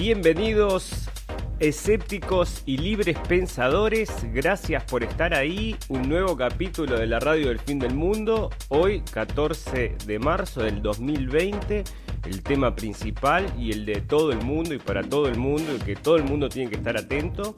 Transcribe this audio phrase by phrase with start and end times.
[0.00, 1.10] Bienvenidos
[1.58, 5.74] escépticos y libres pensadores, gracias por estar ahí.
[5.88, 8.48] Un nuevo capítulo de la radio del fin del mundo.
[8.68, 11.82] Hoy, 14 de marzo del 2020,
[12.26, 15.80] el tema principal y el de todo el mundo y para todo el mundo y
[15.80, 17.56] que todo el mundo tiene que estar atento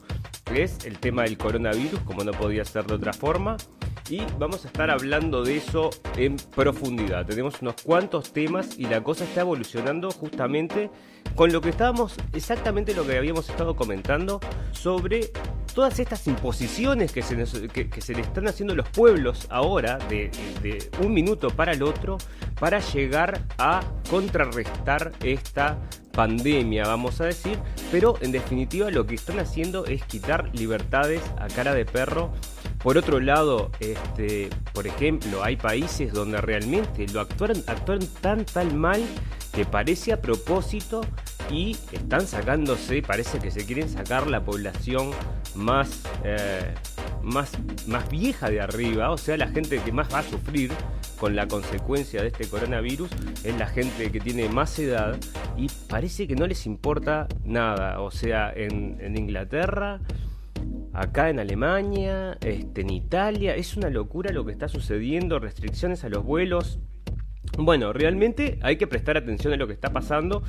[0.51, 3.55] es el tema del coronavirus, como no podía ser de otra forma
[4.11, 7.25] y vamos a estar hablando de eso en profundidad.
[7.25, 10.89] Tenemos unos cuantos temas y la cosa está evolucionando justamente
[11.35, 14.41] con lo que estábamos, exactamente lo que habíamos estado comentando
[14.73, 15.31] sobre
[15.73, 20.29] todas estas imposiciones que se, se le están haciendo los pueblos ahora de
[21.01, 22.17] un minuto para el otro
[22.59, 25.79] para llegar a contrarrestar esta
[26.11, 27.57] pandemia, vamos a decir,
[27.91, 32.33] pero en definitiva lo que están haciendo es quitar libertades a cara de perro
[32.83, 37.63] por otro lado, este, por ejemplo, hay países donde realmente lo actúan,
[38.21, 39.01] tan tan mal
[39.53, 41.01] que parece a propósito
[41.49, 45.11] y están sacándose, parece que se quieren sacar la población
[45.55, 46.73] más, eh,
[47.21, 47.51] más,
[47.87, 50.71] más vieja de arriba, o sea, la gente que más va a sufrir
[51.19, 53.09] con la consecuencia de este coronavirus
[53.43, 55.19] es la gente que tiene más edad
[55.57, 59.99] y parece que no les importa nada, o sea, en, en Inglaterra
[60.93, 63.55] acá en Alemania, este, en Italia.
[63.55, 66.79] Es una locura lo que está sucediendo, restricciones a los vuelos.
[67.57, 70.43] Bueno, realmente hay que prestar atención a lo que está pasando.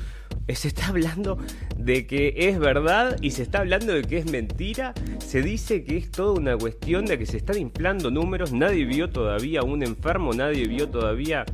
[0.47, 1.37] Eh, se está hablando
[1.77, 4.93] de que es verdad y se está hablando de que es mentira.
[5.19, 8.53] Se dice que es toda una cuestión de que se están inflando números.
[8.53, 11.45] Nadie vio todavía un enfermo, nadie vio todavía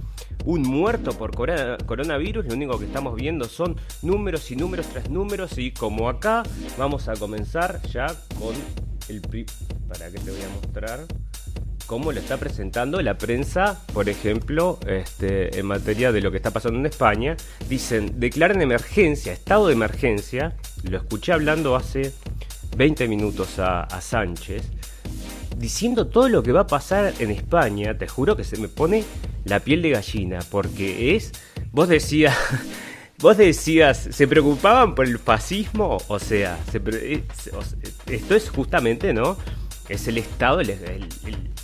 [0.45, 2.45] un muerto por coronavirus.
[2.45, 5.57] Lo único que estamos viendo son números y números tras números.
[5.57, 6.43] Y como acá,
[6.77, 8.07] vamos a comenzar ya
[8.39, 8.55] con
[9.09, 9.21] el...
[9.87, 10.99] ¿Para qué te voy a mostrar?
[11.89, 16.51] Cómo lo está presentando la prensa, por ejemplo, este, en materia de lo que está
[16.51, 17.35] pasando en España.
[17.67, 20.55] Dicen, declaran emergencia, estado de emergencia.
[20.83, 22.13] Lo escuché hablando hace
[22.77, 24.69] 20 minutos a, Sánchez,
[25.57, 27.97] diciendo todo lo que va a pasar en España.
[27.97, 29.03] Te juro que se me pone
[29.45, 31.31] la piel de gallina, porque es,
[31.71, 32.37] vos decías,
[33.17, 37.23] vos decías, se preocupaban por el fascismo, o sea, eh,
[38.05, 39.37] esto es justamente, ¿no?
[39.89, 40.61] Es el Estado,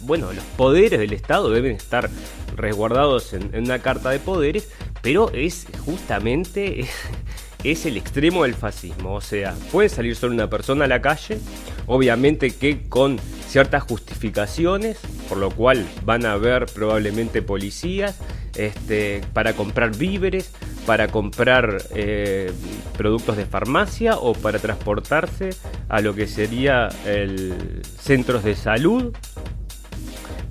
[0.01, 2.09] bueno, los poderes del Estado deben estar
[2.55, 4.69] resguardados en, una carta de poderes,
[5.01, 6.87] pero es justamente
[7.63, 9.13] es el extremo del fascismo.
[9.13, 11.39] O sea, puede salir solo una persona a la calle,
[11.85, 14.97] obviamente que con ciertas justificaciones,
[15.29, 18.17] por lo cual van a haber probablemente policías
[18.55, 20.51] este, para comprar víveres,
[20.85, 22.51] para comprar eh,
[22.97, 25.49] productos de farmacia o para transportarse
[25.89, 29.13] a lo que sería el centros de salud.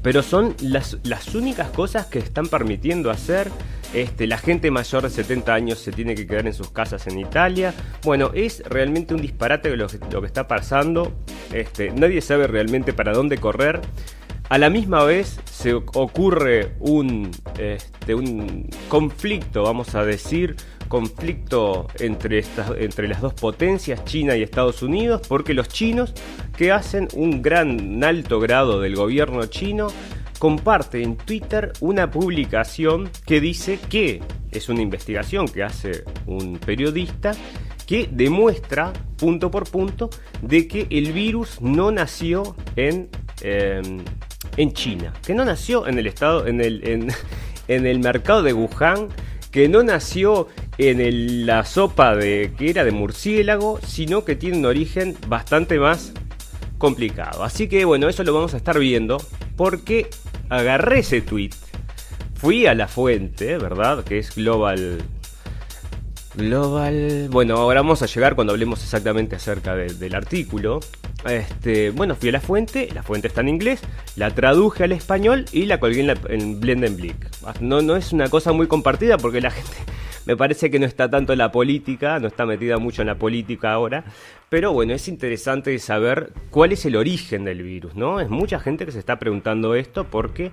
[0.03, 0.99] Pero son las,
[1.35, 3.51] únicas cosas que están permitiendo hacer
[3.95, 7.19] este, la gente mayor de 70 años se tiene que quedar en sus casas en
[7.19, 7.73] Italia.
[8.03, 11.13] Bueno, es realmente un disparate lo, lo que está pasando.
[11.53, 13.81] Este, nadie sabe realmente para dónde correr.
[14.50, 20.56] A la misma vez se ocurre un, este, un conflicto, vamos a decir,
[20.88, 26.12] conflicto entre, estas, entre las dos potencias, China y Estados Unidos, porque los chinos,
[26.56, 29.88] que hacen un gran alto grado del gobierno chino,
[30.38, 37.32] comparte en Twitter una publicación que dice que es una investigación que hace un periodista
[37.87, 40.11] que demuestra punto por punto
[40.43, 43.09] de que el virus no nació en,
[43.43, 44.05] em,
[44.57, 47.11] en China, que no nació en el estado, en el, en,
[47.87, 49.09] el mercado de Wuhan,
[49.51, 50.49] que no nació
[50.79, 56.13] en la sopa de que era de murciélago, sino que tiene un origen bastante más
[56.79, 57.45] complicado.
[57.45, 59.19] Así que bueno, eso lo vamos a estar viendo
[59.57, 60.09] porque
[60.49, 61.51] agarré ese tweet,
[62.35, 64.05] fui a la fuente, ¿verdad?
[64.05, 65.03] Que es Global.
[66.37, 67.29] Global.
[67.31, 70.81] Bueno, ahora vamos a llegar cuando hablemos exactamente acerca del artículo.
[71.29, 73.81] Este, bueno, fui a la fuente, la fuente está en inglés,
[74.17, 77.61] la traduje al español y la colgué en, la, en Blendenblick.
[77.61, 79.77] No, no es una cosa muy compartida porque la gente
[80.27, 83.15] me parece que no está tanto en la política, no está metida mucho en la
[83.17, 84.05] política ahora,
[84.49, 88.21] pero bueno, es interesante saber cuál es el origen del virus, ¿no?
[88.21, 90.51] Es mucha gente que se está preguntando esto porque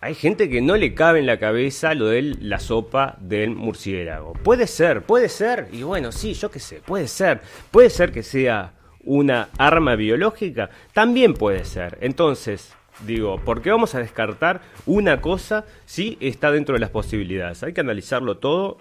[0.00, 4.32] hay gente que no le cabe en la cabeza lo de la sopa del murciélago.
[4.34, 7.40] Puede ser, puede ser, y bueno, sí, yo qué sé, puede ser,
[7.70, 8.74] puede ser que sea
[9.04, 11.98] una arma biológica, también puede ser.
[12.00, 12.74] Entonces,
[13.06, 17.62] digo, ¿por qué vamos a descartar una cosa si está dentro de las posibilidades?
[17.62, 18.78] Hay que analizarlo todo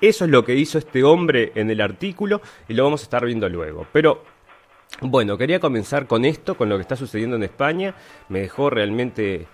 [0.00, 3.24] eso es lo que hizo este hombre en el artículo y lo vamos a estar
[3.26, 3.86] viendo luego.
[3.92, 4.24] Pero
[5.02, 7.94] bueno, quería comenzar con esto, con lo que está sucediendo en España.
[8.30, 9.46] Me dejó realmente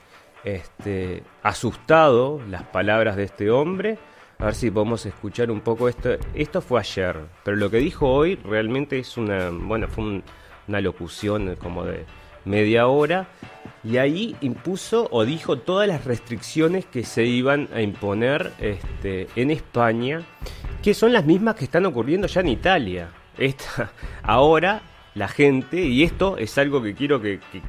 [0.46, 3.98] este, asustado las palabras de este hombre.
[4.38, 6.10] A ver si podemos escuchar un poco esto.
[6.34, 10.22] Esto fue ayer, pero lo que dijo hoy realmente es una, bueno, fue
[10.68, 12.04] una locución como de
[12.44, 13.26] media hora
[13.82, 19.50] y ahí impuso o dijo todas las restricciones que se iban a imponer este, en
[19.50, 20.20] España,
[20.80, 23.08] que son las mismas que están ocurriendo ya en Italia.
[23.36, 23.90] Esta,
[24.22, 24.82] ahora
[25.16, 27.62] la gente, y esto es algo que quiero que, que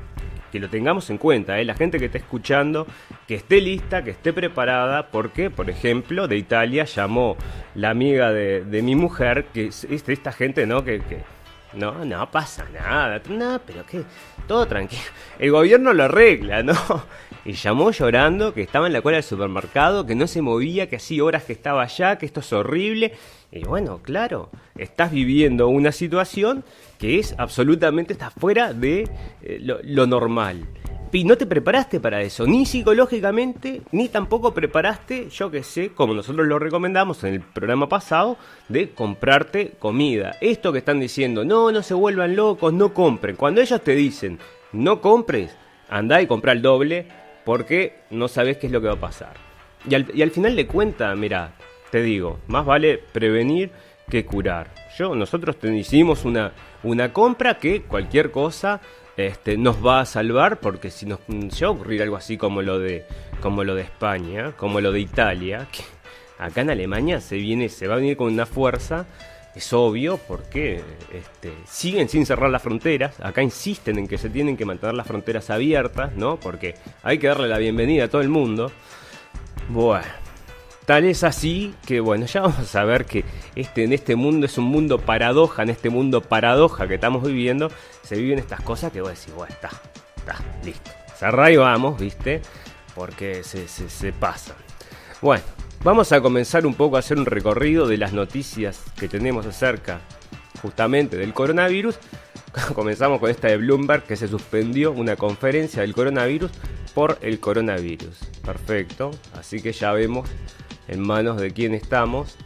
[0.53, 1.65] lo tengamos en cuenta, ¿eh?
[1.65, 2.87] la gente que esté escuchando,
[3.27, 7.37] que esté lista, que esté preparada, porque, por ejemplo, de Italia llamó
[7.75, 10.83] la amiga de, mi mujer, que es, esta gente, ¿no?
[10.83, 11.01] Que,
[11.73, 14.03] no, no pasa nada, no, pero qué,
[14.47, 15.03] todo tranquilo.
[15.37, 16.73] El gobierno lo arregla, ¿no?
[17.45, 20.97] Y llamó llorando que estaba en la cola del supermercado, que no se movía, que
[20.97, 23.13] hacía horas que estaba allá, que esto es horrible.
[23.51, 26.65] Y bueno, claro, estás viviendo una situación
[26.99, 29.07] que es absolutamente, está fuera de
[29.41, 30.67] eh, lo, normal.
[31.13, 36.13] Y no te preparaste para eso, ni psicológicamente, ni tampoco preparaste, yo que sé, como
[36.13, 40.35] nosotros lo recomendamos en el programa pasado, de comprarte comida.
[40.41, 43.37] Esto que están diciendo, no, no se vuelvan locos, no compren.
[43.37, 44.37] Cuando ellos te dicen,
[44.73, 45.55] no compres,
[45.89, 47.07] anda y compra el doble,
[47.45, 49.33] porque no sabes qué es lo que va a pasar.
[49.89, 51.53] Y al, y al final de cuentas, mira,
[51.91, 53.71] te digo, más vale prevenir
[54.09, 54.73] que curar.
[54.97, 56.53] Yo, nosotros hicimos una,
[56.83, 58.81] una compra que cualquier cosa
[59.17, 62.79] este, nos va a salvar porque si nos llega a ocurrir algo así como lo
[62.79, 63.05] de
[63.41, 65.83] como lo de España, como lo de Italia, que
[66.39, 69.05] acá en Alemania se viene, se va a venir con una fuerza,
[69.55, 70.81] es obvio porque
[71.13, 75.07] este, siguen sin cerrar las fronteras, acá insisten en que se tienen que mantener las
[75.07, 76.39] fronteras abiertas, ¿no?
[76.39, 78.71] Porque hay que darle la bienvenida a todo el mundo.
[79.69, 80.05] Bueno,
[80.87, 83.25] Tal es así que, bueno, ya vamos a ver que
[83.55, 87.69] este, en este mundo es un mundo paradoja, en este mundo paradoja que estamos viviendo,
[88.03, 89.69] se viven estas cosas que vos decís, bueno, está,
[90.15, 90.89] está, listo.
[91.13, 92.41] Cerrá y vamos, ¿viste?
[92.95, 94.55] Porque se, se, se pasan.
[95.21, 95.43] Bueno,
[95.83, 99.99] vamos a comenzar un poco a hacer un recorrido de las noticias que tenemos acerca
[100.61, 101.99] justamente del coronavirus.
[102.73, 106.51] Comenzamos con esta de Bloomberg que se suspendió una conferencia del coronavirus
[106.93, 108.19] por el coronavirus.
[108.41, 110.29] Perfecto, así que ya vemos
[110.87, 112.37] en manos de quién estamos.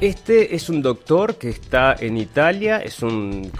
[0.00, 3.50] Este es un doctor que está en Italia, es un,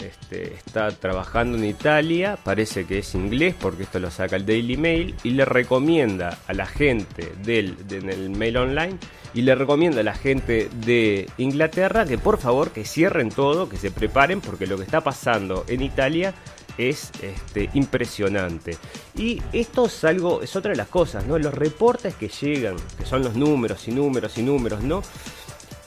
[0.00, 4.76] este, está trabajando en Italia, parece que es inglés porque esto lo saca el Daily
[4.76, 8.98] Mail y le recomienda a la gente del, el mail online
[9.34, 13.76] y le recomienda a la gente de Inglaterra que por favor que cierren todo, que
[13.76, 16.34] se preparen porque lo que está pasando en Italia
[16.78, 18.76] es este, impresionante.
[19.16, 21.38] Y esto es algo, es otra de las cosas, ¿no?
[21.38, 25.02] Los reportes que llegan, que son los números y números y números, ¿no?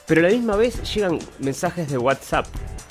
[0.06, 2.46] Pero a la misma vez llegan mensajes de WhatsApp.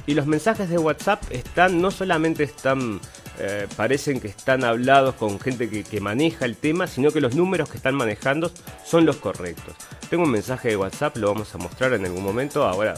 [0.05, 3.01] Y los mensajes de WhatsApp están, no solamente están,
[3.39, 7.35] eh, parecen que están hablados con gente que, que, maneja el tema, sino que los
[7.35, 8.51] números que están manejando
[8.85, 9.75] son los correctos.
[10.09, 12.93] Tengo un mensaje de WhatsApp, lo vamos a mostrar en algún momento, ahora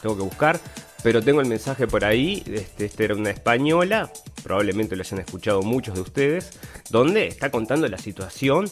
[0.00, 0.60] tengo que buscar,
[1.02, 4.12] pero tengo el mensaje por ahí, este, este, era una española,
[4.42, 6.50] probablemente lo hayan escuchado muchos de ustedes,
[6.90, 8.70] donde está contando la situación.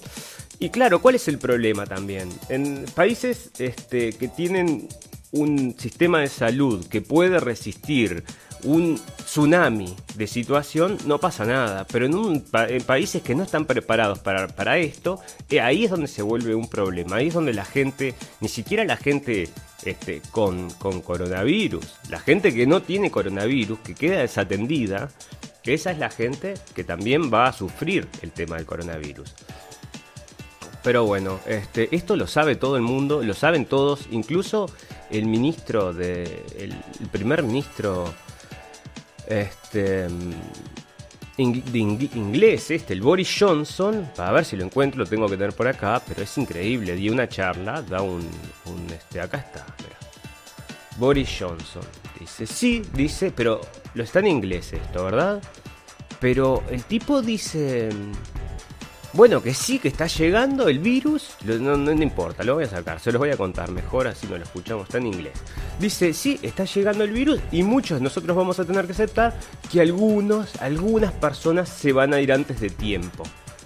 [0.58, 2.28] Y claro, ¿cuál es el problema también?
[2.48, 4.88] En países este, que tienen
[5.30, 8.24] un sistema de salud que puede resistir
[8.64, 11.86] un tsunami de situación, no pasa nada.
[11.90, 12.44] Pero en, un,
[12.86, 17.16] países que no están preparados para, esto, eh, ahí es donde se vuelve un problema.
[17.16, 19.48] Ahí es donde la gente, ni siquiera la gente
[19.84, 25.10] este, con, coronavirus, la gente que no tiene coronavirus, que queda desatendida,
[25.64, 29.34] esa es la gente que también va a sufrir el tema del coronavirus.
[30.82, 34.70] Pero bueno, este, esto lo sabe todo el mundo, lo saben todos, incluso
[35.10, 36.44] el ministro de.
[36.58, 38.14] el primer ministro
[39.28, 40.08] este,
[41.36, 45.68] inglés, este, el Boris Johnson, para ver si lo encuentro, lo tengo que tener por
[45.68, 48.26] acá, pero es increíble, di una charla, da un,
[48.92, 49.66] este, acá está,
[50.96, 51.82] Boris Johnson,
[52.18, 53.60] dice, sí, dice, pero
[53.94, 55.40] lo está en inglés esto, ¿verdad?
[56.18, 57.90] Pero el tipo dice,
[59.12, 61.30] bueno, que sí, que está llegando el virus.
[61.44, 64.36] No, no, importa, lo voy a sacar, se los voy a contar mejor, así no
[64.36, 65.32] lo escuchamos, está en inglés.
[65.78, 69.34] Dice, sí, está llegando el virus y muchos nosotros vamos a tener que aceptar
[69.70, 73.22] que algunos, algunas personas se van a ir antes de tiempo.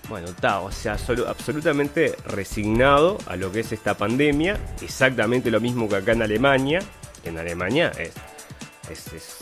[0.08, 5.88] Bueno, está, o sea, absolutamente resignado a lo que es esta pandemia, exactamente lo mismo
[5.88, 6.80] que acá en Alemania.
[7.24, 8.12] En Alemania es,
[8.90, 9.38] es,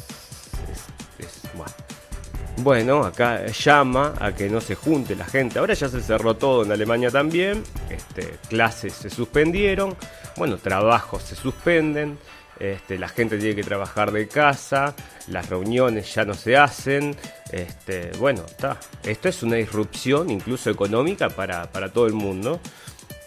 [2.62, 5.58] bueno, acá llama a que no se junte la gente.
[5.58, 7.64] Ahora ya se cerró todo en Alemania también.
[7.88, 9.96] Este, clases se suspendieron.
[10.36, 12.18] Bueno, trabajos se suspenden.
[12.60, 14.94] Este, la gente tiene que trabajar de casa.
[15.28, 17.16] Las reuniones ya no se hacen.
[17.50, 18.78] Este, bueno, está.
[19.02, 22.60] Esto es una disrupción incluso económica para, para todo el mundo.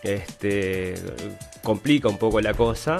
[0.03, 0.93] Este,
[1.63, 2.97] complica un poco la cosa.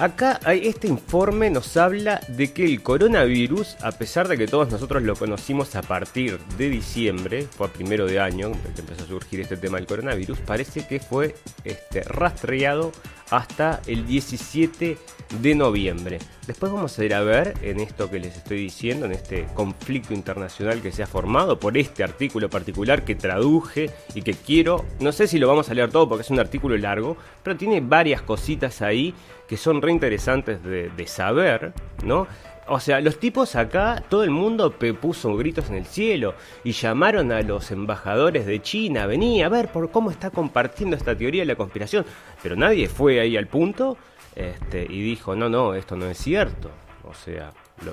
[0.00, 5.02] Acá este informe nos habla de que el coronavirus, a pesar de que todos nosotros
[5.02, 9.40] lo conocimos a partir de diciembre, fue a primero de año que empezó a surgir
[9.40, 12.92] este tema del coronavirus, parece que fue este, rastreado
[13.30, 14.98] hasta el 17
[15.40, 16.18] de noviembre.
[16.46, 20.12] Después vamos a ir a ver en esto que les estoy diciendo, en este conflicto
[20.12, 25.12] internacional que se ha formado por este artículo particular que traduje y que quiero, no
[25.12, 28.22] sé si lo vamos a leer todo porque es un artículo largo, pero tiene varias
[28.22, 29.14] cositas ahí
[29.48, 31.72] que son re interesantes de, de saber,
[32.04, 32.26] ¿no?
[32.72, 37.32] O sea, los tipos acá, todo el mundo puso gritos en el cielo y llamaron
[37.32, 41.46] a los embajadores de China, venía a ver por cómo está compartiendo esta teoría de
[41.46, 42.06] la conspiración.
[42.40, 43.96] Pero nadie fue ahí al punto
[44.36, 46.70] este, y dijo, no, no, esto no es cierto.
[47.02, 47.50] O sea,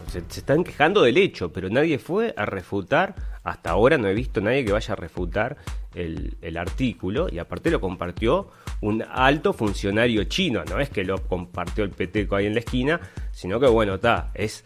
[0.08, 3.15] se, están quejando del hecho, pero nadie fue a refutar.
[3.44, 5.58] Hasta ahora no he visto nadie que vaya a refutar
[5.96, 8.50] el, artículo y aparte lo compartió
[8.82, 10.63] un alto funcionario chino.
[10.65, 13.00] No es que lo compartió el peteco ahí en la esquina,
[13.32, 14.63] sino que bueno, está, es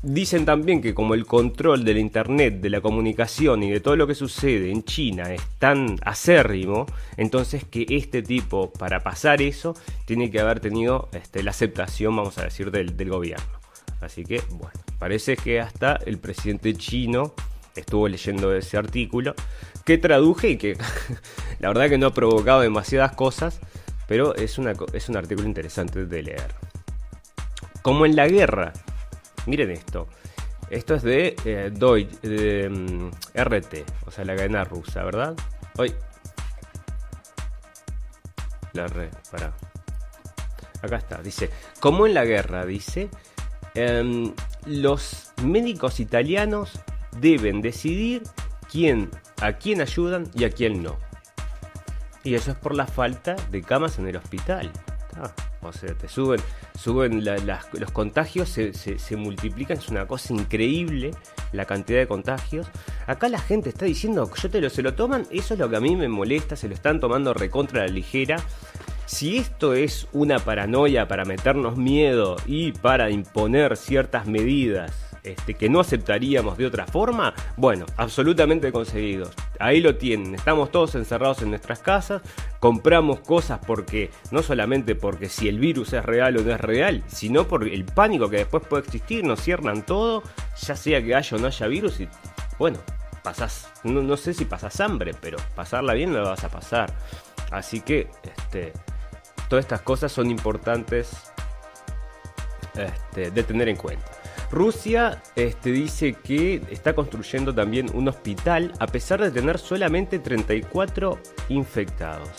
[0.00, 4.06] Dicen también que como el control del Internet, de la comunicación y de todo lo
[4.06, 6.86] que sucede en China es tan acérrimo,
[7.16, 9.74] entonces que este tipo, para pasar eso,
[10.06, 13.57] tiene que haber tenido este, la aceptación, vamos a decir, del gobierno.
[14.00, 17.34] Así que, bueno, parece que hasta el presidente chino
[17.74, 19.34] estuvo leyendo ese artículo,
[19.84, 20.76] que traduje y que
[21.60, 23.60] la verdad que no ha provocado demasiadas cosas,
[24.06, 24.58] pero es,
[24.92, 26.54] es un artículo interesante de leer.
[27.82, 28.72] Como en la guerra
[29.48, 30.06] Miren esto.
[30.68, 33.74] Esto es de eh, de mm, RT,
[34.06, 35.34] o sea, la cadena rusa, ¿verdad?
[35.78, 35.94] Hoy.
[38.74, 39.54] La red, para.
[40.82, 41.50] Acá está, dice,
[41.80, 43.08] como en la guerra, dice,
[43.78, 44.32] em,
[44.66, 46.72] los médicos italianos
[47.20, 48.22] deben decidir
[48.70, 50.96] quién, a quién ayudan y a quién no.
[52.24, 54.70] Y eso es por la falta de camas en el hospital.
[55.16, 55.32] Ah,
[55.62, 56.40] o sea, te suben,
[56.78, 61.10] suben los contagios, se, multiplican, es una cosa increíble
[61.52, 62.68] la cantidad de contagios.
[63.06, 65.76] Acá la gente está diciendo, yo te lo, se lo toman, eso es lo que
[65.76, 68.36] a mí me molesta, se lo están tomando recontra la ligera.
[69.08, 75.70] Si esto es una paranoia para meternos miedo y para imponer ciertas medidas este, que
[75.70, 79.30] no aceptaríamos de otra forma, bueno, absolutamente conseguidos.
[79.58, 82.20] Ahí lo tienen, estamos todos encerrados en nuestras casas,
[82.60, 87.02] compramos cosas porque, no solamente porque si el virus es real o no es real,
[87.06, 90.22] sino por el pánico que después puede existir, nos cierran todo,
[90.60, 92.08] ya sea que haya o no haya virus y,
[92.58, 92.78] bueno,
[93.22, 96.92] pasás, no, sé si pasas hambre, pero pasarla bien la vas a pasar.
[97.50, 98.74] Así que, este,
[99.48, 101.10] todas estas cosas son importantes
[102.74, 104.06] este, de tener en cuenta.
[104.50, 111.18] Rusia este, dice que está construyendo también un hospital a pesar de tener solamente 34
[111.50, 112.30] infectados.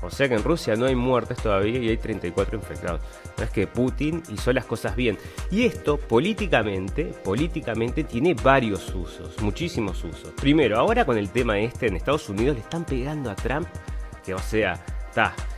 [0.00, 3.00] O sea que en Rusia no hay muertes todavía y hay 34 infectados.
[3.42, 5.18] Es que Putin hizo las cosas bien.
[5.50, 10.32] Y esto políticamente, políticamente tiene varios usos, muchísimos usos.
[10.40, 13.66] Primero, ahora con el tema este en Estados Unidos le están pegando a Trump,
[14.24, 14.84] que o sea,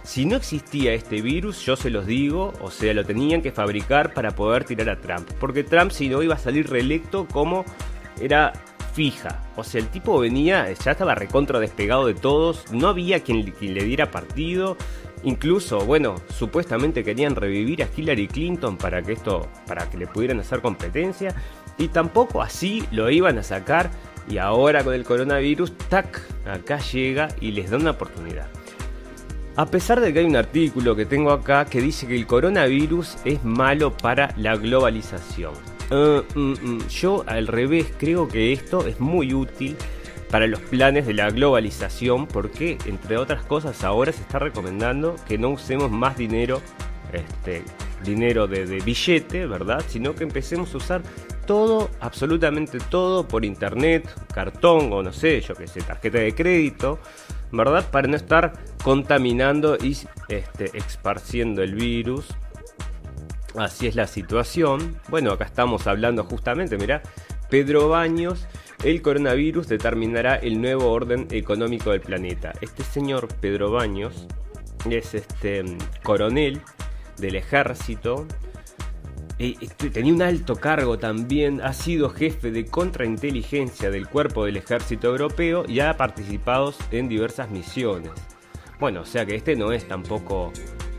[0.02, 4.12] si no existía este virus, yo se los digo, o sea, lo tenían que fabricar
[4.14, 5.30] para poder tirar a Trump.
[5.38, 7.64] Porque Trump si no iba a salir reelecto como
[8.20, 8.52] era
[8.92, 9.42] fija.
[9.56, 13.84] O sea, el tipo venía, ya estaba recontra despegado de todos, no había quien, le
[13.84, 14.76] diera partido.
[15.22, 20.40] Incluso, bueno, supuestamente querían revivir a Hillary Clinton para que esto, para que le pudieran
[20.40, 21.34] hacer competencia.
[21.78, 23.90] Y tampoco así lo iban a sacar.
[24.28, 28.48] Y ahora con el coronavirus, tac, acá llega y les da una oportunidad.
[29.56, 33.16] A pesar de que hay un artículo que tengo acá que dice que el coronavirus
[33.24, 35.52] es malo para la globalización.
[35.90, 39.76] Uh, mm, mm, yo al revés creo que esto es muy útil
[40.30, 45.36] para los planes de la globalización porque entre otras cosas ahora se está recomendando que
[45.36, 46.62] no usemos más dinero,
[47.12, 47.64] este,
[48.04, 49.82] dinero de, billete, ¿verdad?
[49.88, 51.02] Sino que empecemos a usar
[51.44, 57.00] todo, absolutamente todo por internet, cartón o no sé, yo que sé, tarjeta de crédito
[57.52, 57.90] ¿verdad?
[57.90, 58.52] Para no estar
[58.82, 59.96] contaminando y
[60.28, 62.26] este, esparciendo el virus.
[63.56, 64.96] Así es la situación.
[65.08, 67.02] Bueno, acá estamos hablando justamente, mira,
[67.48, 68.46] Pedro Baños,
[68.84, 72.52] el coronavirus determinará el nuevo orden económico del planeta.
[72.60, 74.26] Este señor Pedro Baños
[74.88, 75.64] es este
[76.02, 76.60] coronel
[77.18, 78.26] del ejército
[79.40, 85.08] este, tenía un alto cargo también, ha sido jefe de contrainteligencia del cuerpo del ejército
[85.08, 88.12] europeo y ha participado en diversas misiones.
[88.78, 90.52] Bueno, o sea que este no es tampoco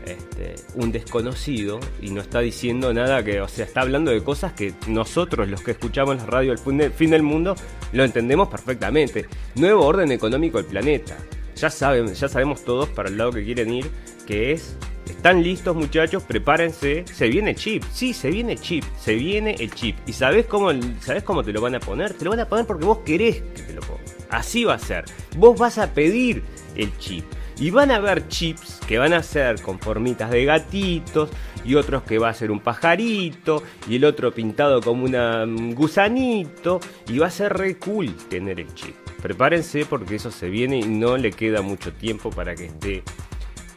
[0.04, 4.52] este, un desconocido y no está diciendo nada que, o sea, está hablando de cosas
[4.54, 7.54] que nosotros, los que escuchamos la radio del fin del mundo,
[7.92, 9.26] lo entendemos perfectamente.
[9.54, 11.16] Nuevo orden económico del planeta.
[11.54, 13.88] Ya saben, ya sabemos todos para el lado que quieren ir,
[14.26, 14.76] que es
[15.22, 19.96] están listos muchachos, prepárense, se viene chip, sí, se viene chip, se viene el chip.
[20.04, 22.12] ¿Y sabes cómo, sabes cómo te lo van a poner?
[22.14, 24.02] Te lo van a poner porque vos querés que te lo pongan.
[24.30, 25.04] Así va a ser.
[25.36, 26.42] Vos vas a pedir
[26.74, 27.24] el chip.
[27.60, 31.30] Y van a haber chips que van a ser con formitas de gatitos
[31.64, 36.80] y otros que va a ser un pajarito y el otro pintado como un gusanito
[37.08, 38.96] y va a ser re cool tener el chip.
[39.22, 43.04] Prepárense porque eso se viene y no le queda mucho tiempo para que esté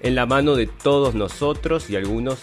[0.05, 2.37] en la mano de todos nosotros y algunos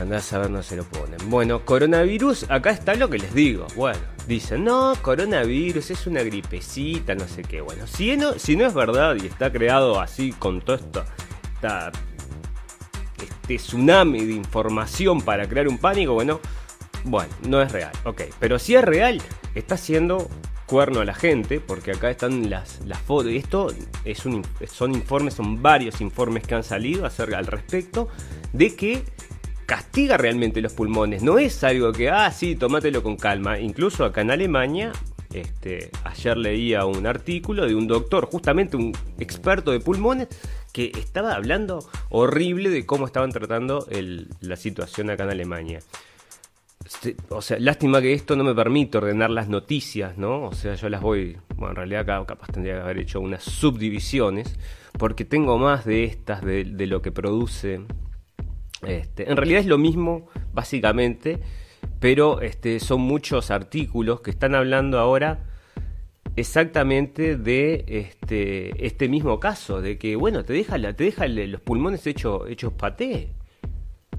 [0.00, 1.18] andás a ver no se lo ponen.
[1.30, 3.68] Bueno, coronavirus, acá está lo que les digo.
[3.76, 7.60] Bueno, dicen, no, coronavirus es una gripecita, no sé qué.
[7.60, 11.04] Bueno, si no, si no es verdad y está creado así con todo esto,
[13.22, 16.40] este tsunami de información para crear un pánico, bueno,
[17.04, 18.22] bueno, no es real, ok.
[18.40, 19.22] Pero si es real,
[19.54, 20.28] está siendo
[20.74, 23.30] cuerno a la gente, porque acá están las, fotos.
[23.30, 23.72] Y esto
[24.66, 28.08] son informes, son varios informes que han salido acerca al respecto
[28.52, 29.04] de que
[29.66, 31.22] castiga realmente los pulmones.
[31.22, 33.60] No es algo que, ah, sí, tomátelo con calma.
[33.60, 34.90] Incluso acá en Alemania,
[35.32, 40.26] este, ayer leía un artículo de un doctor, justamente un experto de pulmones,
[40.72, 43.86] que estaba hablando horrible de cómo estaban tratando
[44.40, 45.78] la situación acá en Alemania.
[46.94, 50.44] Este, o sea, lástima que esto no me permite ordenar las noticias, ¿no?
[50.44, 53.42] O sea, yo las voy, bueno, en realidad acá capaz tendría que haber hecho unas
[53.42, 54.58] subdivisiones,
[54.98, 57.80] porque tengo más de estas, de, lo que produce
[58.86, 61.40] este, en realidad es lo mismo, básicamente,
[62.00, 65.46] pero este, son muchos artículos que están hablando ahora
[66.36, 72.06] exactamente de este, este mismo caso, de que, bueno, te deja, te deja los pulmones
[72.06, 73.32] hechos hechos paté.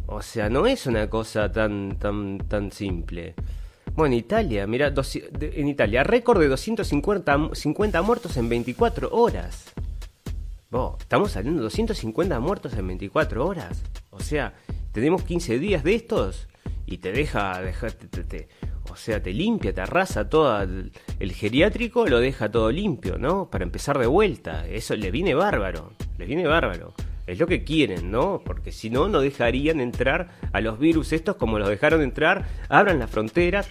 [0.07, 3.35] O sea, no es una cosa tan, tan, tan simple.
[3.93, 9.73] Bueno, Italia, mira, en Italia, récord de 250 50 muertos en 24 horas
[10.99, 13.81] estamos saliendo 250 muertos en 24 horas.
[14.09, 14.53] O sea,
[14.91, 16.47] tenemos 15 días de estos
[16.85, 17.61] y te deja,
[18.89, 23.49] o sea, te limpia, te arrasa todo el, geriátrico, lo deja todo limpio, ¿no?
[23.49, 24.67] Para empezar de vuelta.
[24.67, 26.93] Eso le viene bárbaro, le viene bárbaro.
[27.27, 28.41] Es lo que quieren, ¿no?
[28.45, 32.45] Porque si no, no dejarían entrar a los virus estos como los dejaron entrar.
[32.69, 33.67] Abran las fronteras,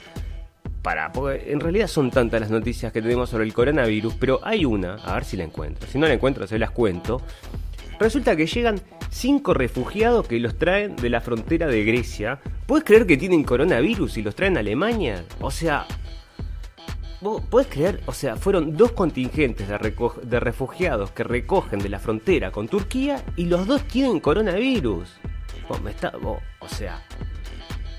[0.83, 4.65] para, porque en realidad son tantas las noticias que tenemos sobre el coronavirus, pero hay
[4.65, 5.89] una, a ver si la encuentro.
[5.89, 7.23] Si no la encuentro, se las cuento.
[7.99, 12.41] Resulta que llegan cinco refugiados que los traen de la frontera de Grecia.
[12.67, 15.25] ¿Puedes creer que tienen coronavirus y los traen a Alemania?
[15.41, 15.87] O sea,
[17.51, 18.01] ¿Puedes creer?
[18.07, 23.47] O sea, fueron dos contingentes de, refugiados que recogen de la frontera con Turquía y
[23.47, 25.09] los dos tienen coronavirus.
[25.83, 27.03] me está, o sea,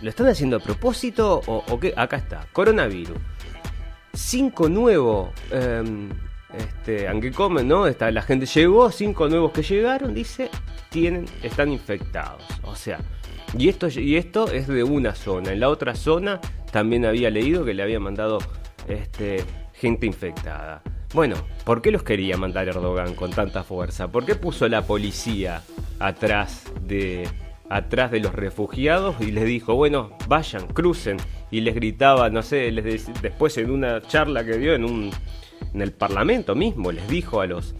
[0.02, 1.94] ¿Lo están haciendo a propósito o, qué?
[1.96, 3.18] Acá está, coronavirus.
[4.14, 5.84] Cinco nuevos, eh,
[6.58, 7.88] este, aunque comen, ¿no?
[7.88, 10.50] Está, la gente llegó, cinco nuevos que llegaron, dice,
[10.90, 12.44] tienen, están infectados.
[12.64, 13.00] O sea,
[13.58, 15.54] y esto, y esto es de una zona.
[15.54, 16.40] En la otra zona
[16.72, 18.40] también había leído que le había mandado
[18.88, 19.44] este,
[19.74, 20.82] gente infectada.
[21.14, 24.12] Bueno, ¿por qué los quería mandar Erdogan con tanta fuerza?
[24.12, 25.62] ¿Por qué puso la policía
[26.00, 27.28] atrás de,
[27.70, 31.18] atrás de los refugiados y les dijo, bueno, vayan, crucen.
[31.52, 35.12] Y les gritaba, no sé, les después en una charla que dio en, un,
[35.74, 37.76] en el Parlamento mismo, les dijo a los,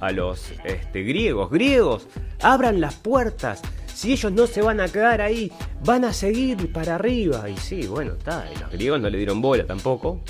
[0.00, 2.06] a los este, griegos, griegos,
[2.42, 3.62] abran las puertas.
[3.98, 5.50] Si ellos no se van a quedar ahí,
[5.84, 7.50] van a seguir para arriba.
[7.50, 8.48] Y sí, bueno, está.
[8.54, 10.20] Y los griegos no le dieron bola tampoco.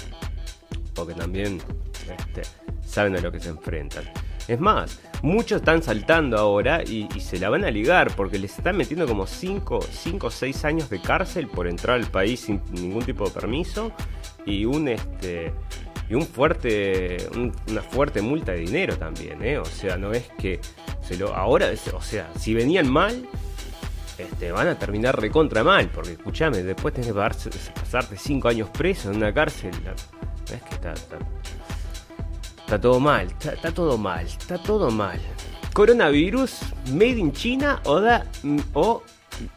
[0.94, 1.60] Porque también
[2.00, 2.48] este,
[2.82, 4.04] saben a lo que se enfrentan.
[4.48, 8.74] Es más, muchos están saltando ahora y, se la van a ligar porque les están
[8.74, 9.80] metiendo como 5
[10.22, 13.92] o 6 años de cárcel por entrar al país sin ningún tipo de permiso
[14.46, 15.52] y un este
[16.08, 17.18] y un fuerte
[17.68, 19.58] una fuerte multa de dinero también, ¿eh?
[19.58, 20.58] O sea, no es que
[21.02, 23.28] se lo ahora, o sea, si venían mal
[24.18, 29.10] este, van a terminar recontra mal, porque escúchame, después tenés que pasarte 5 años preso
[29.10, 29.70] en una cárcel.
[30.52, 30.94] Es que está
[32.68, 35.18] Está todo mal, está, todo mal, está todo mal.
[35.72, 36.58] Coronavirus,
[36.92, 38.26] made in China o, da,
[38.74, 39.02] o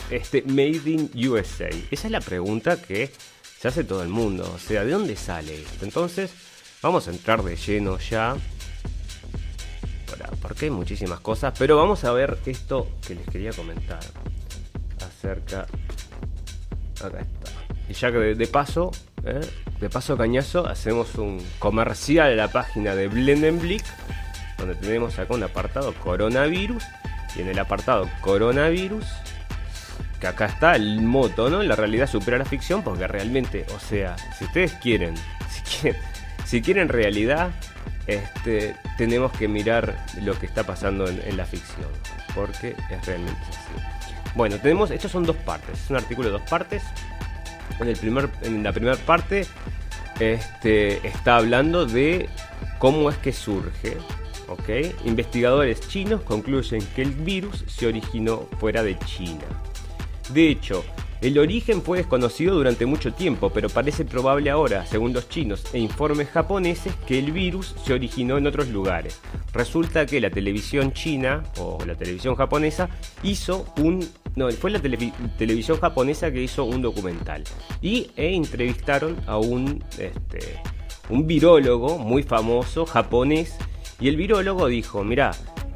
[0.10, 1.68] este, made in USA.
[1.92, 3.12] Esa es la pregunta que
[3.60, 4.50] se hace todo el mundo.
[4.56, 5.84] O sea, ¿de dónde sale esto?
[5.84, 6.32] Entonces,
[6.82, 8.38] vamos a entrar de lleno ya.
[10.42, 11.54] Porque hay muchísimas cosas.
[11.60, 14.00] Pero vamos a ver esto que les quería comentar.
[15.22, 15.68] Acerca.
[17.04, 17.52] Acá está.
[17.88, 18.92] Y ya que de paso
[19.24, 19.42] ¿eh?
[19.80, 23.84] De paso cañazo, hacemos un comercial a la página de Blendenblick,
[24.58, 26.84] donde tenemos acá un apartado coronavirus.
[27.36, 29.06] Y en el apartado coronavirus,
[30.20, 31.64] que acá está el moto, ¿no?
[31.64, 35.16] La realidad supera la ficción porque realmente, o sea, si ustedes quieren,
[35.50, 36.02] si quieren,
[36.46, 37.52] si quieren realidad,
[38.08, 41.88] este, tenemos que mirar lo que está pasando en, la ficción,
[42.36, 43.91] porque es realmente así.
[44.36, 46.84] Bueno, tenemos, estos son dos partes, es un artículo de dos partes.
[47.80, 49.46] En, el primer, en la primera parte
[50.20, 52.30] este, está hablando de
[52.80, 53.98] cómo es que surge.
[54.48, 55.06] ¿ok?
[55.06, 59.46] Investigadores chinos concluyen que el virus se originó fuera de China.
[60.34, 60.84] De hecho,
[61.22, 65.78] el origen fue desconocido durante mucho tiempo, pero parece probable ahora, según los chinos e
[65.78, 69.20] informes japoneses, que el virus se originó en otros lugares.
[69.54, 72.90] Resulta que la televisión china o la televisión japonesa
[73.22, 77.44] hizo un no, fue la televisión japonesa que hizo un documental.
[77.82, 80.60] Y e entrevistaron a un este,
[81.10, 83.58] un virólogo muy famoso japonés.
[84.00, 85.32] Y el virólogo dijo, mira,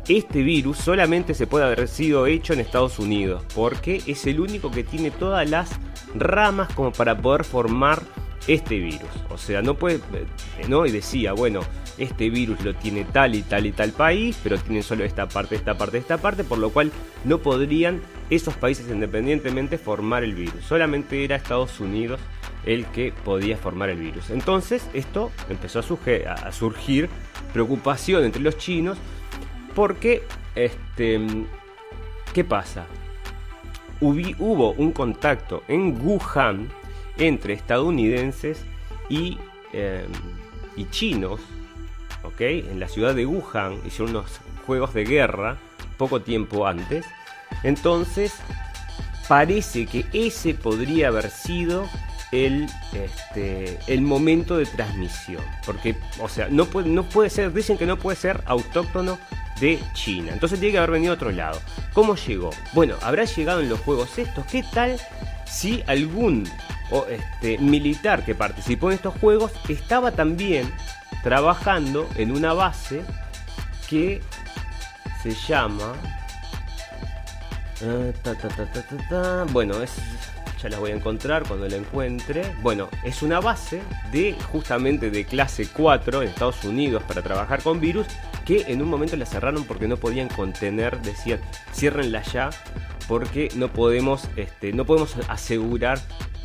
[0.08, 4.72] este virus solamente se puede haber sido hecho en Estados Unidos, porque es el único
[4.72, 5.72] que tiene todas las
[6.16, 8.02] ramas como para poder formar
[8.48, 9.10] este virus.
[9.30, 10.86] O sea, no puede, eh, ¿no?
[10.86, 11.62] Y decía, bueno,
[11.98, 15.56] este virus lo tiene tal y tal y tal país, pero tiene solo esta parte,
[15.56, 16.92] esta parte, esta parte, por lo cual
[17.24, 20.64] no podrían esos países independientemente formar el virus.
[20.66, 22.20] Solamente era Estados Unidos
[22.66, 24.30] el que podía formar el virus.
[24.32, 27.10] Entonces, esto empezó a surgir
[27.54, 28.98] preocupación entre los chinos
[29.76, 30.24] porque,
[30.56, 31.20] este,
[32.34, 32.88] ¿qué pasa?
[34.02, 36.70] Hubo un contacto en Wuhan
[37.18, 38.64] entre estadounidenses
[39.10, 39.38] y,
[39.74, 40.12] em,
[40.76, 41.42] y chinos,
[42.24, 42.42] ¿ok?
[42.42, 45.58] En la ciudad de Wuhan hicieron unos juegos de guerra
[45.98, 47.06] poco tiempo antes.
[47.64, 48.34] Entonces,
[49.28, 51.88] parece que ese podría haber sido
[52.32, 55.44] el, este, el momento de transmisión.
[55.66, 59.18] Porque, o sea, no puede, no puede ser, dicen que no puede ser autóctono
[59.60, 60.32] de China.
[60.34, 61.60] Entonces tiene que haber venido a otro lado.
[61.94, 62.50] ¿Cómo llegó?
[62.74, 64.46] Bueno, habrá llegado en los juegos estos.
[64.48, 65.00] ¿Qué tal
[65.46, 66.46] si algún
[67.10, 70.72] este, militar que participó en estos juegos estaba también
[71.24, 73.02] trabajando en una base
[73.90, 74.22] que
[75.22, 75.94] se llama...
[79.12, 79.92] Ah, bueno, es,
[80.62, 82.56] ya la voy a encontrar cuando la encuentre.
[82.62, 83.82] Bueno, es una base
[84.12, 88.08] de justamente de clase 4 en Estados Unidos para trabajar con virus
[88.46, 91.40] que en un momento la cerraron porque no podían contener, decían,
[91.74, 92.50] ciérrenla ya
[93.08, 96.00] porque no podemos, este, no podemos asegurar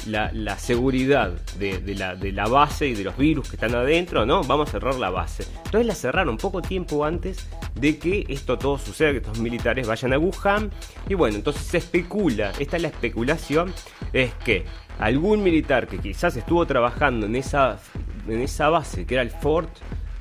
[0.06, 4.42] la, seguridad de, la, base y de los virus que están adentro, ¿no?
[4.44, 5.44] Vamos a cerrar la base.
[5.64, 10.12] Entonces la cerraron poco tiempo antes de que esto todo suceda, que estos militares vayan
[10.12, 10.70] a Wuhan.
[11.08, 13.72] Y bueno, entonces se especula, esta es la especulación,
[14.12, 14.64] es que
[14.98, 17.78] algún militar que quizás estuvo trabajando en esa,
[18.26, 19.70] en esa base, que era el Fort,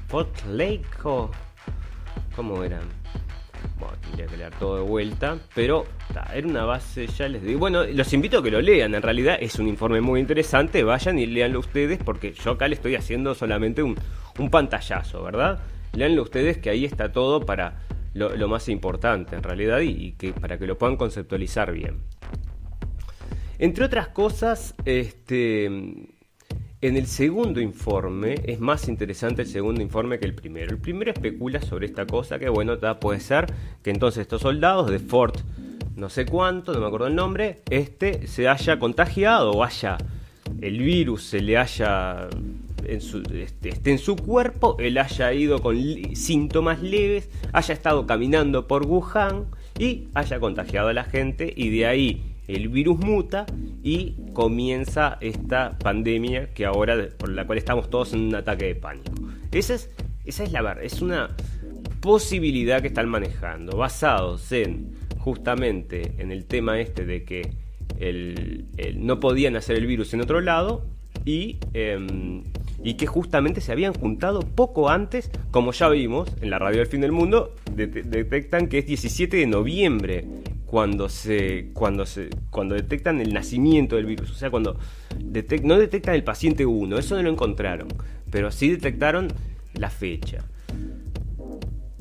[0.08, 1.32] Fort Lake o
[2.36, 2.99] ¿Cómo eran?
[3.80, 5.86] Bueno, tendría que leer todo de vuelta, pero
[6.34, 7.60] era una base, ya les digo.
[7.60, 11.19] Bueno, los invito a que lo lean, en realidad es un informe muy interesante, vayan
[11.19, 13.95] y leanlo ustedes, porque yo acá le estoy haciendo solamente un,
[14.50, 15.60] pantallazo, ¿verdad?
[15.93, 17.82] Leanlo ustedes, que ahí está todo para
[18.13, 22.00] lo, más importante, en realidad, y, que para que lo puedan conceptualizar bien.
[23.58, 25.69] Entre otras cosas, este
[26.82, 30.72] en el segundo informe es más interesante el segundo informe que el primero.
[30.72, 35.00] El primero especula sobre esta cosa que, bueno, puede ser que entonces estos soldados de
[35.00, 35.39] Fort,
[35.96, 39.98] no sé cuánto, no me acuerdo el nombre, este se haya contagiado o haya
[40.62, 42.28] el virus se le haya
[42.86, 45.78] en su, este, esté en su cuerpo, él haya ido con
[46.15, 49.46] síntomas leves, haya estado caminando por Wuhan
[49.78, 53.46] y haya contagiado a la gente y de ahí el virus muta
[53.84, 58.76] y comienza esta pandemia que ahora por la cual estamos todos en un ataque de
[58.76, 59.12] pánico.
[59.52, 59.92] Esa es,
[60.26, 61.30] esa es la verdad, es una
[62.02, 67.52] posibilidad que están manejando, basados en justamente en el tema este de que
[68.00, 70.86] el, no podían hacer el virus en otro lado
[71.26, 72.46] y, em,
[72.84, 76.88] y que justamente se habían juntado poco antes, como ya vimos en la radio del
[76.88, 80.26] fin del mundo, detectan que es 17 de noviembre
[80.69, 84.77] cuando se cuando se cuando detectan el nacimiento del virus, o sea, cuando
[85.63, 87.88] no detectan el paciente 1, eso no lo encontraron,
[88.29, 89.29] pero sí detectaron
[89.73, 90.45] la fecha.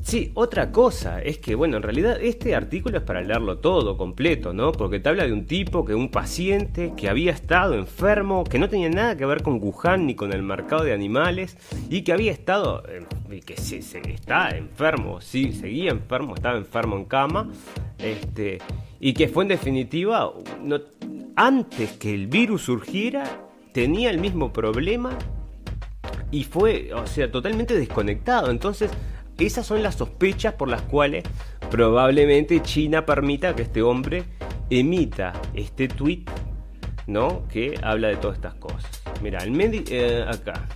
[0.01, 4.53] Sí, otra cosa es que, bueno, en realidad este artículo es para leerlo todo, completo,
[4.53, 4.71] ¿no?
[4.71, 8.69] Porque te habla de un tipo, que un paciente que había estado enfermo, que no
[8.69, 11.57] tenía nada que ver con Wuhan ni con el mercado de animales,
[11.89, 12.81] y que había estado,
[13.45, 17.51] que se, está enfermo, sí, seguía enfermo, estaba enfermo en cama,
[17.99, 18.57] este,
[18.99, 20.33] y que fue en definitiva,
[21.35, 23.23] antes que el virus surgiera,
[23.71, 25.11] tenía el mismo problema
[26.31, 28.49] y fue, o sea, totalmente desconectado.
[28.49, 28.91] Entonces,
[29.37, 31.23] esas son las sospechas por las cuales
[31.71, 34.25] probablemente China permita que este hombre
[34.69, 36.25] emita este tweet,
[37.07, 37.47] ¿no?
[37.47, 39.03] Que habla de todas estas cosas.
[39.21, 40.67] Mira, el eh, acá.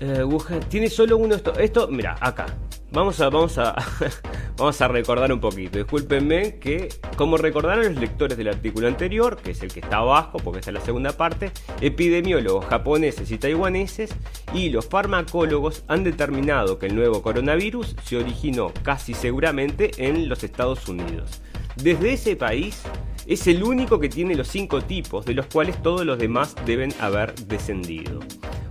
[0.00, 0.24] Eh,
[0.68, 1.52] tiene solo uno esto.
[1.58, 2.46] Esto, mira, acá.
[2.92, 3.76] Vamos a, vamos a,
[4.56, 5.78] vamos a recordar un poquito.
[5.78, 10.38] Discúlpenme que, como recordaron los lectores del artículo anterior, que es el que está abajo,
[10.42, 14.10] porque esta es la segunda parte, epidemiólogos japoneses y taiwaneses
[14.54, 20.42] y los farmacólogos han determinado que el nuevo coronavirus se originó casi seguramente en los
[20.42, 21.42] Estados Unidos.
[21.76, 22.82] Desde ese país
[23.26, 26.92] es el único que tiene los cinco tipos, de los cuales todos los demás deben
[27.00, 28.20] haber descendido.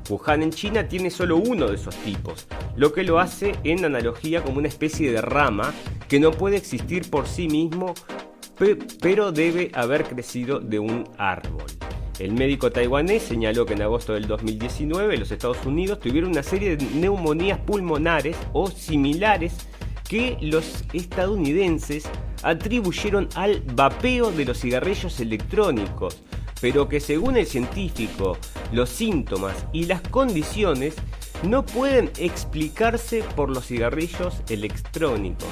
[0.10, 4.44] Wuhan en China tiene solo uno de esos tipos, lo que lo hace en analogía
[4.44, 5.74] como una especie de rama
[6.08, 7.94] que no puede existir por sí mismo,
[9.02, 11.66] pero debe haber crecido de un árbol.
[12.20, 16.76] El médico taiwanés señaló que en agosto del 2019 los Estados Unidos tuvieron una serie
[16.76, 19.54] de neumonías pulmonares o similares
[20.10, 22.10] que los estadounidenses
[22.42, 26.18] atribuyeron al vapeo de los cigarrillos electrónicos,
[26.60, 28.38] pero que según el científico,
[28.74, 30.96] los síntomas y las condiciones
[31.44, 35.48] no pueden explicarse por los cigarrillos electrónicos.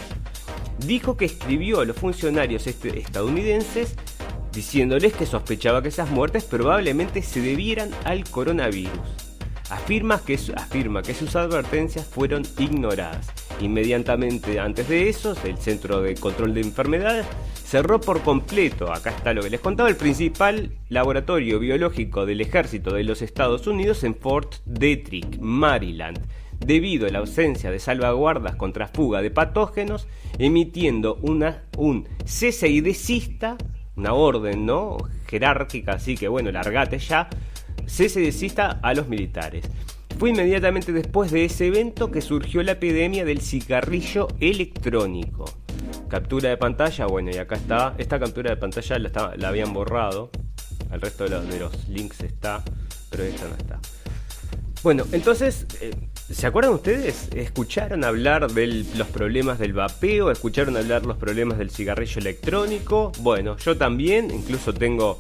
[0.79, 3.95] Dijo que escribió a los funcionarios este, estadounidenses
[4.51, 9.26] diciéndoles que sospechaba que esas muertes probablemente se debieran al coronavirus.
[9.69, 13.27] Afirma que, sus advertencias fueron ignoradas.
[13.59, 17.25] Inmediatamente antes de eso, el Centro de Control de Enfermedades
[17.65, 22.93] cerró por completo, acá está lo que les contaba, el principal laboratorio biológico del ejército
[22.93, 26.19] de los Estados Unidos en Fort Detrick, Maryland,
[26.59, 30.07] debido a la ausencia de salvaguardas contra fuga de patógenos,
[30.39, 33.57] emitiendo una, un cese y desista,
[33.97, 34.97] una orden ¿no?
[35.27, 37.27] jerárquica, así que bueno, largate ya,
[37.87, 39.65] cese desista a los militares.
[40.19, 45.45] Fue inmediatamente después de ese evento que surgió la epidemia del cigarrillo electrónico
[46.07, 47.93] captura de pantalla, bueno, y acá está.
[47.97, 50.31] Esta captura de pantalla la, habían borrado.
[50.91, 52.63] El resto de los, de los, links está,
[53.09, 53.79] pero esta no está.
[54.83, 55.91] Bueno, entonces, eh,
[56.31, 57.29] ¿se acuerdan ustedes?
[57.35, 60.31] ¿Escucharon hablar de los problemas del vapeo?
[60.31, 63.11] ¿Escucharon hablar los problemas del cigarrillo electrónico?
[63.19, 65.19] Bueno, yo también, incluso tengo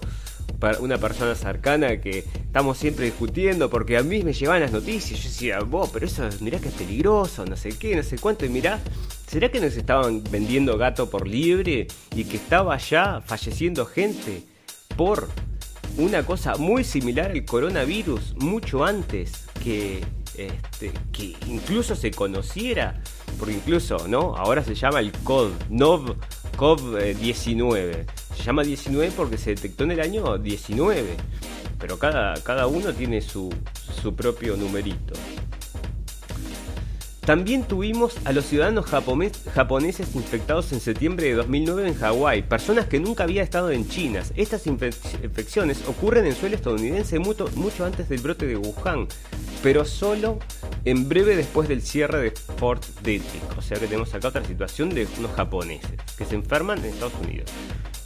[0.79, 5.19] una persona cercana que estamos siempre discutiendo porque a mí me llevan las noticias.
[5.19, 8.45] Yo decía, vos, pero eso mirá que es peligroso, no sé qué, no sé cuánto.
[8.45, 8.79] Y mirá,
[9.27, 14.43] ¿será que nos estaban vendiendo gato por libre y que estaba ya falleciendo gente
[14.95, 15.29] por
[15.97, 20.01] una cosa muy similar al coronavirus mucho antes que,
[20.37, 23.01] este, que incluso se conociera?
[23.39, 24.35] Porque incluso, ¿no?
[24.35, 26.15] Ahora se llama el COD, NOV
[26.57, 28.05] COV-19.
[28.35, 31.15] Se llama 19 porque se detectó en el año 19,
[31.79, 33.53] pero cada, cada uno tiene su,
[34.01, 35.13] su propio numerito.
[37.27, 43.01] También tuvimos a los ciudadanos japoneses infectados en septiembre de 2009 en Hawái, personas que
[43.01, 44.23] nunca habían estado en China.
[44.37, 49.09] Estas infecciones ocurren en suelo estadounidense mucho, mucho antes del brote de Wuhan,
[49.61, 50.39] pero solo
[50.85, 53.57] en breve después del cierre de Fort Detrick.
[53.57, 57.15] O sea que tenemos acá otra situación de unos japoneses que se enferman en Estados
[57.21, 57.51] Unidos.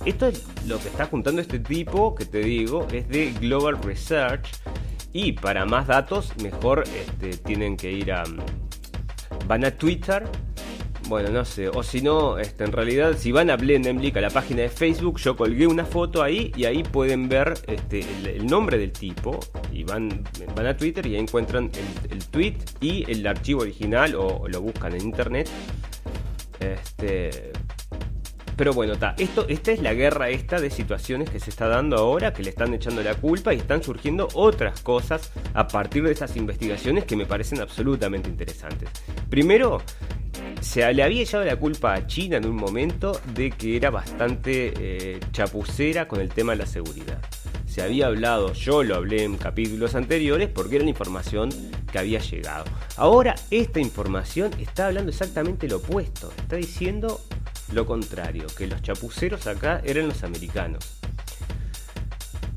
[0.04, 4.50] Esto es lo que está juntando este tipo, que te digo, es de Global Research.
[5.14, 8.24] Y para más datos, mejor este, tienen que ir a
[9.48, 10.24] van a Twitter,
[11.08, 14.30] bueno, no sé, o si no, este, en realidad, si van a Blendenblick, a la
[14.30, 18.78] página de Facebook, yo colgué una foto ahí y ahí pueden ver este, el, nombre
[18.78, 19.40] del tipo
[19.74, 20.24] y van,
[20.56, 21.70] van a Twitter y ahí encuentran
[22.10, 25.50] el, tweet y el archivo original o, lo buscan en internet.
[26.60, 27.52] Este,
[28.56, 29.16] pero bueno, está.
[29.18, 32.50] Esto, esta es la guerra esta de situaciones que se está dando ahora, que le
[32.50, 37.16] están echando la culpa y están surgiendo otras cosas a partir de esas investigaciones que
[37.16, 38.90] me parecen absolutamente interesantes.
[39.30, 39.82] Primero,
[40.62, 44.74] se le había echado la culpa a China en un momento de que era bastante
[44.78, 47.20] eh, chapucera con el tema de la seguridad.
[47.66, 51.50] Se había hablado, yo lo hablé en capítulos anteriores porque era la información
[51.92, 52.66] que había llegado.
[52.98, 56.32] Ahora esta información está hablando exactamente lo opuesto.
[56.38, 57.22] Está diciendo
[57.74, 60.98] lo contrario, que los chapuceros acá eran los americanos.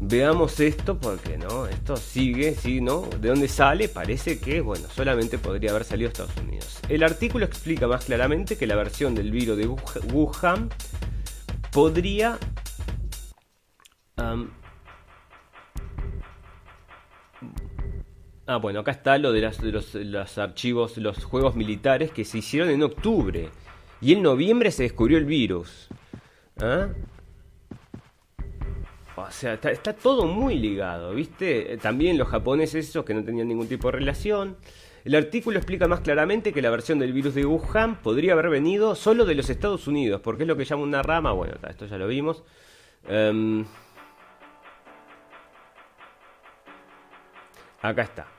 [0.01, 3.03] Veamos esto porque no, esto sigue, sí, ¿no?
[3.21, 3.89] ¿De dónde sale?
[3.89, 6.79] Parece que, bueno, solamente podría haber salido de Estados Unidos.
[6.89, 10.69] El artículo explica más claramente que la versión del virus de Wuhan
[11.73, 12.39] podría
[18.47, 22.69] Ah, bueno, acá está lo de, los, los, archivos, los juegos militares que se hicieron
[22.69, 23.49] en octubre.
[24.05, 25.89] Y en noviembre se descubrió el virus.
[26.61, 26.89] ¿Ah?
[29.17, 31.79] O sea, está, todo muy ligado, ¿viste?
[31.79, 34.59] También los japoneses esos que no tenían ningún tipo de relación.
[35.07, 38.95] El artículo explica más claramente que la versión del virus de Wuhan podría haber venido
[38.95, 41.97] solo de los Estados Unidos, porque es lo que llama una rama, bueno, esto ya
[41.97, 42.43] lo vimos.
[43.09, 43.65] Em,
[47.81, 48.34] acá está.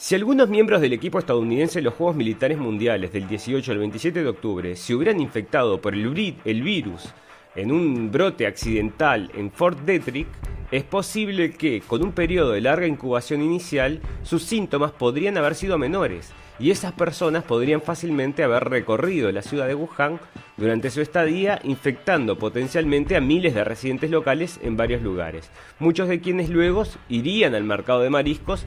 [0.00, 4.22] Si algunos miembros del equipo estadounidense en los Juegos Militares Mundiales del 18 al 27
[4.22, 7.12] de octubre se hubieran infectado por el, el virus
[7.56, 10.28] en un brote accidental en Fort Detrick,
[10.70, 15.78] es posible que, con un periodo de larga incubación inicial, sus síntomas podrían haber sido
[15.78, 20.20] menores y esas personas podrían fácilmente haber recorrido la ciudad de Wuhan
[20.56, 26.20] durante su estadía, infectando potencialmente a miles de residentes locales en varios lugares, muchos de
[26.20, 28.64] quienes luego irían al mercado de mariscos,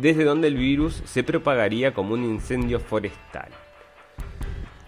[0.00, 3.50] desde donde el virus se propagaría como un incendio forestal.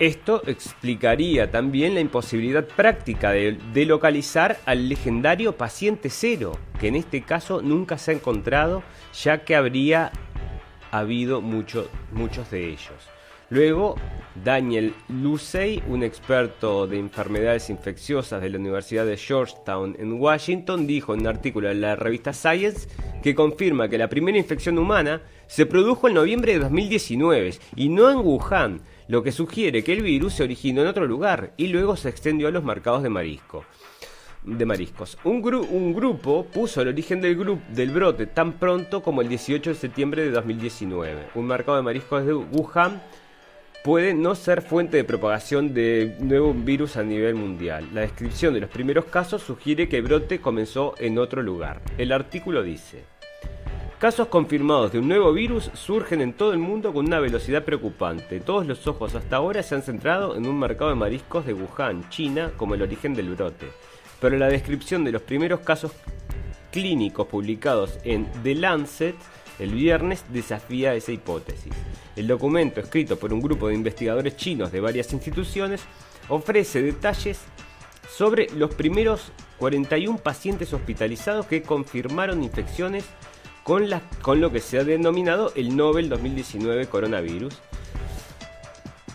[0.03, 7.23] Esto explicaría también la imposibilidad práctica de, localizar al legendario paciente cero, que en este
[7.23, 8.83] caso nunca se ha encontrado,
[9.15, 10.11] ya que habría
[10.93, 11.89] habido muchos
[12.51, 13.11] de ellos.
[13.51, 13.97] Luego,
[14.43, 21.13] Daniel Lucey, un experto de enfermedades infecciosas de la Universidad de Georgetown en Washington, dijo
[21.13, 22.89] en un artículo en la revista Science
[23.23, 28.11] que confirma que la primera infección humana se produjo en noviembre de 2019 y no
[28.11, 31.95] en Wuhan, lo que sugiere que el virus se originó en otro lugar y luego
[31.97, 33.67] se extendió a los mercados de marisco.
[34.45, 35.17] De mariscos.
[35.23, 40.23] Un, grupo puso el origen del, del brote tan pronto como el 18 de septiembre
[40.23, 41.29] de 2019.
[41.37, 43.01] Un mercado de mariscos de Wuhan
[43.85, 47.89] puede no ser fuente de propagación de nuevo virus a nivel mundial.
[47.93, 51.81] La descripción de los primeros casos sugiere que el brote comenzó en otro lugar.
[51.97, 53.05] El artículo dice,
[54.03, 58.41] Casos confirmados de un nuevo virus surgen en todo el mundo con una velocidad preocupante.
[58.41, 62.09] Todos los ojos hasta ahora se han centrado en un mercado de mariscos de Wuhan,
[62.11, 63.69] China, como el origen del brote.
[64.23, 65.93] Pero la descripción de los primeros casos
[66.71, 69.17] clínicos publicados en The Lancet
[69.59, 71.73] el viernes desafía esa hipótesis.
[72.17, 75.83] El documento, escrito por un grupo de investigadores chinos de varias instituciones,
[76.29, 77.41] ofrece detalles
[78.09, 83.05] sobre los primeros 41 pacientes hospitalizados que confirmaron infecciones
[83.65, 83.89] con,
[84.41, 87.61] lo que se ha denominado el Nobel 2019 coronavirus.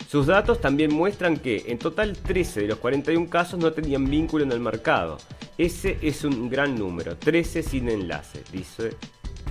[0.06, 4.44] Sus datos también muestran que en total 13 de los 41 casos no tenían vínculo
[4.44, 5.16] en el mercado.
[5.56, 8.90] Ese es un gran número, 13 sin enlace, dice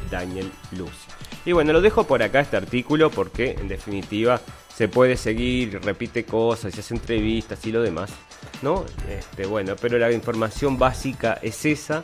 [0.09, 0.91] Daniel Luz.
[1.45, 4.41] Y bueno, lo dejo por acá este artículo porque en definitiva
[4.75, 8.11] se puede seguir, repite cosas, se hace entrevistas y lo demás,
[8.61, 8.83] ¿no?
[9.09, 12.01] Este, bueno, pero la información básica es esa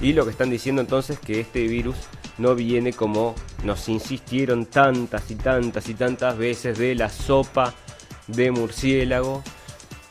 [0.00, 1.96] y lo que están diciendo entonces que este virus
[2.38, 7.74] no viene como nos insistieron tantas y tantas y tantas veces de la sopa
[8.26, 9.42] de murciélago.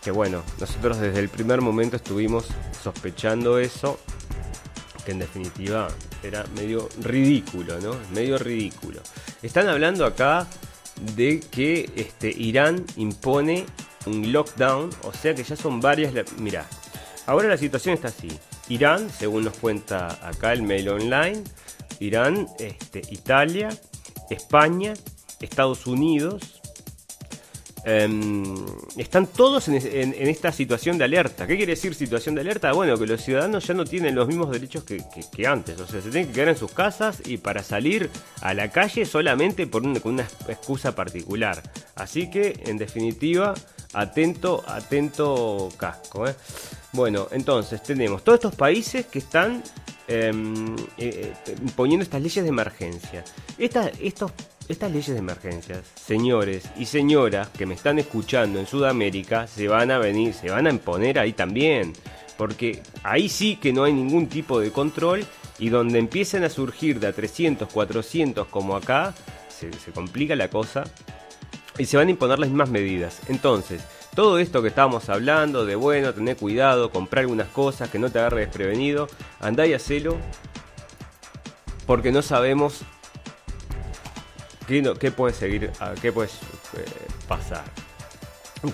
[0.03, 2.47] Que bueno, nosotros desde el primer momento estuvimos
[2.81, 3.99] sospechando eso.
[5.05, 5.87] Que en definitiva
[6.21, 7.95] era medio ridículo, ¿no?
[8.13, 9.01] Medio ridículo.
[9.41, 10.47] Están hablando acá
[11.15, 13.65] de que este, Irán impone
[14.05, 16.13] un lockdown, o sea que ya son varias...
[16.37, 16.65] Mira,
[17.25, 18.29] ahora la situación está así.
[18.69, 21.43] Irán, según nos cuenta acá el mail online,
[21.99, 23.69] Irán, este, Italia,
[24.29, 24.93] España,
[25.41, 26.61] Estados Unidos,
[27.85, 28.55] Em,
[28.95, 31.45] están todos en, esta situación de alerta.
[31.45, 32.71] ¿Qué quiere decir situación de alerta?
[32.71, 35.79] Bueno, que los ciudadanos ya no tienen los mismos derechos que, antes.
[35.79, 38.09] O sea, se tienen que quedar en sus casas y para salir
[38.41, 41.61] a la calle solamente por con una excusa particular.
[41.95, 43.53] Así que, en definitiva,
[43.93, 46.27] atento, atento casco.
[46.27, 46.35] ¿eh?
[46.93, 49.61] Bueno, entonces tenemos todos estos países que están
[50.07, 53.23] em, eh, eh, poniendo estas leyes de emergencia.
[53.57, 54.31] estos
[54.69, 59.91] estas leyes de emergencias, señores y señoras que me están escuchando en Sudamérica, se van
[59.91, 61.93] a venir, se van a imponer ahí también.
[62.37, 65.25] Porque ahí sí que no hay ningún tipo de control
[65.59, 69.13] y donde empiecen a surgir de a 300, 400 como acá,
[69.49, 70.83] se, se complica la cosa
[71.77, 73.21] y se van a imponer las mismas medidas.
[73.27, 73.83] Entonces,
[74.15, 78.19] todo esto que estábamos hablando de bueno, tener cuidado, comprar algunas cosas, que no te
[78.19, 79.07] agarre desprevenido,
[79.39, 80.17] andá y hacelo
[81.85, 82.81] porque no sabemos
[84.67, 85.71] ¿Qué, puede seguir?
[86.01, 86.85] ¿Qué puede eh,
[87.27, 87.63] pasar?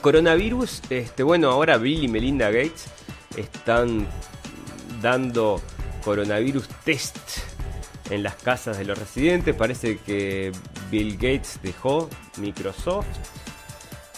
[0.02, 2.86] Coronavirus, este, bueno, ahora Bill y Melinda Gates
[3.36, 4.08] están
[5.02, 5.62] dando
[6.04, 7.18] coronavirus test
[8.12, 9.56] en las casas de los residentes.
[9.56, 10.52] Parece que
[10.92, 13.08] Bill Gates dejó Microsoft.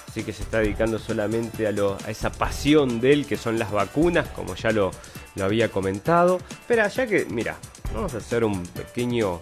[0.09, 3.71] Así que se está dedicando solamente a, a esa pasión de él, que son las
[3.71, 4.91] vacunas, como ya lo
[5.35, 6.39] lo había comentado.
[6.67, 7.57] Pero ya que, mira,
[7.93, 9.39] vamos a hacer un pequeño,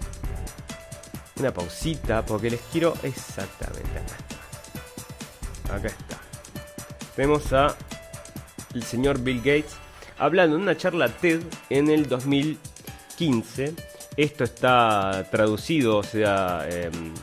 [1.39, 5.75] una pausita, porque les quiero exactamente acá está.
[5.75, 6.19] Acá está.
[7.15, 7.75] Tenemos a
[8.73, 9.75] el señor Bill Gates
[10.17, 13.73] hablando en una charla TED en el 2015.
[14.15, 17.13] Esto está traducido, o sea, em,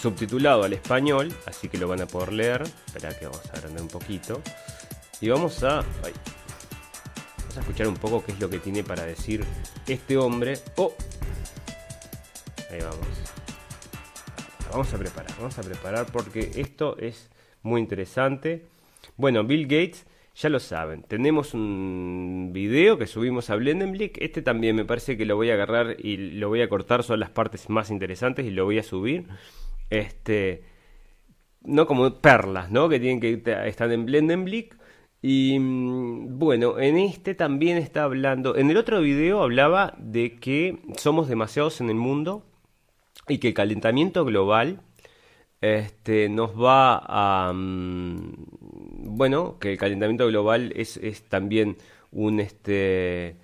[0.00, 2.62] subtitulado al español, así que lo van a poder leer.
[2.86, 4.40] Espera que vamos a agrandar un poquito.
[5.20, 9.44] Y vamos a, vamos a escuchar un poco qué es lo que tiene para decir
[9.86, 10.58] este hombre.
[10.76, 10.94] Oh,
[12.70, 13.39] ahí vamos.
[14.70, 17.28] Vamos a preparar, vamos a preparar porque esto es
[17.62, 18.66] muy interesante.
[19.16, 20.06] Bueno, Bill Gates
[20.36, 24.18] ya lo saben, tenemos un video que subimos a Blendenblick.
[24.22, 27.18] Este también me parece que lo voy a agarrar y lo voy a cortar, son
[27.18, 29.26] las partes más interesantes y lo voy a subir.
[29.90, 30.62] Este,
[31.62, 32.88] no como perlas, ¿no?
[32.88, 34.78] Que tienen que estar en Blendenblick.
[35.20, 40.78] Y mm, bueno, en este también está hablando, en el otro video hablaba de que
[40.96, 42.44] somos demasiados en el mundo
[43.30, 44.80] y que el calentamiento global
[45.60, 51.76] este, nos va a, mm, bueno, que el calentamiento global es, es también
[52.12, 53.36] un, este,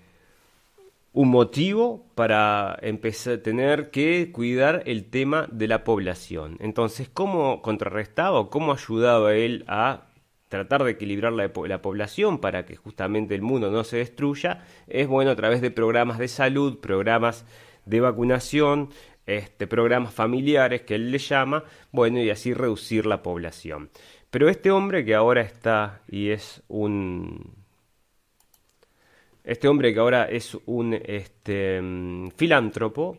[1.12, 6.56] un motivo para empezar a tener que cuidar el tema de la población.
[6.60, 10.08] Entonces, ¿cómo contrarrestaba o cómo ayudaba él a
[10.48, 14.64] tratar de equilibrar la, la, población para que justamente el mundo no se destruya?
[14.88, 17.44] Es bueno a través de programas de salud, programas
[17.86, 18.90] de vacunación,
[19.26, 23.90] este, programas familiares que él le llama, bueno, y así reducir la población.
[24.30, 27.54] Pero este hombre que ahora está y es un...
[29.44, 33.18] Este hombre que ahora es un este, mm, filántropo,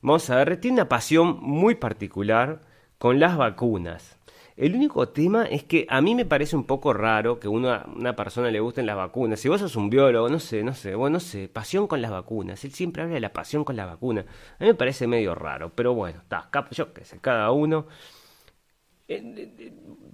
[0.00, 2.62] vamos a ver, tiene una pasión muy particular
[2.98, 4.17] con las vacunas.
[4.58, 8.16] El único tema es que a mí me parece un poco raro que a una,
[8.16, 9.40] persona le gusten las vacunas.
[9.40, 12.10] Si vos sos un biólogo, no sé, no sé, bueno, no sé, pasión con las
[12.10, 12.64] vacunas.
[12.64, 14.26] Él siempre habla de la pasión con las vacunas.
[14.58, 17.86] A mí me parece medio raro, pero bueno, está, yo qué sé, cada uno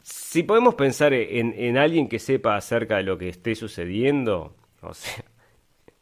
[0.03, 5.25] si podemos pensar en, alguien que sepa acerca de lo que esté sucediendo, o sea,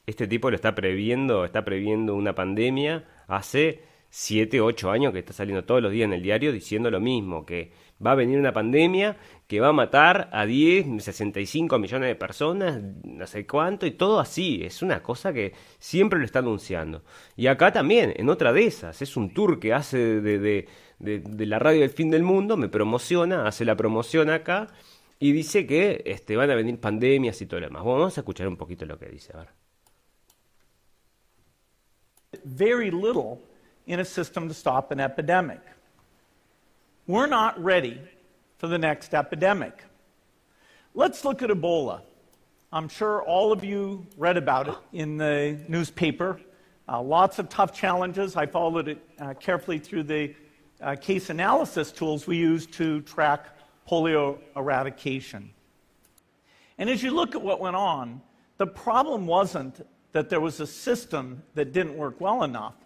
[0.07, 5.33] este tipo lo está previendo, está previendo una pandemia hace 7, 8 años que está
[5.33, 7.73] saliendo todos los días en el diario diciendo lo mismo, que
[8.05, 12.81] va a venir una pandemia que va a matar a 10, 65 millones de personas,
[13.05, 17.03] no sé cuánto, y todo así, es una cosa que siempre lo está anunciando.
[17.37, 20.67] Y acá también, en otra de esas, es un tour que hace de
[21.03, 24.69] de, la radio del fin del mundo, me promociona, hace la promoción acá
[25.19, 27.85] y dice que este, van a venir pandemias y todo lo demás.
[27.85, 29.33] vamos a escuchar un poquito lo que dice.
[29.35, 29.49] A ver.
[32.45, 33.41] Very little
[33.87, 35.61] in a system to stop an epidemic.
[37.09, 38.01] We're not ready
[38.59, 39.83] for the next epidemic.
[40.95, 42.03] Let's look at Ebola.
[42.73, 46.41] I'm sure all of you read about it in the newspaper.
[46.89, 48.37] Uh, lots of tough challenges.
[48.37, 50.33] I followed it uh, carefully through the
[50.81, 53.49] uh, case analysis tools we use to track
[53.91, 55.51] polio eradication.
[56.79, 58.23] And as you look at what went on,
[58.59, 62.77] the problem wasn't that there was a system that didn't work well enough.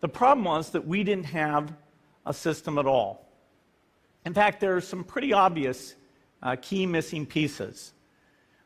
[0.00, 1.72] The problem was that we didn't have
[2.26, 3.29] a system at all.
[4.24, 5.94] In fact, there are some pretty obvious
[6.42, 7.92] uh, key missing pieces.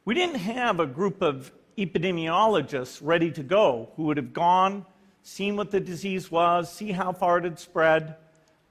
[0.04, 4.84] We didn't have a group of epidemiologists ready to go who would have gone,
[5.22, 8.16] seen what the disease was, see how far it had spread,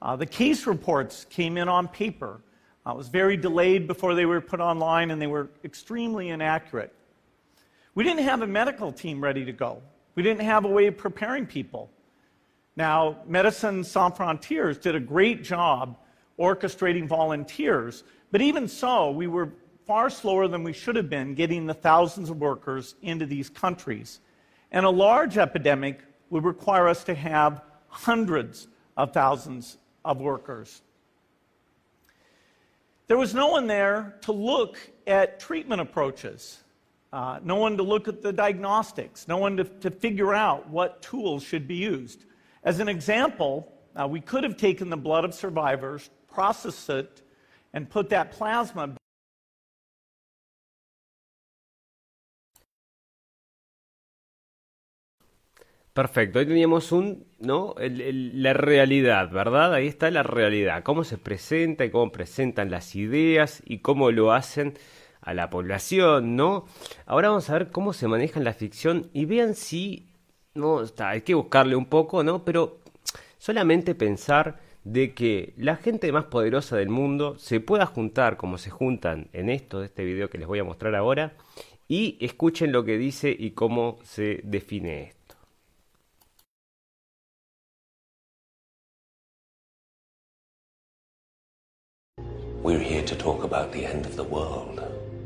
[0.04, 2.40] uh, the case reports came in on paper.
[2.86, 6.92] Uh, it was very delayed before they were put online, and they were extremely inaccurate.
[7.94, 9.80] We didn't have a medical team ready to go.
[10.14, 11.90] We didn't have a way of preparing people.
[12.76, 15.96] Now, Medicine Sans Frontiers did a great job
[16.38, 19.52] orchestrating volunteers, but even so, we were
[19.86, 24.20] far slower than we should have been getting the thousands of workers into these countries.
[24.72, 28.66] And a large epidemic would require us to have hundreds
[28.96, 30.82] of thousands of workers.
[33.06, 36.60] There was no one there to look at treatment approaches,
[37.12, 41.02] uh, no one to look at the diagnostics, no one to, to, figure out what
[41.02, 42.24] tools should be used.
[42.64, 47.22] As an example, uh, we could have taken the blood of survivors, processed it,
[47.72, 48.94] and put that plasma
[55.94, 57.76] Perfecto, ahí teníamos un, ¿no?
[57.78, 59.74] la realidad, ¿verdad?
[59.74, 64.32] Ahí está la realidad, cómo se presenta y cómo presentan las ideas y cómo lo
[64.32, 64.74] hacen
[65.20, 66.66] a la población, ¿no?
[67.06, 70.08] Ahora vamos a ver cómo se maneja la ficción y vean si,
[70.54, 72.44] no, está, hay que buscarle un poco, ¿no?
[72.44, 72.80] Pero
[73.38, 78.70] solamente pensar de que la gente más poderosa del mundo se pueda juntar como se
[78.70, 81.34] juntan en esto este video que les voy a mostrar ahora
[81.88, 85.14] y escuchen lo que dice y cómo se define esto.
[92.62, 94.80] We're here to talk about the end of the world.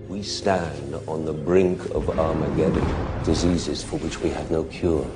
[0.08, 2.84] We stand on the brink of Armageddon,
[3.24, 5.06] diseases for which we have no cure.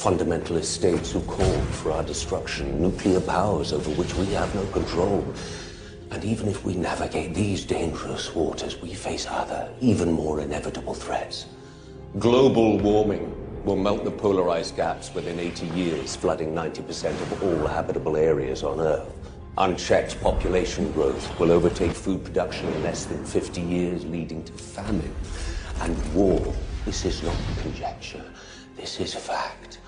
[0.00, 5.22] Fundamentalist states who call for our destruction, nuclear powers over which we have no control.
[6.10, 11.44] And even if we navigate these dangerous waters, we face other, even more inevitable threats.
[12.18, 13.36] Global warming
[13.66, 18.62] will melt the polar ice caps within 80 years, flooding 90% of all habitable areas
[18.62, 19.12] on Earth.
[19.58, 25.14] Unchecked population growth will overtake food production in less than 50 years, leading to famine
[25.82, 26.40] and war.
[26.86, 28.24] This is not conjecture.
[28.76, 29.79] This is fact.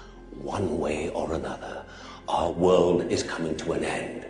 [0.42, 1.84] One way or another,
[2.28, 4.26] our world is coming to an end.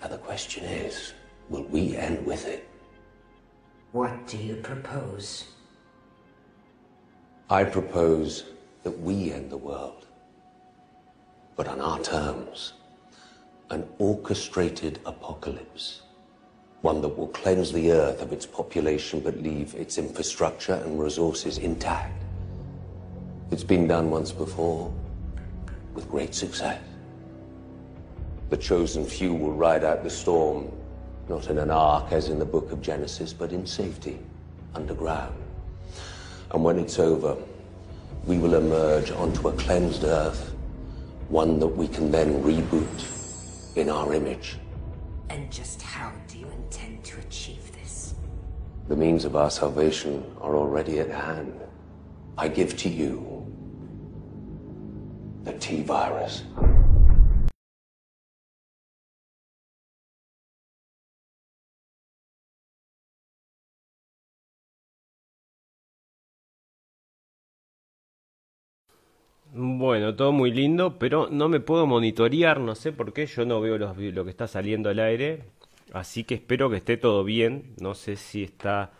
[0.00, 1.14] Now the question is,
[1.48, 2.68] will we end with it?
[3.92, 5.46] What do you propose?
[7.48, 8.44] I propose
[8.82, 10.06] that we end the world,
[11.56, 12.74] but on our terms
[13.70, 16.02] an orchestrated apocalypse.
[16.82, 21.56] One that will cleanse the earth of its population but leave its infrastructure and resources
[21.56, 22.21] intact.
[23.52, 24.90] It's been done once before
[25.92, 26.80] with great success.
[28.48, 30.72] The chosen few will ride out the storm,
[31.28, 34.18] not in an ark as in the book of Genesis, but in safety,
[34.74, 35.34] underground.
[36.52, 37.36] And when it's over,
[38.24, 40.54] we will emerge onto a cleansed earth,
[41.28, 44.56] one that we can then reboot in our image.
[45.28, 48.14] And just how do you intend to achieve this?
[48.88, 51.60] The means of our salvation are already at hand.
[52.38, 53.31] I give to you
[55.44, 56.44] the T virus.
[69.54, 73.60] Bueno, todo muy lindo, pero no me puedo monitorear, no sé por qué, yo no
[73.60, 75.44] veo lo que está saliendo al aire,
[75.92, 78.92] así que espero que esté todo bien, no sé si está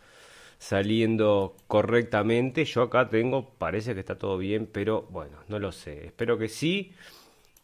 [0.62, 6.06] saliendo correctamente, yo acá tengo, parece que está todo bien, pero bueno, no lo sé,
[6.06, 6.92] espero que sí,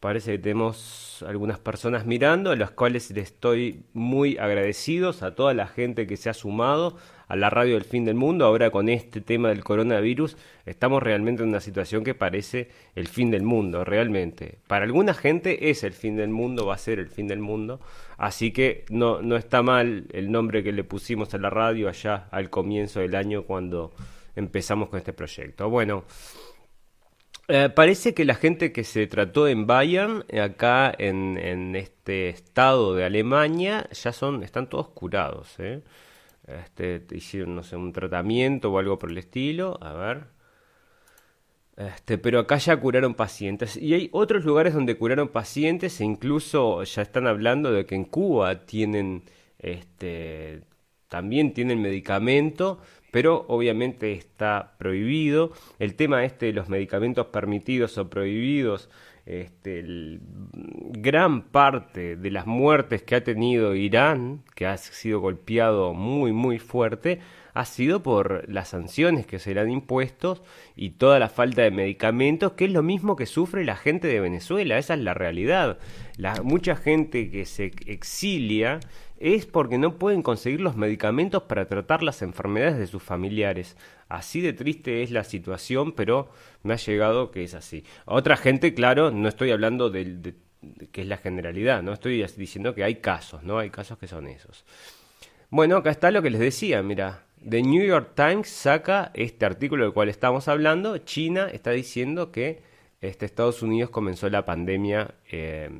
[0.01, 5.55] parece que tenemos algunas personas mirando, a las cuales les estoy muy agradecidos a toda
[5.55, 6.97] la gente que se ha sumado
[7.27, 8.47] a la radio del fin del mundo.
[8.47, 10.37] Ahora con este tema del coronavirus
[10.67, 14.59] estamos realmente en una situación que parece el fin del mundo, realmente.
[14.67, 17.81] Para alguna gente es el fin del mundo, va a ser el fin del mundo.
[18.17, 22.29] Así que no, no está mal el nombre que le pusimos a la radio allá
[22.31, 23.93] al comienzo del año cuando
[24.37, 25.69] empezamos con este proyecto.
[25.69, 26.05] Bueno.
[27.51, 32.95] Eh, parece que la gente que se trató en Bayern, acá en, en, este estado
[32.95, 35.55] de Alemania, ya son, están todos curados.
[35.59, 35.83] ¿eh?
[36.47, 39.79] Este, hicieron, no sé, un tratamiento o algo por el estilo.
[39.83, 40.25] A ver.
[41.77, 43.77] Este, pero acá ya curaron pacientes.
[43.77, 48.05] Y hay otros lugares donde curaron pacientes e incluso ya están hablando de que en
[48.05, 49.23] Cuba tienen,
[49.59, 50.63] este,
[51.09, 52.81] también tienen medicamento,
[53.11, 55.53] pero obviamente está prohibido.
[55.79, 58.89] El tema este de los medicamentos permitidos o prohibidos
[59.29, 59.85] este,
[60.91, 66.59] gran parte de las muertes que ha tenido Irán, que ha sido golpeado muy, muy
[66.59, 67.21] fuerte,
[67.53, 70.43] ha sido por las sanciones que se le han impuesto
[70.77, 74.21] y toda la falta de medicamentos, que es lo mismo que sufre la gente de
[74.21, 75.79] Venezuela, esa es la realidad.
[76.17, 78.81] La, mucha gente que se exilia
[79.21, 83.77] es porque no pueden conseguir los medicamentos para tratar las enfermedades de sus familiares.
[84.09, 86.31] Así de triste es la situación, pero
[86.63, 87.85] me ha llegado que es así.
[88.05, 90.35] otra gente, claro, no estoy hablando de,
[90.93, 93.59] que es la generalidad, no estoy diciendo que hay casos, ¿no?
[93.59, 94.65] Hay casos que son esos.
[95.51, 99.85] Bueno, acá está lo que les decía, mira, The New York Times saca este artículo
[99.85, 102.63] del cual estamos hablando, China está diciendo que
[103.01, 105.71] este, Estados Unidos comenzó la pandemia eh,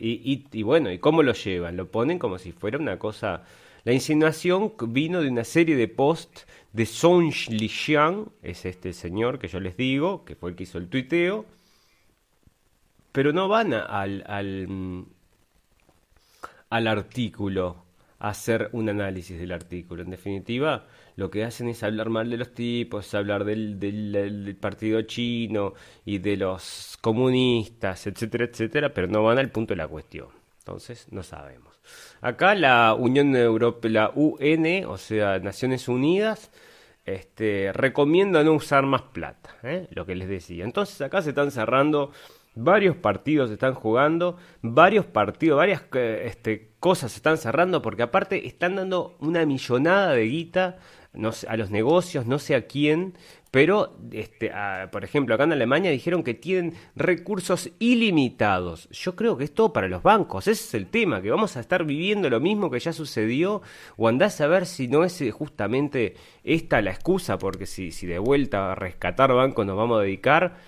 [0.00, 1.76] y, bueno, ¿y cómo lo llevan?
[1.76, 3.44] Lo ponen como si fuera una cosa...
[3.84, 9.48] La insinuación vino de una serie de posts de Song Lixiang, es este señor que
[9.48, 11.46] yo les digo, que fue el que hizo el tuiteo,
[13.12, 15.06] pero no van al, al,
[16.68, 17.84] al artículo
[18.18, 20.02] a hacer un análisis del artículo.
[20.02, 20.86] En definitiva,
[21.16, 26.18] lo que hacen es hablar mal de los tipos, hablar del, del, partido chino y
[26.18, 30.28] de los comunistas, etcétera, etcétera, pero no van al punto de la cuestión.
[30.58, 31.80] Entonces, no sabemos.
[32.20, 36.50] Acá la Unión Europea, la UN, o sea, Naciones Unidas,
[37.04, 39.88] este, recomienda no usar más plata, ¿eh?
[39.90, 40.64] lo que les decía.
[40.64, 42.12] Entonces acá se están cerrando
[42.54, 48.02] varios partidos se están jugando, varios partidos, varias eh, este, cosas se están cerrando, porque
[48.02, 50.78] aparte están dando una millonada de guita
[51.12, 53.14] no sé, a los negocios, no sé a quién,
[53.50, 54.52] pero, este,
[54.92, 58.88] por ejemplo, acá en Alemania dijeron que tienen recursos ilimitados.
[58.90, 60.46] Yo creo que es todo para los bancos.
[60.46, 63.60] Ese es el tema, que vamos a estar viviendo lo mismo que ya sucedió.
[63.96, 68.06] O andás a ver si no es eh, justamente esta la excusa, porque si, si
[68.06, 70.58] de vuelta a rescatar bancos nos vamos a dedicar.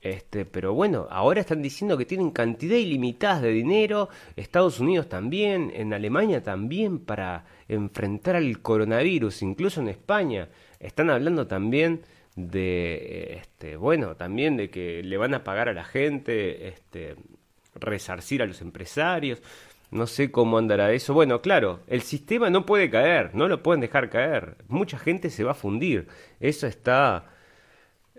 [0.00, 5.72] Este, pero bueno, ahora están diciendo que tienen cantidad ilimitada de dinero, Estados Unidos también,
[5.74, 10.48] en Alemania también, para enfrentar al coronavirus, incluso en España.
[10.78, 12.02] Están hablando también
[12.36, 17.16] de, este, bueno, también de que le van a pagar a la gente, este,
[17.74, 19.42] resarcir a los empresarios.
[19.90, 21.14] No sé cómo andará eso.
[21.14, 24.56] Bueno, claro, el sistema no puede caer, no lo pueden dejar caer.
[24.68, 26.08] Mucha gente se va a fundir.
[26.40, 27.24] Eso está,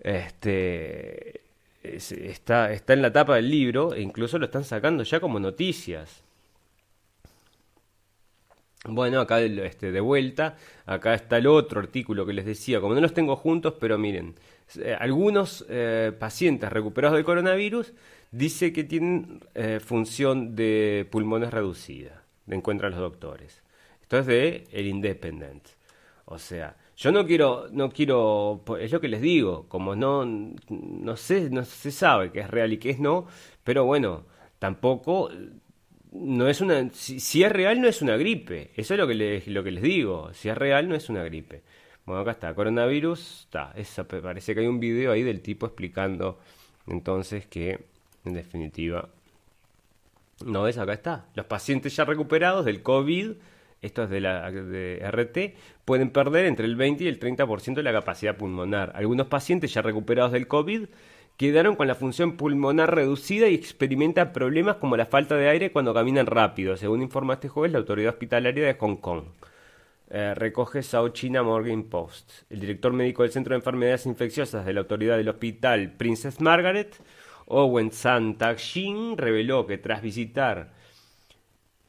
[0.04, 1.42] este,
[1.84, 6.24] está, está en la tapa del libro e incluso lo están sacando ya como noticias.
[8.86, 10.56] Bueno, acá este, de vuelta,
[10.86, 14.36] acá está el otro artículo que les decía, como no los tengo juntos, pero miren,
[14.78, 17.94] eh, algunos eh, pacientes recuperados del coronavirus
[18.32, 23.64] dice que tienen eh, función de pulmones reducida, de encuentran los doctores.
[24.02, 25.68] Esto es de el Independent.
[26.26, 31.16] O sea, yo no quiero, no quiero, es lo que les digo, como no, no
[31.16, 33.26] sé, no se sabe qué es real y qué es no,
[33.64, 34.26] pero bueno,
[34.60, 35.32] tampoco
[36.12, 39.48] no es una si, es real no es una gripe eso es lo que les,
[39.48, 41.62] lo que les digo si es real no es una gripe.
[42.06, 43.74] Bueno acá está coronavirus está
[44.22, 46.40] parece que hay un video ahí del tipo explicando
[46.88, 47.80] entonces que
[48.26, 49.08] en definitiva
[50.44, 53.34] no ves acá está los pacientes ya recuperados del covid
[53.82, 55.56] esto es de la RT,
[55.86, 58.92] pueden perder entre el 20 y el 30% de la capacidad pulmonar.
[58.96, 60.86] Algunos pacientes ya recuperados del COVID
[61.38, 65.94] quedaron con la función pulmonar reducida y experimentan problemas como la falta de aire cuando
[65.94, 69.24] caminan rápido, según informó este jueves la autoridad hospitalaria de Hong Kong.
[70.10, 72.32] Eh, recoge South China Morning Post.
[72.50, 76.96] El director médico del Centro de Enfermedades Infecciosas de la autoridad del hospital Princess Margaret,
[77.46, 78.60] Owen San Tak
[79.16, 80.74] reveló que tras visitar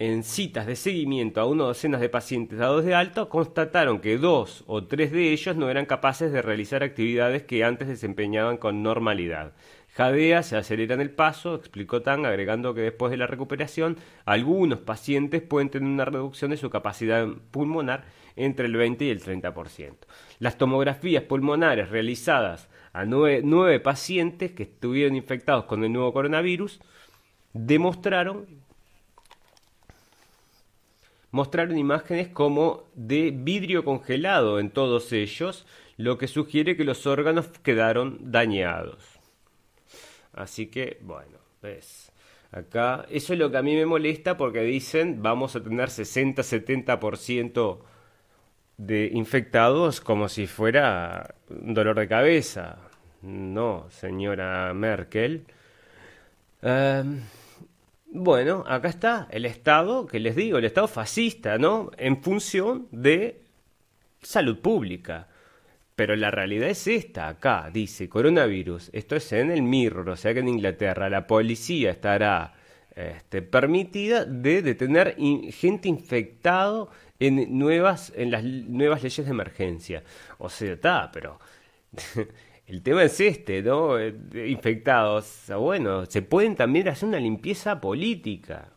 [0.00, 4.64] en citas de seguimiento a una docenas de pacientes dados de alto, constataron que dos
[4.66, 9.52] o tres de ellos no eran capaces de realizar actividades que antes desempeñaban con normalidad.
[9.92, 14.78] Jadea se acelera en el paso, explicó Tang, agregando que después de la recuperación, algunos
[14.78, 18.04] pacientes pueden tener una reducción de su capacidad pulmonar
[18.36, 19.96] entre el 20 y el 30%.
[20.38, 26.80] Las tomografías pulmonares realizadas a nueve, nueve pacientes que estuvieron infectados con el nuevo coronavirus
[27.52, 28.59] demostraron
[31.30, 35.66] mostraron imágenes como de vidrio congelado en todos ellos,
[35.96, 39.20] lo que sugiere que los órganos quedaron dañados.
[40.32, 42.12] Así que, bueno, ves.
[42.52, 47.78] Acá, eso es lo que a mí me molesta porque dicen vamos a tener 60-70%
[48.76, 52.78] de infectados como si fuera un dolor de cabeza.
[53.22, 55.44] No, señora Merkel.
[56.62, 57.20] Em,
[58.12, 61.90] bueno, acá está el Estado, que les digo, el Estado fascista, ¿no?
[61.96, 63.42] En función de
[64.22, 65.28] salud pública.
[65.94, 70.32] Pero la realidad es esta, acá dice coronavirus, esto es en el Mirror, o sea
[70.32, 72.54] que en Inglaterra la policía estará
[72.96, 75.16] este, permitida de detener
[75.52, 80.02] gente infectado en nuevas en las nuevas leyes de emergencia.
[80.38, 81.38] O sea, está, pero
[82.70, 83.98] el tema es este, ¿no?
[83.98, 84.14] Eh,
[84.46, 85.44] infectados.
[85.58, 88.68] Bueno, se pueden también hacer una limpieza política.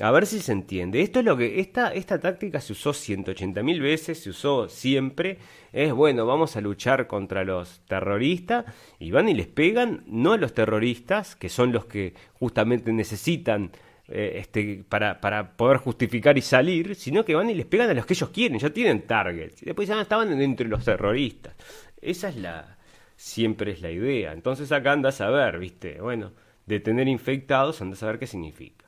[0.00, 1.02] a ver si se entiende.
[1.02, 1.60] Esto es lo que.
[1.60, 5.36] Esta, esta táctica se usó 180 mil veces, se usó siempre.
[5.70, 8.64] Es bueno, vamos a luchar contra los terroristas.
[8.98, 13.70] Y van y les pegan, no a los terroristas, que son los que justamente necesitan
[14.08, 17.94] eh, este, para, para, poder justificar y salir, sino que van y les pegan a
[17.94, 19.62] los que ellos quieren, ya tienen targets.
[19.62, 21.54] Y después ya estaban entre los terroristas.
[22.00, 22.78] Esa es la,
[23.16, 24.32] siempre es la idea.
[24.32, 26.32] Entonces acá andas a ver, viste, bueno,
[26.66, 28.86] de tener infectados, andas a ver qué significa.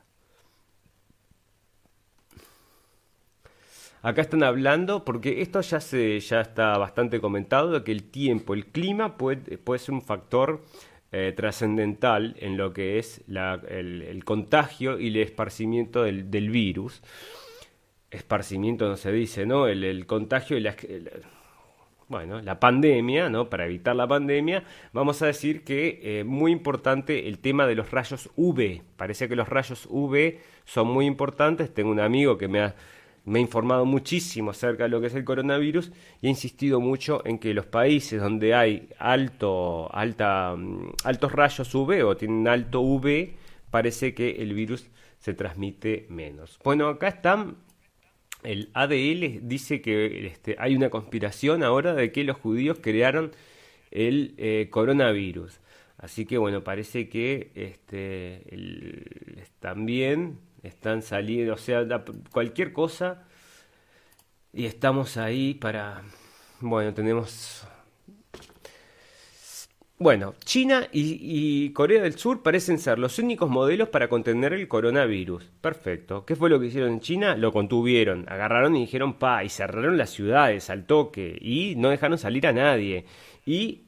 [4.01, 8.53] Acá están hablando, porque esto ya, se, ya está bastante comentado, de que el tiempo,
[8.53, 10.63] el clima puede, puede ser un factor
[11.11, 17.01] eh, trascendental en lo que es el, contagio y el esparcimiento del, virus.
[18.09, 19.67] Esparcimiento no se dice, ¿no?
[19.67, 20.75] El, contagio y la
[22.09, 23.51] bueno, la pandemia, ¿no?
[23.51, 27.91] Para evitar la pandemia, vamos a decir que eh, muy importante el tema de los
[27.91, 28.81] rayos UV.
[28.97, 31.71] Parece que los rayos UV son muy importantes.
[31.71, 32.75] Tengo un amigo que me ha,
[33.25, 37.21] me ha informado muchísimo acerca de lo que es el coronavirus y ha insistido mucho
[37.27, 42.81] en que los países donde hay alto, alta, mm, altos rayos UV o tienen alto
[42.81, 43.35] UV,
[43.69, 44.89] parece que el virus
[45.19, 46.57] se transmite menos.
[46.63, 47.57] Bueno, acá están
[48.43, 53.31] el ADL dice que este, hay una conspiración ahora de que los judíos crearon
[53.91, 55.59] el eh, coronavirus.
[55.97, 58.43] Así que bueno, parece que este,
[59.59, 61.85] también están saliendo, o sea,
[62.31, 63.25] cualquier cosa
[64.53, 66.03] y estamos ahí para,
[66.61, 67.67] bueno, tenemos
[69.99, 75.51] bueno, China y, Corea del Sur parecen ser los únicos modelos para contener el coronavirus.
[75.59, 76.25] Perfecto.
[76.25, 77.35] ¿Qué fue lo que hicieron en China?
[77.35, 78.25] Lo contuvieron.
[78.29, 81.37] Agarraron y dijeron pa, y cerraron las ciudades al toque.
[81.41, 83.05] Y no dejaron salir a nadie.
[83.45, 83.81] ¿Y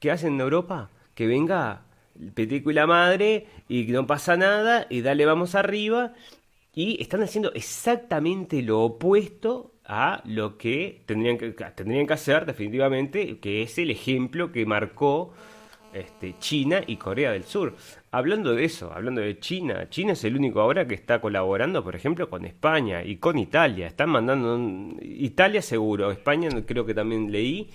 [0.00, 0.90] qué hacen en Europa?
[1.14, 1.86] Que venga
[2.20, 6.12] el peteco y la madre y no pasa nada y dale vamos arriba.
[6.74, 13.38] Y están haciendo exactamente lo opuesto a lo que tendrían que, tendrían que hacer definitivamente,
[13.38, 15.32] que es el ejemplo que marcó
[15.92, 17.74] este, China y Corea del Sur.
[18.10, 21.96] Hablando de eso, hablando de China, China es el único ahora que está colaborando, por
[21.96, 23.86] ejemplo, con España y con Italia.
[23.86, 27.70] Están mandando, Italia seguro, España creo que también leí,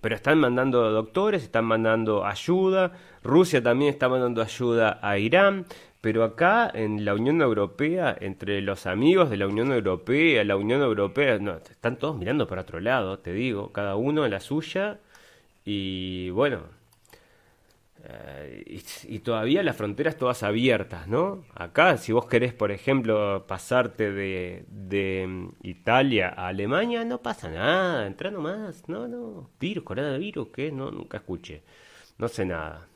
[0.00, 2.92] pero están mandando doctores, están mandando ayuda,
[3.22, 5.66] Rusia también está mandando ayuda a Irán,
[6.00, 10.82] pero acá en la Unión Europea, entre los amigos de la Unión Europea, la Unión
[10.82, 15.00] Europea, no, están todos mirando para otro lado, te digo, cada uno en la suya.
[15.64, 16.62] Y bueno,
[18.04, 21.44] eh, y, todavía las fronteras todas abiertas, ¿no?
[21.54, 27.50] Acá, si vos querés, por ejemplo, pasarte de, de mm, Italia a Alemania, no pasa
[27.50, 30.72] nada, entra nomás, no, no, virus, coronavirus, ¿qué?
[30.72, 31.62] No, nunca escuché,
[32.18, 32.89] no sé nada.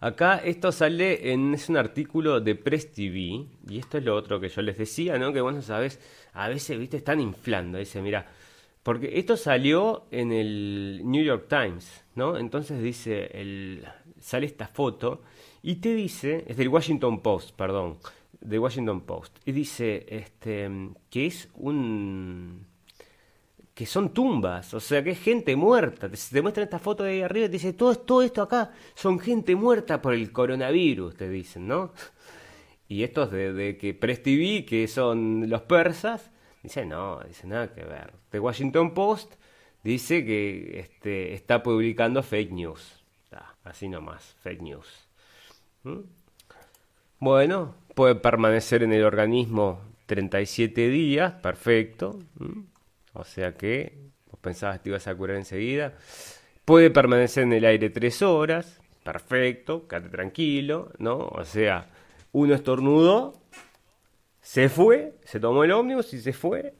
[0.00, 4.40] Acá esto sale en es un artículo de Press TV y esto es lo otro
[4.40, 5.30] que yo les decía, ¿no?
[5.30, 6.00] Que vos no sabes,
[6.32, 8.26] a veces, viste, están inflando, dice, mira,
[8.82, 12.38] porque esto salió en el New York Times, ¿no?
[12.38, 13.84] Entonces dice, el,
[14.18, 15.20] sale esta foto
[15.62, 17.98] y te dice, es del Washington Post, perdón,
[18.40, 20.70] de Washington Post, y dice, este,
[21.10, 22.69] que es un
[23.74, 26.08] que son tumbas, o sea, que es gente muerta.
[26.10, 29.18] Te, te muestran esta foto de ahí arriba y te dice, todo, esto acá son
[29.18, 31.92] gente muerta por el coronavirus, te dicen, ¿no?
[32.88, 36.30] Y estos de, de que Press TV, que son los persas,
[36.62, 38.12] dicen, no, dice nada que ver.
[38.30, 39.34] The Washington Post
[39.82, 43.02] dice que este, está publicando fake news.
[43.64, 45.08] así nomás, fake news.
[45.84, 46.00] ¿Mm?
[47.20, 52.18] Bueno, puede permanecer en el organismo 37 días, perfecto.
[52.38, 52.69] ¿Mm?
[53.12, 53.98] O sea que
[54.30, 55.94] vos pensabas que te ibas a curar enseguida.
[56.64, 58.80] Puede permanecer en el aire tres horas.
[59.02, 61.16] Perfecto, quédate tranquilo, ¿no?
[61.18, 61.88] O sea,
[62.32, 63.32] uno estornudó,
[64.40, 66.74] se fue, se tomó el ómnibus y se fue.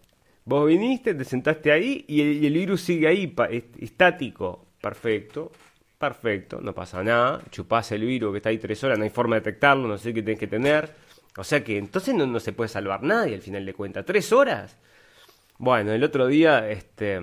[0.45, 3.35] Vos viniste, te sentaste ahí y el, virus sigue ahí,
[3.79, 4.67] estático.
[4.81, 5.51] Perfecto,
[5.99, 7.43] perfecto, no pasa nada.
[7.51, 10.15] Chupás el virus que está ahí tres horas, no hay forma de detectarlo, no sé
[10.15, 10.91] qué tenés que tener.
[11.37, 14.05] O sea que entonces no, no se puede salvar nadie al final de cuentas.
[14.05, 14.77] ¿Tres horas?
[15.63, 17.21] Bueno, el otro día, este,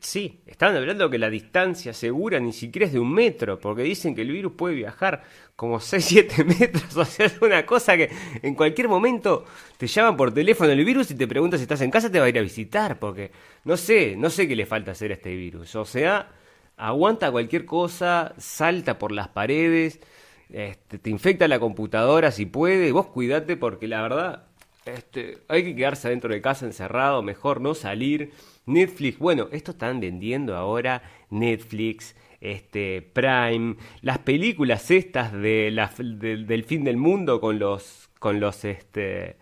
[0.00, 4.14] sí, estaban hablando que la distancia segura ni siquiera es de un metro, porque dicen
[4.14, 5.22] que el virus puede viajar
[5.54, 8.08] como 6, 7 metros, o sea, es una cosa que
[8.40, 9.44] en cualquier momento
[9.76, 12.24] te llaman por teléfono el virus y te preguntan si estás en casa, te va
[12.24, 13.32] a ir a visitar, porque
[13.64, 16.30] no sé, no sé qué le falta hacer a este virus, o sea,
[16.78, 20.00] aguanta cualquier cosa, salta por las paredes,
[20.48, 24.47] este, te infecta la computadora si puede, vos cuidate porque la verdad
[24.94, 28.32] este, hay que quedarse dentro de casa encerrado, mejor no salir.
[28.66, 36.64] Netflix, bueno, esto están vendiendo ahora Netflix, este, Prime, las películas estas de la, del
[36.64, 39.36] fin del mundo con los, con los, este,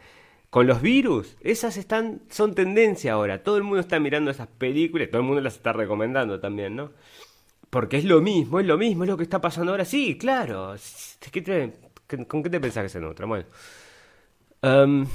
[0.50, 3.42] con los virus, esas están, son tendencia ahora.
[3.42, 6.92] Todo el mundo está mirando esas películas, todo el mundo las está recomendando también, ¿no?
[7.68, 9.84] Porque es lo mismo, es lo mismo, es lo que está pasando ahora.
[9.84, 10.74] Sí, claro.
[12.28, 13.26] ¿Con qué te pensás que se nutra?
[13.26, 13.44] Bueno.
[14.62, 15.06] Um,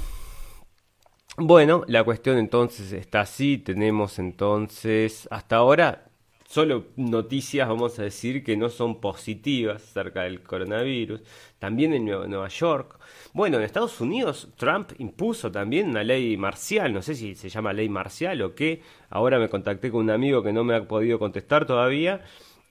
[1.38, 6.12] bueno, la cuestión entonces está así, tenemos entonces hasta ahora
[6.52, 11.22] solo noticias, vamos a decir, que no son positivas acerca del coronavirus.
[11.60, 13.00] También en Nueva York.
[13.34, 17.72] Bueno, en Estados Unidos Trump impuso también una ley marcial, no sé si se llama
[17.72, 18.82] ley marcial o qué.
[19.10, 22.22] Ahora me contacté con un amigo que no me ha podido contestar todavía,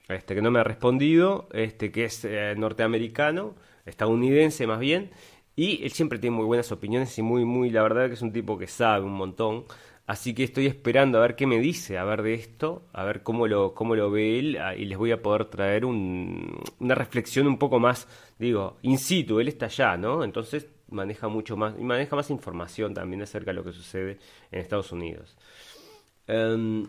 [0.09, 3.55] este que no me ha respondido, este que es eh, norteamericano,
[3.87, 5.09] estadounidense más bien,
[5.61, 8.33] y él siempre tiene muy buenas opiniones y muy, muy, la verdad que es un
[8.33, 9.65] tipo que sabe un montón.
[10.07, 13.21] Así que estoy esperando a ver qué me dice, a ver de esto, a ver
[13.21, 16.95] cómo lo, cómo lo ve él ah, y les voy a poder traer un, una
[16.95, 18.07] reflexión un poco más,
[18.39, 20.23] digo, in situ, él está allá, ¿no?
[20.23, 24.17] Entonces maneja mucho más y maneja más información también acerca de lo que sucede
[24.51, 25.37] en Estados Unidos.
[26.25, 26.87] Em,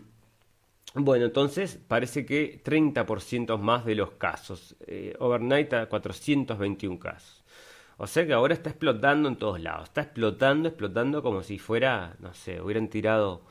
[0.95, 4.75] bueno, entonces parece que 30% más de los casos.
[4.87, 7.42] Eh, overnight a 421 casos.
[7.97, 9.89] O sea que ahora está explotando en todos lados.
[9.89, 13.45] Está explotando, explotando como si fuera, no sé, hubieran tirado...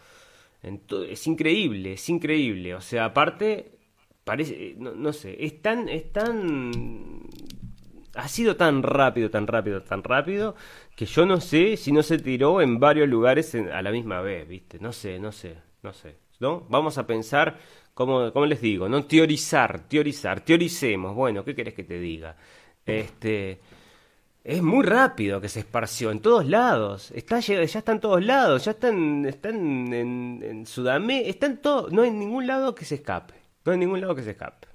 [0.62, 2.74] En es increíble, es increíble.
[2.74, 3.78] O sea, aparte,
[4.24, 7.22] parece, no, no sé, es tan, es tan...
[8.14, 10.54] Ha sido tan rápido, tan rápido, tan rápido,
[10.94, 14.46] que yo no sé si no se tiró en varios lugares a la misma vez,
[14.46, 14.78] ¿viste?
[14.78, 16.16] No sé, no sé, no sé.
[16.38, 16.66] ¿No?
[16.68, 17.58] Vamos a pensar,
[17.94, 21.14] como, como les digo, no teorizar, teorizar, teoricemos.
[21.14, 22.36] Bueno, ¿qué querés que te diga?
[22.84, 23.60] Este
[24.44, 27.12] es muy rápido que se esparció en todos lados.
[27.12, 28.64] Está, ya está en todos lados.
[28.64, 31.54] Ya están, están en, en Sudamérica.
[31.60, 31.88] Todo.
[31.90, 33.34] No hay ningún lado que se escape.
[33.64, 34.66] No hay ningún lado que se escape.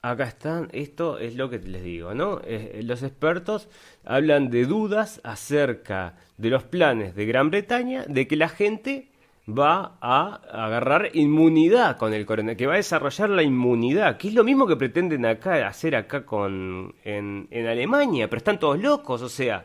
[0.00, 0.68] Acá están.
[0.72, 2.40] Esto es lo que les digo, ¿no?
[2.44, 3.68] Eh, los expertos
[4.04, 9.11] hablan de dudas acerca de los planes de Gran Bretaña de que la gente
[9.48, 14.34] va a agarrar inmunidad con el coronavirus, que va a desarrollar la inmunidad, que es
[14.34, 19.20] lo mismo que pretenden acá hacer acá con en, en Alemania, pero están todos locos,
[19.22, 19.64] o sea,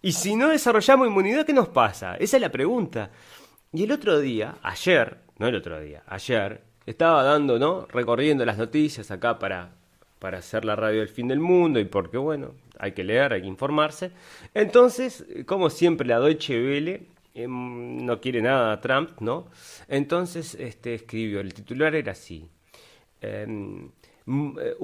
[0.00, 2.16] y si no desarrollamos inmunidad, ¿qué nos pasa?
[2.16, 3.10] Esa es la pregunta.
[3.72, 7.86] Y el otro día, ayer, no el otro día, ayer, estaba dando, ¿no?
[7.86, 9.70] Recorriendo las noticias acá para,
[10.18, 13.42] para hacer la radio del fin del mundo y porque, bueno, hay que leer, hay
[13.42, 14.10] que informarse.
[14.54, 19.48] Entonces, como siempre, la Deutsche Welle Em, no quiere nada a Trump, ¿no?
[19.88, 22.46] Entonces este, escribió, el titular era así.
[23.20, 23.90] Em,
[24.26, 24.76] eh,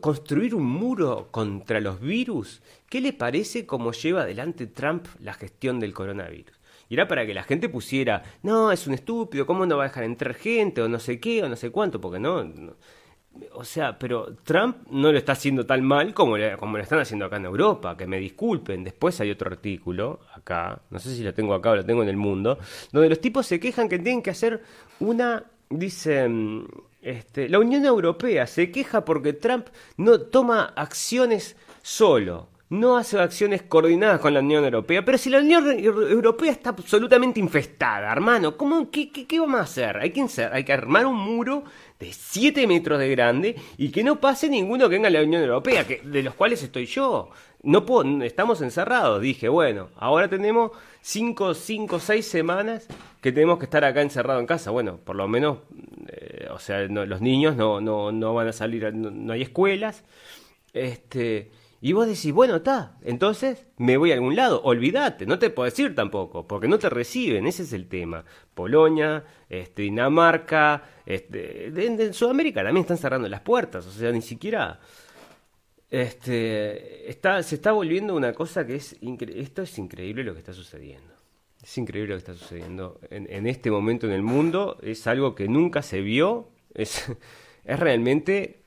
[0.00, 5.80] construir un muro contra los virus, ¿qué le parece cómo lleva adelante Trump la gestión
[5.80, 6.54] del coronavirus?
[6.88, 9.88] Y era para que la gente pusiera, no, es un estúpido, ¿cómo no va a
[9.88, 10.82] dejar entrar gente?
[10.82, 12.44] O no sé qué, o no sé cuánto, porque no
[13.54, 17.24] o sea, pero Trump no lo está haciendo tan mal como, como lo están haciendo
[17.24, 18.84] acá en Europa, que me disculpen.
[18.84, 22.08] Después hay otro artículo acá, no sé si lo tengo acá o lo tengo en
[22.08, 22.58] el mundo,
[22.92, 24.62] donde los tipos se quejan que tienen que hacer
[25.00, 26.66] una, dicen,
[27.02, 29.66] este, la Unión Europea se queja porque Trump
[29.96, 35.04] no toma acciones solo no hace acciones coordinadas con la Unión Europea.
[35.04, 39.96] Pero si la Unión Europea está absolutamente infestada, hermano, ¿cómo, qué, qué, vamos a hacer?
[39.98, 41.64] Hay que, hay que armar un muro
[41.98, 45.42] de 7 metros de grande y que no pase ninguno que venga a la Unión
[45.42, 47.30] Europea, que, de los cuales estoy yo.
[47.62, 49.22] No puedo, estamos encerrados.
[49.22, 52.88] Dije, bueno, ahora tenemos 5, 5, 6 semanas
[53.22, 54.70] que tenemos que estar acá encerrados en casa.
[54.70, 55.58] Bueno, por lo menos,
[56.08, 60.04] eh, o sea, los niños no, no, no van a salir, no, no hay escuelas.
[60.74, 61.50] Este
[61.84, 65.66] y vos decís, bueno, está, entonces me voy a algún lado, olvídate, no te puedo
[65.66, 68.24] decir tampoco, porque no te reciben, ese es el tema.
[68.54, 74.80] Polonia, este, Dinamarca, este, en, Sudamérica también están cerrando las puertas, o sea, ni siquiera...
[75.90, 80.38] Este, está, se está volviendo una cosa que es increíble, esto es increíble lo que
[80.38, 81.12] está sucediendo.
[81.62, 85.34] Es increíble lo que está sucediendo en, en este momento en el mundo, es algo
[85.34, 87.12] que nunca se vio, es,
[87.64, 88.63] es realmente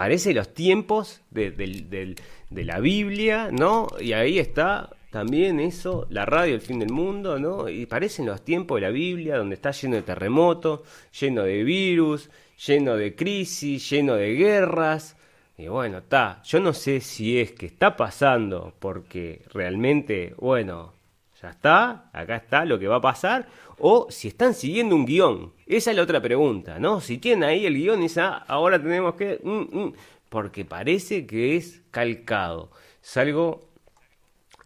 [0.00, 3.86] parece los tiempos de, de, la Biblia, ¿no?
[4.00, 7.68] Y ahí está también eso, la radio, el fin del mundo, ¿no?
[7.68, 10.80] Y parecen los tiempos de la Biblia, donde está lleno de terremotos,
[11.20, 12.30] lleno de virus,
[12.66, 15.18] lleno de crisis, lleno de guerras.
[15.58, 20.94] Y bueno, está, yo no sé si es que está pasando porque realmente, bueno,
[21.42, 23.46] ya está, acá está lo que va a pasar,
[23.78, 25.52] o si están siguiendo un guion.
[25.66, 27.00] Esa es la otra pregunta, ¿no?
[27.00, 29.40] Si tienen ahí el guion ah, ahora tenemos que...
[29.42, 29.92] Mm, mm",
[30.28, 32.70] porque parece que es calcado.
[33.02, 33.68] Es algo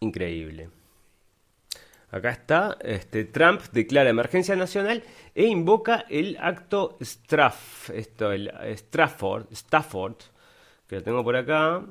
[0.00, 0.70] increíble.
[2.10, 5.02] Acá está, este, Trump declara emergencia nacional
[5.34, 10.16] e invoca el acto Straff, esto, el Stafford, Stafford,
[10.86, 11.82] que lo tengo por acá.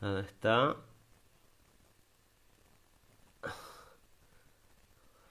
[0.00, 0.76] ¿Dónde está?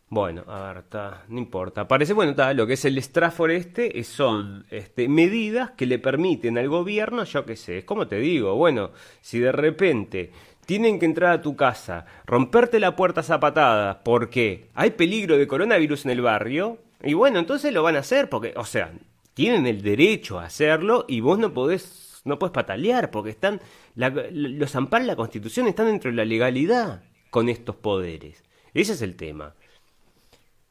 [0.10, 0.84] Bueno, a ver,
[1.28, 1.86] no importa.
[1.88, 6.58] Parece, bueno, está, lo que es el Strafford este son este, medidas que le permiten
[6.58, 10.32] al gobierno, yo qué sé, es como te digo, bueno, si de repente
[10.66, 16.06] tienen que entrar a tu casa, romperte la puerta zapatada porque hay peligro de coronavirus
[16.06, 18.94] en el barrio, y bueno, entonces lo van a hacer porque, o sea,
[19.34, 23.60] tienen el derecho a hacerlo y vos no podés, no podés patalear porque están,
[23.96, 28.44] los amparos de la Constitución están dentro de la legalidad con estos poderes.
[28.74, 29.54] Ese es el tema.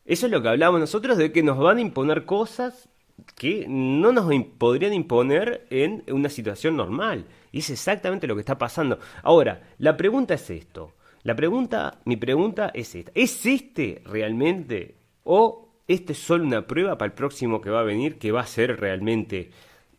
[0.07, 2.89] Eso es lo que hablamos nosotros de que nos van a imponer cosas
[3.35, 7.27] que no nos podrían imponer en una situación normal.
[7.51, 9.01] Y es exactamente lo que está pasando.
[9.23, 10.93] Ahora, la pregunta es esto.
[11.25, 13.11] La pregunta, mi pregunta es esta.
[13.15, 14.95] ¿Es este realmente
[15.25, 18.43] o este es solo una prueba para el próximo que va a venir que va
[18.43, 19.51] a ser realmente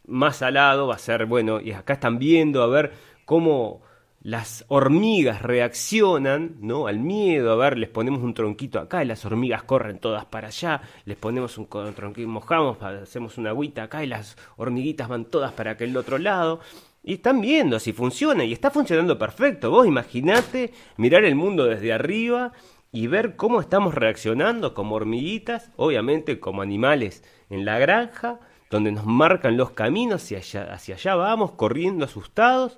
[0.06, 2.94] más salado, va a ser, bueno, y acá están viendo a ver
[3.26, 3.82] cómo
[4.28, 6.88] las hormigas reaccionan ¿no?
[6.88, 10.50] al miedo, a ver, les ponemos un tronquito acá y las hormigas corren todas para
[10.50, 15.54] allá, les ponemos un tronquito, mojamos, hacemos una agüita acá y las hormiguitas van todas
[15.54, 16.60] para aquel otro lado.
[17.06, 19.72] Y están viendo si funciona y está funcionando perfecto.
[19.72, 22.52] Vos imaginate mirar el mundo desde arriba
[22.92, 29.06] y ver cómo estamos reaccionando como hormiguitas, obviamente como animales en la granja, donde nos
[29.06, 32.78] marcan los caminos y hacia, hacia allá vamos corriendo asustados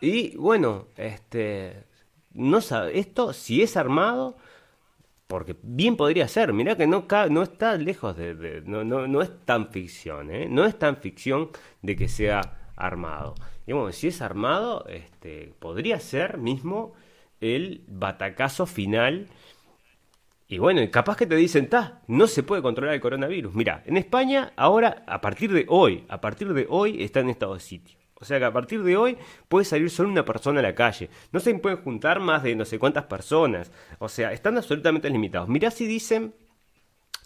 [0.00, 1.84] y bueno, este,
[2.32, 4.36] no sabe, esto si es armado,
[5.26, 9.30] porque bien podría ser, mirá que no, no está lejos de, no, no, no, es
[9.44, 10.48] tan ficción, ¿eh?
[10.48, 11.50] no es tan ficción
[11.82, 13.34] de que sea armado.
[13.66, 16.94] Y bueno, si es armado, este, podría ser mismo
[17.40, 19.28] el batacazo final.
[20.48, 23.54] Y bueno, capaz que te dicen, ta, no se puede controlar el coronavirus.
[23.54, 27.54] Mira, en España ahora, a partir de hoy, a partir de hoy está en estado
[27.54, 27.98] de sitio.
[28.20, 29.16] O sea que a partir de hoy
[29.48, 31.08] puede salir solo una persona a la calle.
[31.32, 33.70] No se pueden juntar más de no sé cuántas personas.
[33.98, 35.48] O sea, están absolutamente limitados.
[35.48, 36.34] Mirá si dicen,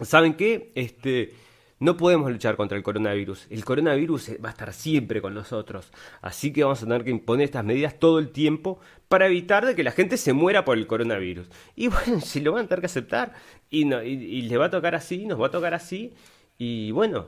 [0.01, 0.71] ¿saben qué?
[0.75, 1.33] Este,
[1.79, 3.47] no podemos luchar contra el coronavirus.
[3.49, 5.91] El coronavirus va a estar siempre con nosotros.
[6.21, 9.75] Así que vamos a tener que imponer estas medidas todo el tiempo para evitar de
[9.75, 11.49] que la gente se muera por el coronavirus.
[11.75, 13.33] Y bueno, si lo van a tener que aceptar
[13.69, 16.13] y, no, y, y les va a tocar así, nos va a tocar así,
[16.57, 17.27] y bueno,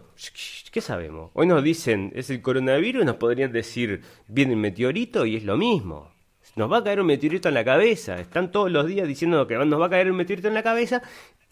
[0.72, 1.32] ¿qué sabemos?
[1.34, 5.58] Hoy nos dicen, es el coronavirus, nos podrían decir, viene el meteorito y es lo
[5.58, 6.12] mismo.
[6.56, 8.20] Nos va a caer un meteorito en la cabeza.
[8.20, 11.02] Están todos los días diciendo que nos va a caer un meteorito en la cabeza.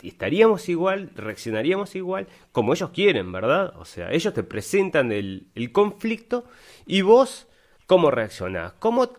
[0.01, 3.73] Y estaríamos igual, reaccionaríamos igual, como ellos quieren, ¿verdad?
[3.77, 6.45] O sea, ellos te presentan el, conflicto
[6.85, 7.47] y vos,
[7.85, 8.73] ¿cómo reaccionás?
[8.79, 9.11] ¿Cómo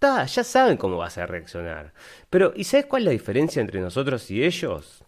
[0.00, 1.92] ya saben cómo vas a reaccionar.
[2.30, 5.04] Pero, ¿y sabes cuál es la diferencia entre nosotros y ellos?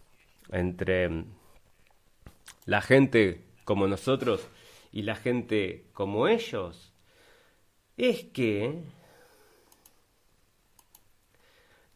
[0.51, 1.24] Entre
[2.64, 4.48] la gente como nosotros
[4.90, 6.92] y la gente como ellos,
[7.96, 8.82] es que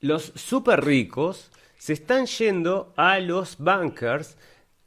[0.01, 4.37] los super ricos se están yendo a los bankers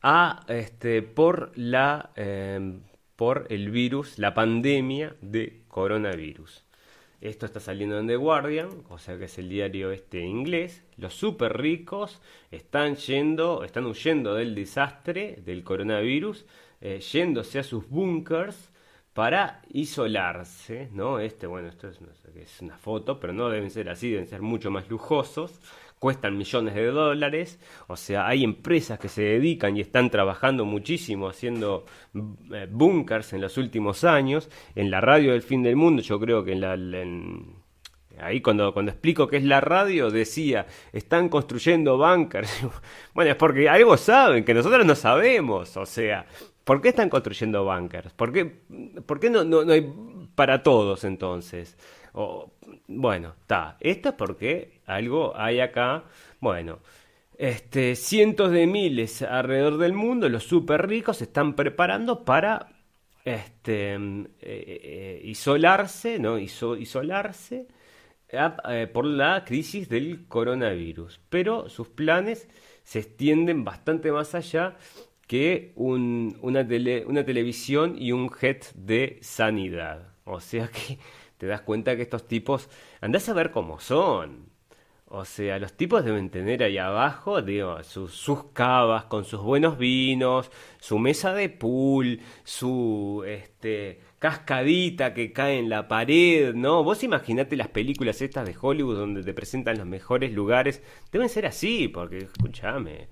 [0.02, 2.82] a, este, por, la, em,
[3.16, 6.64] por el virus, la pandemia de coronavirus.
[7.22, 10.84] Esto está saliendo en The Guardian, o sea que es el diario este inglés.
[10.98, 16.46] Los super ricos están yendo, están huyendo del desastre del coronavirus,
[16.80, 18.72] eh, yéndose a sus bunkers
[19.14, 21.20] para isolarse, ¿no?
[21.20, 22.00] Este, bueno, esto es,
[22.36, 25.60] es una foto, pero no deben ser así, deben ser mucho más lujosos
[26.00, 31.28] cuestan millones de dólares, o sea, hay empresas que se dedican y están trabajando muchísimo
[31.28, 31.86] haciendo
[32.54, 36.44] eh, bunkers en los últimos años, en la radio del fin del mundo, yo creo
[36.44, 38.26] que en la...
[38.26, 42.66] ahí cuando, cuando explico qué es la radio, decía, están construyendo bunkers.
[43.14, 45.76] bueno, es porque algo saben, que nosotros no sabemos.
[45.76, 46.26] O sea,
[46.64, 48.14] ¿por qué están construyendo bunkers?
[48.14, 48.46] ¿Por qué,
[49.06, 49.94] por qué no, no, no hay
[50.34, 51.78] para todos entonces?
[52.88, 53.78] Bueno, está.
[53.80, 56.04] Esto es porque algo hay acá.
[56.40, 56.80] Bueno,
[57.38, 62.68] este, cientos de miles alrededor del mundo, los súper ricos se están preparando para
[63.24, 66.38] este, eh, eh, isolarse, ¿no?
[66.38, 67.68] isolarse
[68.30, 71.22] eh, por la crisis del coronavirus.
[71.30, 72.50] Pero sus planes
[72.84, 74.78] se extienden bastante más allá
[75.28, 80.14] que una, una televisión y un jet de sanidad.
[80.26, 81.00] O sea que
[81.38, 82.70] te das cuenta que estos tipos,
[83.00, 84.50] andás a ver cómo son.
[85.12, 89.80] O sea, los tipos deben tener ahí abajo, digo, sus, sus cavas con sus buenos
[89.80, 96.84] vinos, su mesa de pool, su este cascadita que cae en la pared, ¿no?
[96.84, 100.84] Vos imaginate las películas estas de Hollywood donde te presentan los mejores lugares.
[101.12, 103.08] Deben ser así, porque escúchame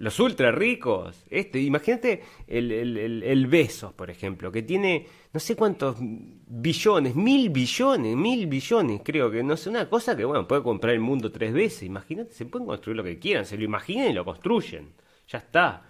[0.00, 1.24] los ultra ricos.
[1.28, 7.50] Este, imagínate el, el, el, Besos, por ejemplo, que tiene no sé cuántos billones, mil
[7.50, 11.30] billones, mil billones, creo que no sé, una cosa que, bueno, puede comprar el mundo
[11.30, 11.82] tres veces.
[11.82, 14.94] Imagínate, se pueden construir lo que quieran, se lo imaginan y lo construyen.
[15.28, 15.84] Ya está.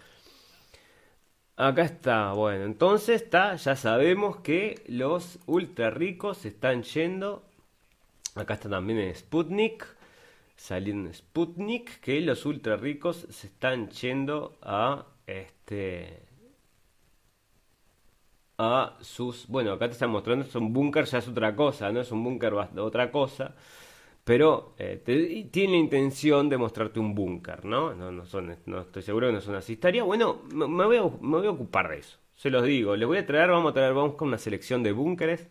[1.57, 7.45] Acá está, bueno, entonces está, ya sabemos que los ultra ricos están yendo.
[8.35, 9.87] Acá está también Sputnik
[10.61, 16.29] saliendo Sputnik que los ultra ricos se están yendo a este
[18.59, 22.13] a sus bueno acá te están mostrando son búnker ya es otra cosa no es
[22.13, 23.55] un búnker otra cosa.
[24.23, 29.03] Pero eh, tiene la intención de mostrarte un búnker no no no son no estoy
[29.03, 29.73] seguro que no son así.
[29.73, 32.97] Estaría bueno me, voy a, me voy a ocupar de eso se los digo.
[32.97, 35.49] Les voy a traer vamos a traer vamos con una selección de búnkeres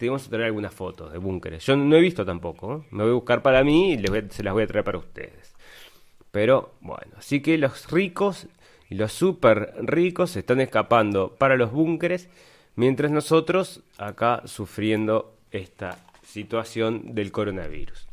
[0.00, 1.64] vamos a traer algunas fotos de búnkeres.
[1.64, 2.76] Yo no he visto tampoco.
[2.76, 2.86] ¿eh?
[2.90, 5.54] Me voy a buscar para mí y se las voy a traer para ustedes.
[6.30, 8.46] Pero bueno, así que los ricos
[8.88, 12.28] y los super ricos se están escapando para los búnkeres,
[12.76, 18.06] mientras nosotros acá sufriendo esta situación del coronavirus.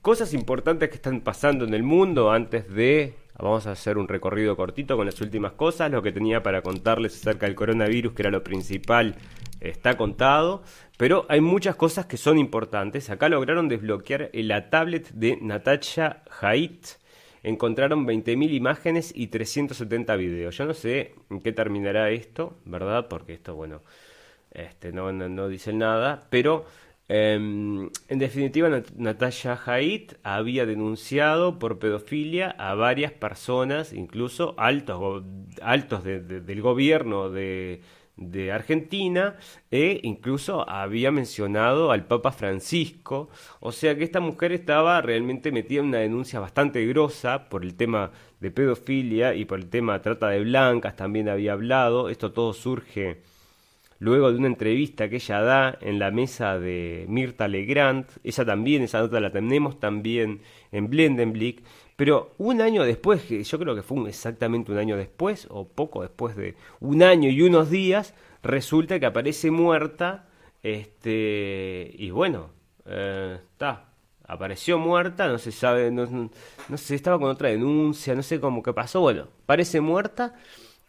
[0.00, 3.14] Cosas importantes que están pasando en el mundo antes de...
[3.38, 5.90] Vamos a hacer un recorrido cortito con las últimas cosas.
[5.90, 9.16] Lo que tenía para contarles acerca del coronavirus, que era lo principal,
[9.60, 10.62] está contado.
[10.96, 13.10] Pero hay muchas cosas que son importantes.
[13.10, 17.02] Acá lograron desbloquear la tablet de Natasha Haidt.
[17.42, 20.56] Encontraron 20.000 imágenes y 370 videos.
[20.56, 23.08] Yo no sé en qué terminará esto, ¿verdad?
[23.08, 23.82] Porque esto, bueno,
[24.52, 26.20] este, no, dice nada.
[26.30, 26.66] Pero
[27.08, 35.24] em, en definitiva, Natasha Haidt había denunciado por pedofilia a varias personas, incluso altos,
[35.60, 37.80] altos del gobierno de
[38.52, 39.36] Argentina
[39.70, 43.30] e incluso había mencionado al Papa Francisco,
[43.60, 47.74] o sea que esta mujer estaba realmente metida en una denuncia bastante grosa por el
[47.74, 52.32] tema de pedofilia y por el tema de trata de blancas, también había hablado, esto
[52.32, 53.22] todo surge
[54.02, 58.82] luego de una entrevista que ella da en la mesa de Mirta Legrand, esa también,
[58.82, 60.40] esa nota la tenemos también
[60.72, 61.62] en Blendenblick,
[61.94, 66.34] pero un año después, yo creo que fue exactamente un año después, o poco después
[66.34, 70.26] de un año y unos días, resulta que aparece muerta,
[70.64, 72.50] este, y bueno,
[72.84, 73.92] está, eh,
[74.26, 76.28] apareció muerta, no se sabe, no,
[76.68, 80.34] no sé, estaba con otra denuncia, no sé cómo que pasó, bueno, parece muerta,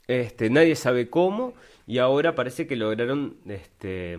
[0.08, 1.54] este, nadie sabe cómo,
[1.86, 4.18] y ahora parece que lograron, este,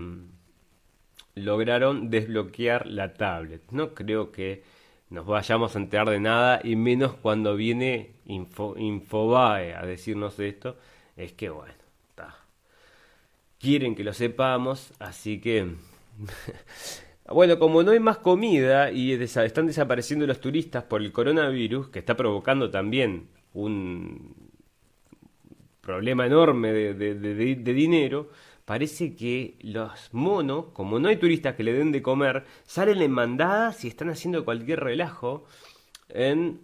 [1.35, 4.63] lograron desbloquear la tablet, no creo que
[5.11, 10.77] nos vayamos a enterar de nada y menos cuando viene Info, Infobae a decirnos esto,
[11.17, 11.75] es que bueno,
[12.09, 12.37] está.
[13.59, 15.75] quieren que lo sepamos, así que...
[17.29, 22.01] bueno, como no hay más comida y están desapareciendo los turistas por el coronavirus, que
[22.01, 24.44] está provocando también un
[25.85, 28.31] problema enorme de, dinero,
[28.65, 33.11] parece que los monos, como no hay turistas que le den de comer, salen en
[33.11, 35.45] mandadas y están haciendo cualquier relajo
[36.09, 36.61] en...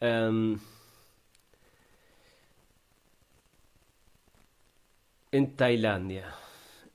[0.00, 0.58] Em,
[5.32, 6.34] en Tailandia.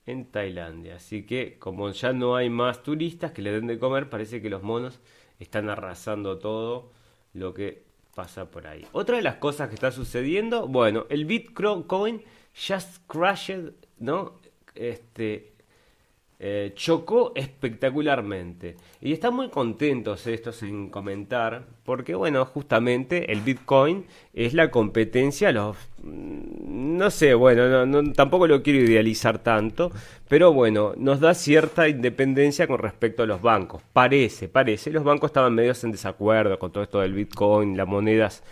[0.06, 0.96] En Tailandia.
[0.96, 4.50] Así que como ya no hay más turistas que le den de comer, parece que
[4.50, 5.00] los monos
[5.40, 6.92] están arrasando todo
[7.34, 8.86] lo que pasa por ahí.
[8.92, 12.24] Otra de las cosas que está sucediendo, bueno, el Bitcoin
[12.56, 14.34] just crashed, ¿no?
[14.76, 15.53] este,
[16.46, 18.76] eh, chocó espectacularmente.
[19.00, 25.54] Y están muy contentos estos en comentar, porque bueno, justamente el Bitcoin es la competencia,
[25.54, 25.78] los...
[26.04, 29.94] Mm, no sé, bueno, no, tampoco lo quiero idealizar tanto,
[30.28, 33.82] pero bueno, nos da cierta independencia con respecto a los bancos.
[33.94, 38.44] Parece, parece, los bancos estaban medio en desacuerdo con todo esto del Bitcoin, las monedas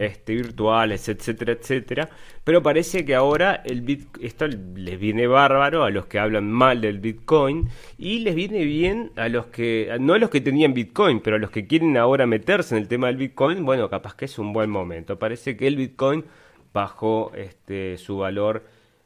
[0.00, 2.08] este, virtuales, etcétera, etcétera.
[2.42, 7.00] Pero parece que ahora el esto les viene bárbaro a los que hablan mal del
[7.00, 11.36] Bitcoin y les viene bien a los que, no a los que tenían Bitcoin, pero
[11.36, 14.38] a los que quieren ahora meterse en el tema del Bitcoin, bueno, capaz que es
[14.38, 15.18] un buen momento.
[15.18, 16.24] Parece que el Bitcoin
[16.72, 18.64] bajó este, su valor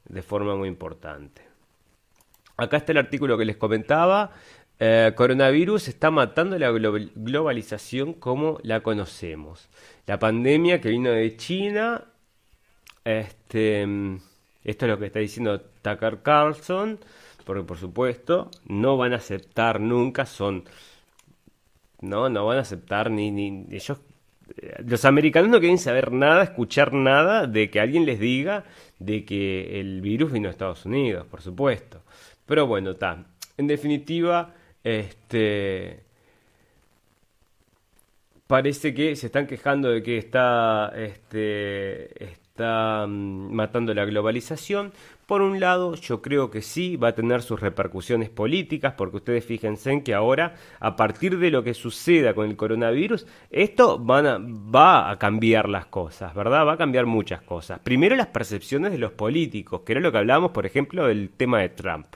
[0.08, 1.42] de forma muy importante.
[2.56, 4.30] Acá está el artículo que les comentaba.
[4.80, 9.68] Eh, coronavirus está matando la globalización como la conocemos.
[10.06, 12.04] La pandemia que vino de China,
[13.04, 13.82] este,
[14.64, 16.98] esto es lo que está diciendo Tucker Carlson,
[17.44, 20.64] porque por supuesto no van a aceptar nunca, son,
[22.00, 23.98] no, no van a aceptar ni, ni ellos,
[24.56, 28.64] eh, los americanos no quieren saber nada, escuchar nada de que alguien les diga
[28.98, 32.02] de que el virus vino a Estados Unidos, por supuesto.
[32.46, 33.24] Pero bueno, está.
[33.56, 34.52] En definitiva,
[34.84, 36.04] este
[38.46, 44.92] parece que se están quejando de que está este está mm, matando la globalización.
[45.26, 49.44] Por un lado, yo creo que sí va a tener sus repercusiones políticas, porque ustedes
[49.44, 55.10] fíjense en que ahora, a partir de lo que suceda con el coronavirus, esto va
[55.10, 56.66] a cambiar las cosas, ¿verdad?
[56.66, 57.80] Va a cambiar muchas cosas.
[57.80, 61.60] Primero las percepciones de los políticos, que era lo que hablábamos, por ejemplo, del tema
[61.60, 62.06] de Trump.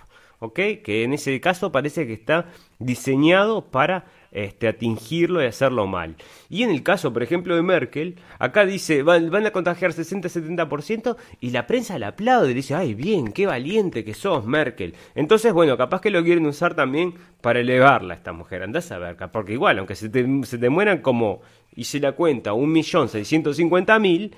[0.41, 0.61] ¿Ok?
[0.85, 2.47] Que en ese caso parece que está
[2.79, 6.17] diseñado para este, atingirlo y hacerlo mal.
[6.51, 11.51] Y en el caso, por ejemplo, de Merkel, acá dice, van, a contagiar 60-70% y
[11.51, 14.95] la prensa la aplaude y dice, ay, bien, qué valiente que sos, Merkel.
[15.15, 19.17] Entonces, bueno, capaz que lo quieren usar también para elevarla esta mujer, andás a ver,
[19.33, 21.41] porque igual, aunque se te, se mueran como,
[21.81, 24.35] se la cuenta, 1.650.000,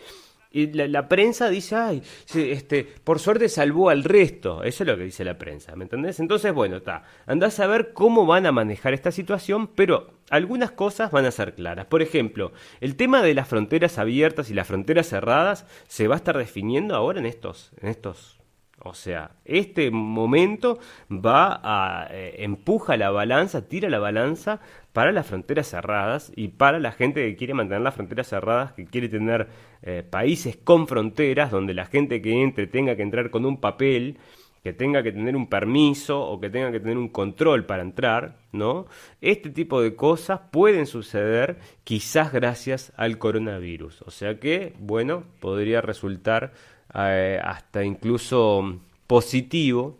[0.53, 2.03] y la, prensa dice, ay,
[2.35, 4.65] este, por suerte salvó al resto.
[4.65, 6.19] Eso es lo que dice la prensa, ¿me entendés?
[6.19, 7.05] Entonces, bueno, está.
[7.27, 11.55] Andás a ver cómo van a manejar esta situación, pero algunas cosas van a ser
[11.55, 11.87] claras.
[11.87, 16.19] Por ejemplo, el tema de las fronteras abiertas y las fronteras cerradas se va a
[16.19, 18.40] estar definiendo ahora en estos, en estos
[18.83, 20.79] O sea, este momento
[21.11, 24.61] va a eh, empuja la balanza, tira la balanza
[24.93, 28.87] para las fronteras cerradas y para la gente que quiere mantener las fronteras cerradas, que
[28.87, 29.49] quiere tener
[29.83, 34.19] eh, países con fronteras donde la gente que entre tenga que entrar con un papel,
[34.63, 38.37] que tenga que tener un permiso o que tenga que tener un control para entrar,
[38.53, 38.87] ¿no?
[39.21, 44.03] Este tipo de cosas pueden suceder quizás gracias al coronavirus.
[44.03, 46.53] O sea que, bueno, podría resultar
[46.95, 49.99] eh, hasta incluso positivo.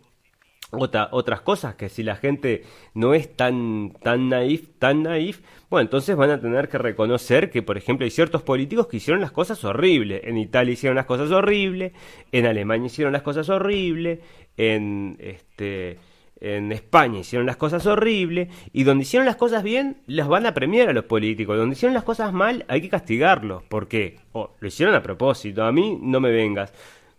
[0.73, 2.63] Otra, otras cosas que si la gente
[2.93, 7.61] no es tan, tan naif, tan naif, bueno, entonces van a tener que reconocer que,
[7.61, 10.21] por ejemplo, hay ciertos políticos que hicieron las cosas horribles.
[10.23, 11.91] En Italia hicieron las cosas horribles,
[12.31, 14.19] en Alemania hicieron las cosas horribles,
[14.55, 15.97] en este
[16.41, 20.53] en España hicieron las cosas horribles y donde hicieron las cosas bien las van a
[20.53, 24.19] premiar a los políticos, donde hicieron las cosas mal hay que castigarlos, ¿por qué?
[24.33, 26.73] Oh, lo hicieron a propósito, a mí no me vengas.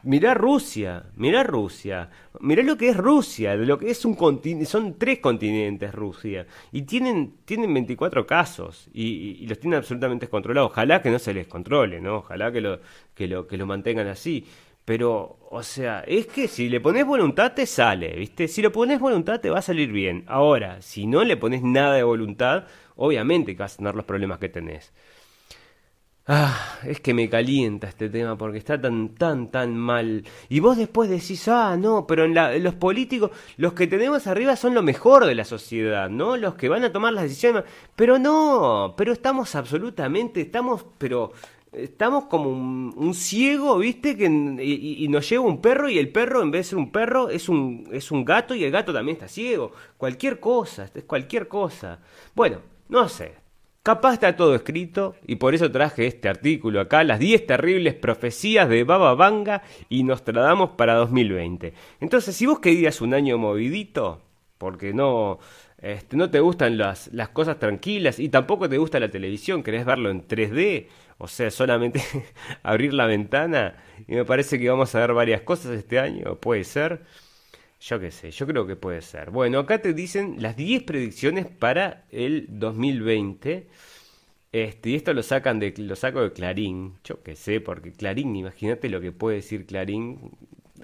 [0.04, 4.66] Mirá Rusia, mirá Rusia, mirá lo que es Rusia, de lo que es un continente,
[4.66, 10.72] son tres continentes Rusia, y tienen, tienen 24 casos, y, los tienen absolutamente controlados.
[10.72, 12.16] Ojalá que no se les controle, ¿no?
[12.16, 12.80] Ojalá que lo,
[13.14, 14.44] que lo, que lo mantengan así.
[14.84, 18.48] Pero, o sea, es que si le pones voluntad te sale, ¿viste?
[18.48, 20.24] Si le pones voluntad te va a salir bien.
[20.26, 22.64] Ahora, si no le pones nada de voluntad,
[22.96, 24.92] obviamente que vas a tener los problemas que tenés.
[26.26, 30.24] Ah, es que me calienta este tema porque está tan, tan, tan mal.
[30.48, 34.54] Y vos después decís, ah, no, pero en, la, los políticos, los que tenemos arriba
[34.54, 36.36] son lo mejor de la sociedad, ¿no?
[36.36, 37.64] Los que van a tomar las decisiones.
[37.96, 41.32] Pero no, pero estamos absolutamente, estamos, pero
[41.72, 44.16] estamos como un, ciego, ¿viste?
[44.16, 47.30] Que, y, nos lleva un perro y el perro, en vez de ser un perro,
[47.30, 49.72] es un, es un gato y el gato también está ciego.
[49.96, 52.00] Cualquier cosa, es cualquier cosa.
[52.34, 52.58] Bueno,
[52.88, 53.42] no sé.
[53.82, 58.68] Capaz está todo escrito y por eso traje este artículo acá, las 10 terribles profecías
[58.68, 61.74] de Baba Vanga y Nostradamus para 2020.
[61.98, 64.22] Entonces, si vos querías un año movidito,
[64.56, 65.40] porque no,
[65.78, 69.84] este, no te gustan las, las cosas tranquilas y tampoco te gusta la televisión, querés
[69.84, 70.86] verlo en 3D,
[71.22, 72.02] o sea, solamente
[72.64, 73.76] abrir la ventana
[74.08, 77.02] y me parece que vamos a ver varias cosas este año, puede ser.
[77.80, 79.30] Yo qué sé, yo creo que puede ser.
[79.30, 83.68] Bueno, acá te dicen las 10 predicciones para el 2020.
[84.50, 86.94] Este, y esto lo sacan de lo saco de Clarín.
[87.04, 90.32] Yo qué sé, porque Clarín, imagínate lo que puede decir Clarín.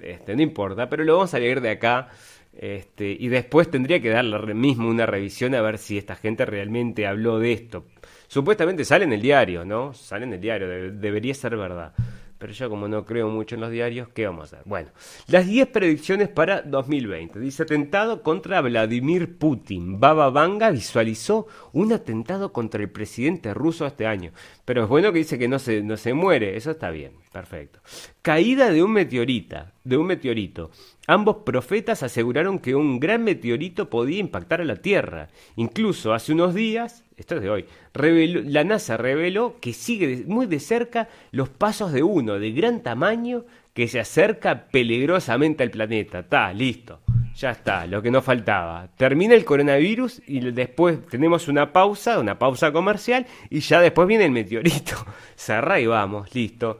[0.01, 2.09] Este, no importa, pero lo vamos a leer de acá.
[2.53, 7.07] Este, y después tendría que darle mismo una revisión a ver si esta gente realmente
[7.07, 7.85] habló de esto.
[8.29, 9.91] Supuestamente sale en el diario, ¿no?
[9.91, 11.93] Sale en el diario, debería ser verdad.
[12.37, 14.59] Pero yo como no creo mucho en los diarios, ¿qué vamos a hacer?
[14.65, 14.91] Bueno,
[15.27, 17.39] las 10 predicciones para 2020.
[17.39, 19.99] Dice atentado contra Vladimir Putin.
[19.99, 24.31] Baba Vanga visualizó un atentado contra el presidente ruso este año.
[24.63, 26.55] Pero es bueno que dice que no se, no se muere.
[26.55, 27.13] Eso está bien.
[27.33, 27.79] Perfecto.
[28.21, 30.71] Caída de un meteorita, de un meteorito.
[31.07, 35.29] Ambos profetas aseguraron que un gran meteorito podía impactar a la Tierra.
[35.55, 40.59] Incluso hace unos días, esto es de hoy, la NASA reveló que sigue muy de
[40.59, 46.19] cerca los pasos de uno de gran tamaño que se acerca peligrosamente al planeta.
[46.19, 46.99] Está, listo.
[47.37, 48.89] Ya está, lo que nos faltaba.
[48.97, 54.25] Termina el coronavirus y después tenemos una pausa, una pausa comercial y ya después viene
[54.25, 54.97] el meteorito.
[55.37, 56.79] Cerra y vamos, listo.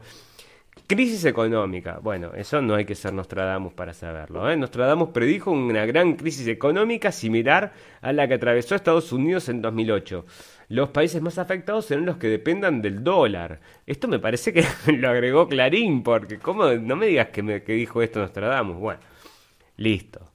[0.90, 2.00] Crisis económica.
[2.02, 4.50] Bueno, eso no hay que ser Nostradamus para saberlo.
[4.50, 4.56] ¿eh?
[4.56, 10.26] Nostradamus predijo una gran crisis económica similar a la que atravesó Estados Unidos en 2008.
[10.66, 13.60] Los países más afectados serán los que dependan del dólar.
[13.86, 16.64] Esto me parece que lo agregó Clarín, porque ¿cómo?
[16.72, 18.76] No me digas que, me, dijo esto Nostradamus.
[18.76, 19.00] Bueno,
[19.76, 20.28] listo.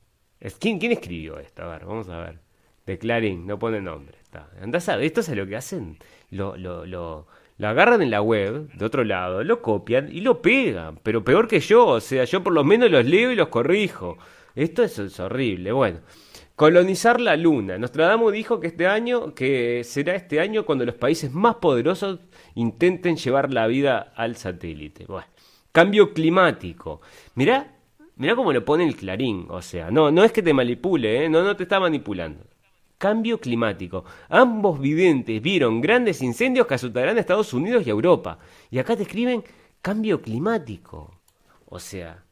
[0.57, 1.63] ¿Quién, ¿Quién escribió esto?
[1.63, 2.39] A ver, vamos a ver.
[2.85, 4.19] De Clarín, no pone nombre.
[4.23, 4.49] Está.
[4.61, 5.97] Andás esto es lo que hacen.
[6.29, 7.27] Lo, lo, lo
[7.57, 10.99] la agarran en la web, de otro lado, lo copian y lo pegan.
[11.03, 14.17] Pero peor que yo, o sea, yo por lo menos los leo y los corrijo.
[14.55, 15.71] Esto es, horrible.
[15.71, 15.99] Bueno,
[16.55, 17.77] colonizar la luna.
[17.77, 22.19] Nostradamus dijo que este año, que será este año cuando los países más poderosos
[22.55, 25.05] intenten llevar la vida al satélite.
[25.05, 25.27] Bueno,
[25.71, 27.01] cambio climático.
[27.35, 27.73] Mirá,
[28.17, 29.47] mirá cómo lo pone el clarín.
[29.49, 31.29] O sea, no, no es que te manipule, ¿eh?
[31.29, 32.43] no, no te está manipulando
[32.97, 34.05] cambio climático.
[34.29, 38.39] Ambos videntes vieron grandes incendios que azotarán a Estados Unidos y Europa.
[38.71, 39.43] Y acá te escriben
[39.81, 41.19] cambio climático.
[41.67, 42.23] O sea,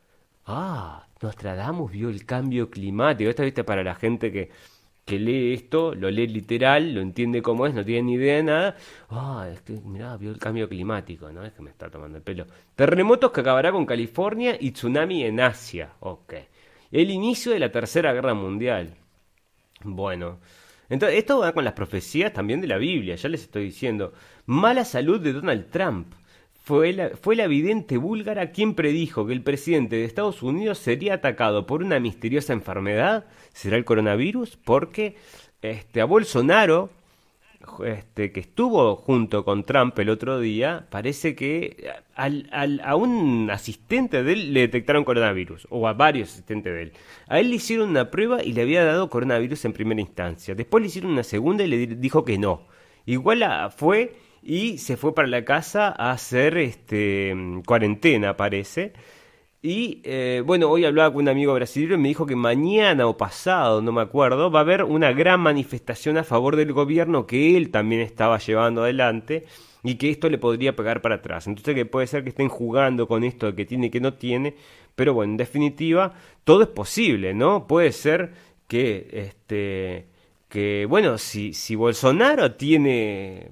[0.46, 3.30] ah, Nostradamus vio el cambio climático.
[3.30, 4.50] Esta viste para la gente que,
[5.06, 8.44] que lee esto, lo lee literal, lo entiende como es, no tiene ni idea de
[8.44, 8.78] nada.
[9.10, 11.44] Ah, es que, mirá, vio el cambio climático, ¿no?
[11.44, 12.46] Es que me está tomando el pelo.
[12.76, 15.94] Terremotos que acabará con California y tsunami en Asia.
[16.00, 16.34] Ok.
[16.92, 19.03] El inicio de la Tercera Guerra Mundial.
[19.84, 20.40] Bueno,
[20.90, 24.14] entonces esto va con las profecías también de la Biblia, ya les estoy diciendo.
[24.46, 26.14] Mala salud de Donald Trump.
[26.64, 31.16] fue la, fue la vidente búlgara quien predijo que el presidente de Estados Unidos sería
[31.16, 35.18] atacado por una misteriosa enfermedad, será el coronavirus, porque
[35.62, 36.90] este, a Bolsonaro,
[37.86, 43.50] este, que estuvo junto con Trump el otro día, parece que al, al, a un
[43.52, 46.94] asistente de él le detectaron coronavirus, o a varios asistentes de él.
[47.28, 50.56] A él le hicieron una prueba y le había dado coronavirus en primera instancia.
[50.56, 52.68] Después le hicieron una segunda y le dijo que no.
[53.06, 53.44] Igual
[53.76, 57.34] fue y se fue para la casa a hacer este,
[57.66, 58.94] cuarentena, parece.
[59.66, 63.16] Y eh, bueno, hoy hablaba con un amigo brasileño y me dijo que mañana o
[63.16, 67.56] pasado, no me acuerdo, va a haber una gran manifestación a favor del gobierno que
[67.56, 69.46] él también estaba llevando adelante
[69.82, 71.48] y que esto le podría pegar para atrás.
[71.48, 74.56] Entonces que puede ser que estén jugando con esto de que tiene que no tiene,
[74.96, 76.14] pero bueno, en definitiva,
[76.44, 77.66] todo es posible, ¿no?
[77.66, 78.34] Puede ser
[78.68, 80.08] que este
[80.50, 83.50] que bueno, si si Bolsonaro tiene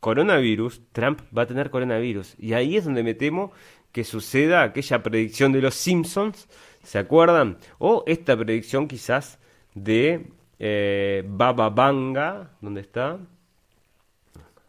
[0.00, 2.34] coronavirus, Trump va a tener coronavirus.
[2.38, 3.52] Y ahí es donde me temo
[3.92, 6.48] que suceda aquella predicción de los Simpsons,
[6.82, 7.58] ¿se acuerdan?
[7.78, 9.38] O esta predicción quizás
[9.74, 10.26] de
[10.58, 13.18] eh, Baba Vanga, ¿dónde está?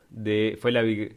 [0.09, 1.15] De, fue la, de,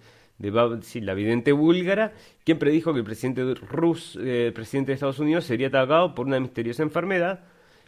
[0.82, 2.12] sí, la vidente búlgara,
[2.44, 6.26] quien predijo que el presidente, Rus, eh, el presidente de Estados Unidos sería atacado por
[6.26, 7.40] una misteriosa enfermedad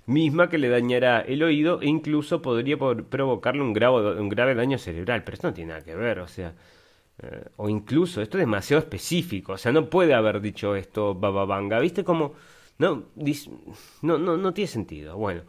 [0.07, 4.79] misma que le dañará el oído e incluso podría provocarle un grave, un grave daño
[4.79, 5.25] cerebral.
[5.25, 6.55] Pero esto no tiene nada que ver, o sea,
[7.23, 11.79] eh, o incluso esto es demasiado específico, o sea, no puede haber dicho esto Bababanga,
[11.81, 12.05] ¿viste?
[12.05, 12.35] Como,
[12.79, 13.05] no,
[14.03, 15.17] no, no, no tiene sentido.
[15.17, 15.43] Bueno,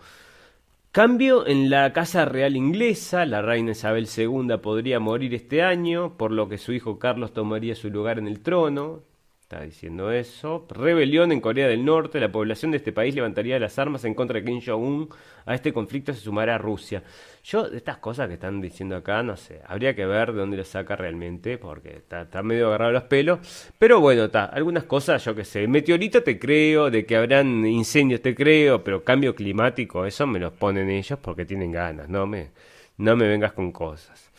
[0.91, 6.31] cambio en la Casa Real Inglesa, la reina Isabel II podría morir este año, por
[6.31, 9.03] lo que su hijo Carlos tomaría su lugar en el trono.
[9.49, 10.67] Está diciendo eso.
[10.69, 12.19] Rebelión en Corea del Norte.
[12.19, 15.07] La población de este país levantaría las armas en contra de Kim Jong-un.
[15.45, 17.01] A este conflicto se sumará Rusia.
[17.45, 19.61] Yo, de estas cosas que están diciendo acá, no sé.
[19.65, 21.57] Habría que ver de dónde lo saca realmente.
[21.57, 23.71] Porque está, medio agarrado los pelos.
[23.79, 24.47] Pero bueno, está.
[24.47, 25.65] Algunas cosas, yo que sé.
[25.65, 26.91] Meteorito te creo.
[26.91, 28.83] De que habrán incendios te creo.
[28.83, 32.09] Pero cambio climático, eso me los ponen ellos porque tienen ganas.
[32.09, 32.49] No me,
[32.97, 34.29] no me vengas con cosas.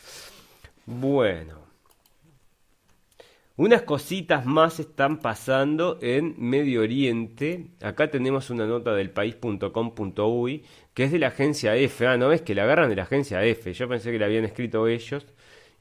[0.85, 1.58] Bueno.
[3.59, 7.71] Unas cositas más están pasando en Medio Oriente.
[7.81, 10.63] Acá tenemos una nota del país.com.uy
[10.93, 12.07] que es de la agencia F.
[12.07, 13.73] Ah, ¿no ves que la agarran de la agencia F?
[13.73, 15.27] Yo pensé que la habían escrito ellos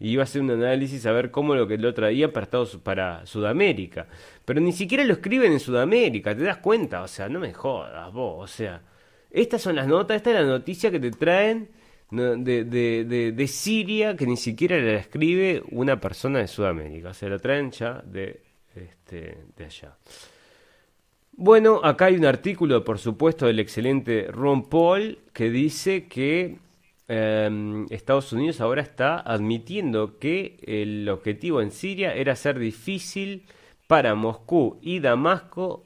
[0.00, 2.48] y iba a hacer un análisis a ver cómo lo que lo traían para,
[2.82, 4.08] para Sudamérica.
[4.44, 7.02] Pero ni siquiera lo escriben en Sudamérica, ¿te das cuenta?
[7.02, 8.42] O sea, no me jodas vos.
[8.42, 8.82] O sea,
[9.30, 11.68] estas son las notas, esta es la noticia que te traen
[12.10, 17.38] de, de, de, Siria que ni siquiera la escribe una persona de Sudamérica, se la
[17.38, 18.40] traen ya de,
[18.74, 19.96] este, de allá.
[21.32, 26.58] Bueno, acá hay un artículo, por supuesto, del excelente Ron Paul que dice que
[27.06, 33.44] em, Estados Unidos ahora está admitiendo que el objetivo en Siria era ser difícil
[33.86, 35.84] para Moscú y Damasco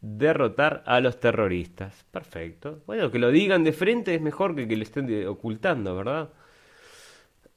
[0.00, 2.04] derrotar a los terroristas.
[2.10, 2.82] Perfecto.
[2.86, 6.30] Bueno, que lo digan de frente es mejor que que lo estén ocultando, ¿verdad?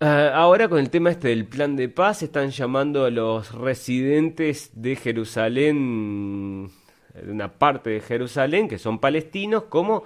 [0.04, 4.72] Ah, ahora con el tema este del plan de paz están llamando a los residentes
[4.74, 6.72] de Jerusalén,
[7.14, 10.04] de una parte de Jerusalén, que son palestinos, como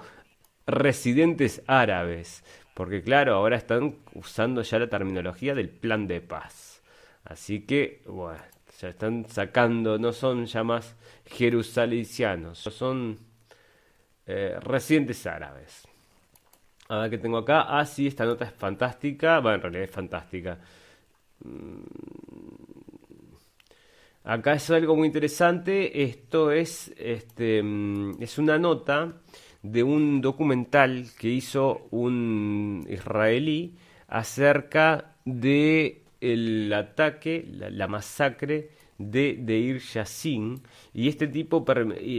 [0.66, 2.44] residentes árabes.
[2.74, 6.82] Porque claro, ahora están usando ya la terminología del plan de paz.
[7.24, 8.38] Así que, bueno,
[8.78, 10.94] ya están sacando, no son ya más
[11.26, 13.18] jerusalicianos, son
[14.26, 15.86] eh, residentes árabes.
[16.88, 17.66] A ver qué tengo acá.
[17.68, 19.40] Ah, sí, esta nota es fantástica.
[19.40, 20.58] Bueno, en realidad es fantástica.
[21.44, 21.82] Mm.
[24.24, 26.02] Acá es algo muy interesante.
[26.02, 29.20] Esto es, este, mm, es una nota
[29.62, 33.76] de un documental que hizo un israelí
[34.08, 40.62] acerca de el ataque, la, masacre de Deir Yassin
[40.94, 41.64] y este tipo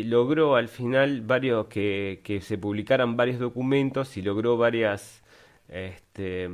[0.06, 5.24] logró al final varios que, que, se publicaran varios documentos y logró varias
[5.70, 6.49] este,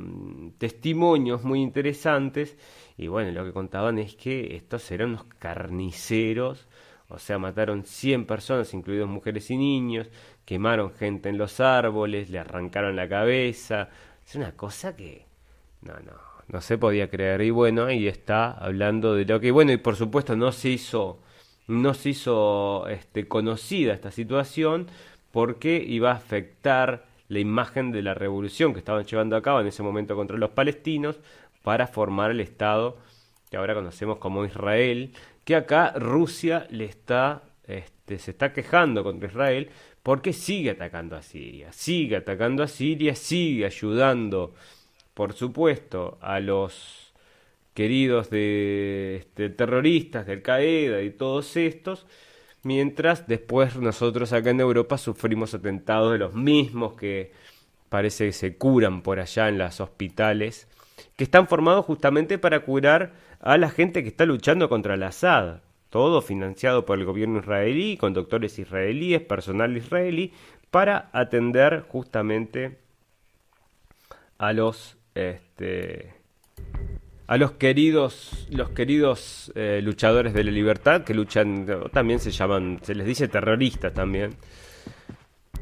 [0.58, 2.56] testimonios muy interesantes.
[2.96, 6.68] Y bueno lo que contaban es que estos eran unos carniceros
[7.08, 10.08] o sea mataron 100 personas incluidos mujeres y niños
[10.46, 13.90] quemaron gente en los árboles le arrancaron la cabeza.
[14.26, 15.26] Es una cosa que
[15.82, 17.42] no no no se podía creer.
[17.42, 21.20] Y bueno, ahí está hablando de lo que, bueno, y por supuesto no se hizo,
[21.66, 24.88] no se hizo este, conocida esta situación
[25.30, 29.66] porque iba a afectar la imagen de la revolución que estaban llevando a cabo en
[29.66, 31.18] ese momento contra los palestinos
[31.62, 32.98] para formar el Estado
[33.54, 35.12] que ahora conocemos como Israel,
[35.44, 39.70] que acá Rusia le está, este, se está quejando contra Israel
[40.02, 44.54] porque sigue atacando a Siria, sigue atacando a Siria, sigue ayudando
[45.14, 47.12] por supuesto, a los
[47.72, 52.06] queridos de este, terroristas, del Qaeda y todos estos,
[52.62, 57.32] mientras después nosotros acá en Europa sufrimos atentados de los mismos que
[57.88, 60.68] parece que se curan por allá en los hospitales,
[61.16, 65.60] que están formados justamente para curar a la gente que está luchando contra el Assad.
[65.90, 70.32] Todo financiado por el gobierno israelí, con doctores israelíes, personal israelí,
[70.72, 72.78] para atender justamente
[74.38, 76.14] a los este,
[77.26, 82.80] a los queridos los queridos eh, luchadores de la libertad que luchan también se llaman
[82.82, 84.36] se les dice terroristas también.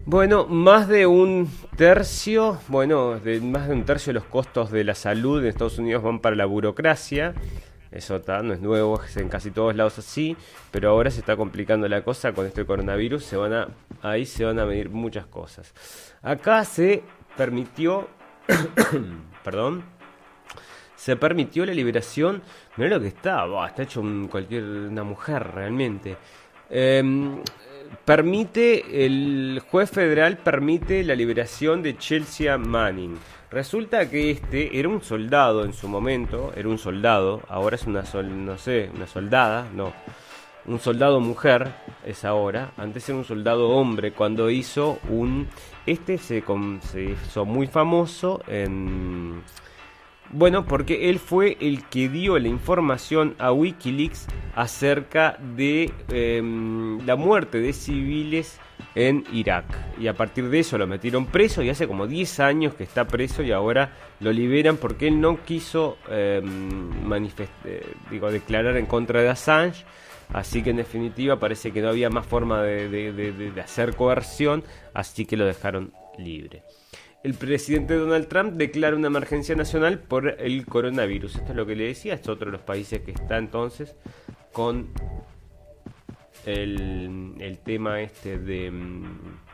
[0.05, 4.95] Bueno más de un tercio bueno más de un tercio de los costos de la
[4.95, 7.35] salud en Estados Unidos van para la burocracia.
[7.93, 10.35] Eso está, no es nuevo, es en casi todos lados así,
[10.71, 13.69] pero ahora se está complicando la cosa con este coronavirus, se van a,
[14.01, 15.75] ahí se van a medir muchas cosas.
[16.23, 17.03] Acá se
[17.37, 18.09] permitió,
[19.43, 19.85] perdón,
[20.97, 22.43] se permitió la liberación,
[22.77, 26.17] mira lo que está, está hecho cualquier una mujer realmente.
[26.71, 27.43] Em,
[28.05, 33.19] permite, el juez federal permite la liberación de Chelsea Manning.
[33.51, 38.07] Resulta que este era un soldado en su momento, era un soldado, ahora es una
[38.07, 39.93] sol, no sé, una soldada, no.
[40.65, 41.73] Un soldado mujer
[42.07, 45.49] es ahora, antes era un soldado hombre cuando hizo un
[45.87, 46.43] este se,
[46.81, 49.43] se hizo muy famoso en
[50.33, 57.17] bueno, porque él fue el que dio la información a Wikileaks acerca de em, la
[57.17, 58.59] muerte de civiles
[58.95, 59.67] en Irak.
[59.99, 63.07] Y a partir de eso lo metieron preso y hace como 10 años que está
[63.07, 66.43] preso y ahora lo liberan porque él no quiso eh,
[68.11, 69.85] digo, declarar en contra de Assange.
[70.33, 74.65] Así que en definitiva parece que no había más forma de hacer coerción,
[74.95, 76.63] así que lo dejaron libre
[77.23, 81.37] el presidente Donald Trump declara una emergencia nacional por el coronavirus.
[81.37, 83.95] Esto es lo que le decía, es otro de los países que está entonces
[84.53, 84.89] con
[86.45, 89.05] el, tema este de mm,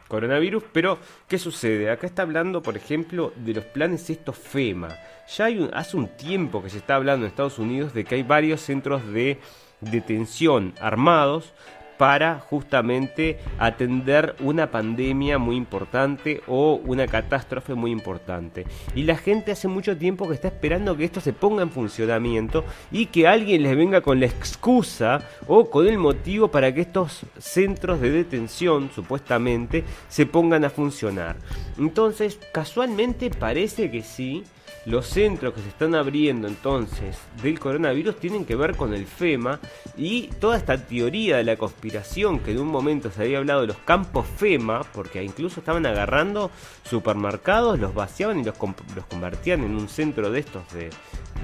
[0.08, 0.64] coronavirus.
[0.72, 0.98] Pero,
[1.28, 1.90] ¿qué sucede?
[1.90, 4.88] Acá está hablando, por ejemplo, de los planes estos FEMA.
[5.36, 8.22] Ya hay hace un tiempo que se está hablando en Estados Unidos de que hay
[8.22, 9.38] varios centros de
[9.80, 11.52] detención armados
[11.98, 18.64] para justamente atender una pandemia muy importante o una catástrofe muy importante.
[18.94, 22.64] Y la gente hace mucho tiempo que está esperando que esto se ponga en funcionamiento
[22.92, 27.26] y que alguien les venga con la excusa o con el motivo para que estos
[27.36, 31.36] centros de detención, supuestamente, se pongan a funcionar.
[31.78, 34.44] Entonces, casualmente parece que sí,
[34.86, 39.60] los centros que se están abriendo entonces del coronavirus tienen que ver con el FEMA
[39.96, 43.66] y toda esta teoría de la conspiración que en un momento se había hablado de
[43.68, 46.50] los campos FEMA, porque incluso estaban agarrando
[46.84, 48.54] supermercados, los vaciaban y los,
[48.94, 50.90] los convertían en un centro de estos de,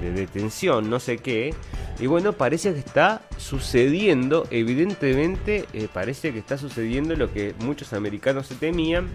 [0.01, 1.53] detención, no sé qué.
[1.99, 7.93] Y bueno, parece que está sucediendo, evidentemente eh, parece que está sucediendo lo que muchos
[7.93, 9.09] americanos se temían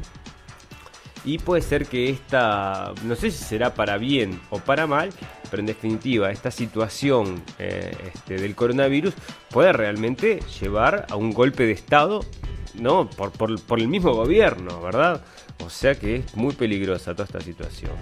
[1.25, 5.11] y puede ser que esta, no sé si será para bien o para mal,
[5.51, 9.15] pero en definitiva esta situación eh, este, del coronavirus
[9.51, 12.25] puede realmente llevar a un golpe de Estado,
[12.75, 13.09] ¿no?
[13.11, 15.23] Por, por, por el mismo gobierno, ¿verdad?
[15.65, 17.93] O sea que es muy peligrosa toda esta situación.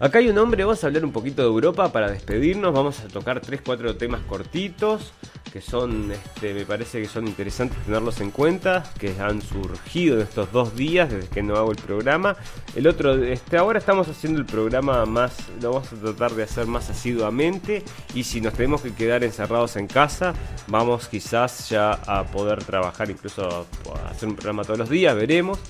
[0.00, 3.08] Acá hay un hombre, vamos a hablar un poquito de Europa para despedirnos, vamos a
[3.08, 5.12] tocar 3-4 temas cortitos
[5.54, 10.22] que son, este, me parece que son interesantes tenerlos en cuenta, que han surgido en
[10.22, 12.34] estos dos días desde que no hago el programa.
[12.74, 16.66] El otro, este, ahora estamos haciendo el programa más, lo vamos a tratar de hacer
[16.66, 17.84] más asiduamente
[18.16, 20.34] y si nos tenemos que quedar encerrados en casa,
[20.66, 23.68] vamos quizás ya a poder trabajar, incluso
[24.10, 25.60] hacer un programa todos los días, veremos,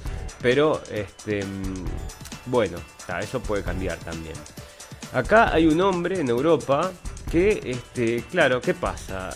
[0.40, 1.44] pero este,
[2.46, 2.78] bueno,
[3.20, 4.36] eso puede cambiar también.
[5.12, 6.90] Acá hay un hombre en Europa
[7.30, 9.30] que, este, claro, ¿qué pasa?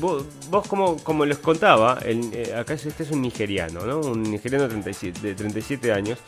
[0.00, 0.66] vos,
[1.02, 4.00] como, les contaba, eh, acá este es un nigeriano, ¿no?
[4.00, 6.18] Un nigeriano de 37, de 37 años.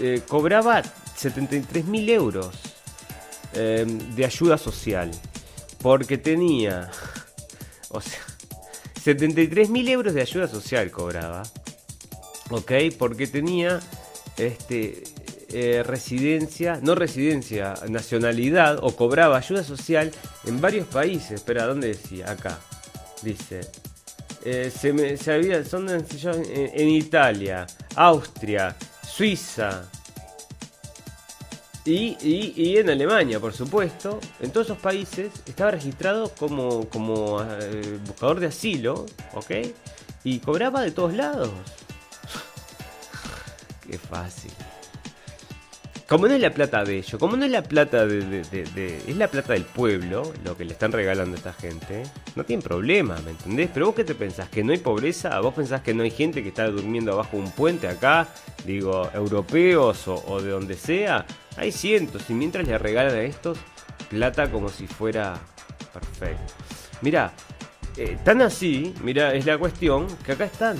[0.00, 0.82] Eh, cobraba
[1.16, 2.58] 73 mil euros
[3.54, 5.10] eh, de ayuda social.
[5.80, 6.90] Porque tenía...
[7.94, 8.20] O sea,
[9.02, 11.42] 73 mil euros de ayuda social cobraba.
[12.50, 12.72] ¿Ok?
[12.98, 13.80] Porque tenía
[14.36, 15.04] este,
[15.84, 20.10] residencia, no residencia, nacionalidad o cobraba ayuda social
[20.44, 21.32] en varios países.
[21.32, 22.30] Espera, ¿dónde decía?
[22.30, 22.58] Acá.
[23.22, 23.60] Dice,
[24.44, 27.64] eh, se, me, se había, son en, en, Italia,
[27.94, 28.74] Austria,
[29.06, 29.88] Suiza
[31.84, 34.18] y, y, y, en Alemania, por supuesto.
[34.40, 39.50] En todos esos países estaba registrado como, como eh, buscador de asilo, ¿ok?
[40.24, 41.50] Y cobraba de todos lados.
[43.88, 44.52] Qué fácil.
[46.08, 48.42] como no es la plata de ellos, como no es la plata de,
[49.06, 52.02] es la plata del pueblo, lo que le están regalando a esta gente,
[52.36, 53.70] no tienen problema, ¿me entendés?
[53.72, 56.42] Pero vos qué te pensás, que no hay pobreza, vos pensás que no hay gente
[56.42, 58.28] que está durmiendo abajo de un puente acá,
[58.66, 61.24] digo, europeos o, de donde sea,
[61.56, 63.58] hay cientos, y mientras le regalan a estos
[64.10, 65.40] plata como si fuera
[65.92, 66.52] perfecto.
[67.00, 67.32] Mirá,
[67.96, 70.76] eh, tan así, mira, es la cuestión que acá están,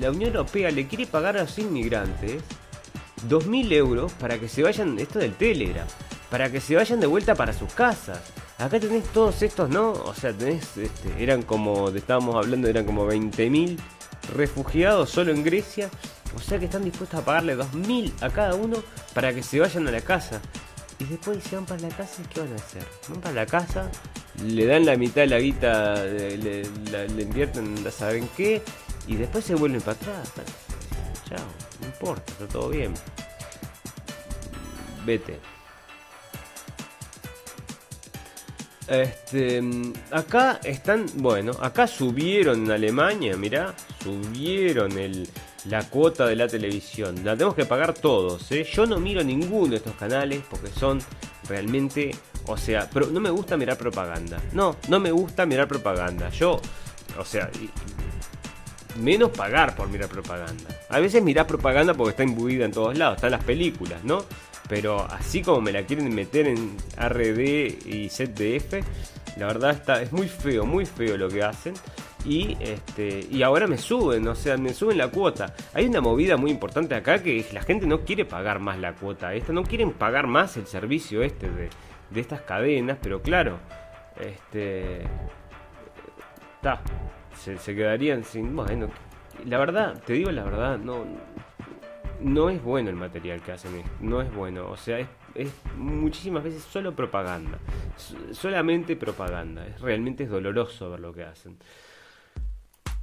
[0.00, 2.42] la Unión Europea le quiere pagar a los inmigrantes
[3.28, 5.86] 2.000 euros para que se vayan, esto del Telegram,
[6.30, 8.20] para que se vayan de vuelta para sus casas.
[8.58, 9.92] Acá tenés todos estos, ¿no?
[9.92, 13.78] O sea, tenés, este, eran como, estábamos hablando, eran como 20.000
[14.34, 15.90] refugiados solo en Grecia.
[16.36, 18.82] O sea que están dispuestos a pagarle 2.000 a cada uno
[19.14, 20.40] para que se vayan a la casa.
[20.98, 22.86] Y después si van para la casa, ¿qué van a hacer?
[23.08, 23.90] Van para la casa,
[24.46, 28.62] le dan la mitad de la guita, le, le, invierten, no saben qué,
[29.06, 30.32] y después se vuelven para atrás.
[31.28, 31.38] Chao,
[31.80, 32.94] no importa, está todo bien.
[35.04, 35.38] Vete.
[38.90, 39.62] Este,
[40.10, 43.72] acá están, bueno, acá subieron en Alemania, mirá,
[44.02, 45.28] subieron el,
[45.66, 47.24] la cuota de la televisión.
[47.24, 48.64] La tenemos que pagar todos, ¿eh?
[48.64, 51.00] Yo no miro ninguno de estos canales porque son
[51.48, 52.10] realmente,
[52.46, 54.38] o sea, pero no me gusta mirar propaganda.
[54.52, 56.30] No, no me gusta mirar propaganda.
[56.30, 56.60] Yo,
[57.18, 57.50] o sea,
[58.98, 60.64] menos pagar por mirar propaganda.
[60.88, 64.24] A veces mirar propaganda porque está imbuida en todos lados, están las películas, ¿no?
[64.68, 68.84] Pero así como me la quieren meter en RD y ZDF,
[69.36, 71.74] la verdad está, es muy feo, muy feo lo que hacen.
[72.24, 75.54] Y este y ahora me suben, o sea, me suben la cuota.
[75.72, 79.34] Hay una movida muy importante acá que la gente no quiere pagar más la cuota
[79.34, 81.70] esta, no quieren pagar más el servicio este de,
[82.10, 83.58] de estas cadenas, pero claro,
[84.20, 85.02] este
[86.56, 86.82] está
[87.40, 88.54] se, quedarían sin.
[88.54, 88.88] Bueno,
[89.46, 91.04] la verdad, te digo la verdad, no,
[92.20, 94.68] no es bueno el material que hacen, no es bueno.
[94.68, 94.98] O sea,
[95.34, 97.58] es, muchísimas veces solo propaganda,
[98.32, 99.66] solamente propaganda.
[99.66, 101.56] Es realmente es doloroso ver lo que hacen.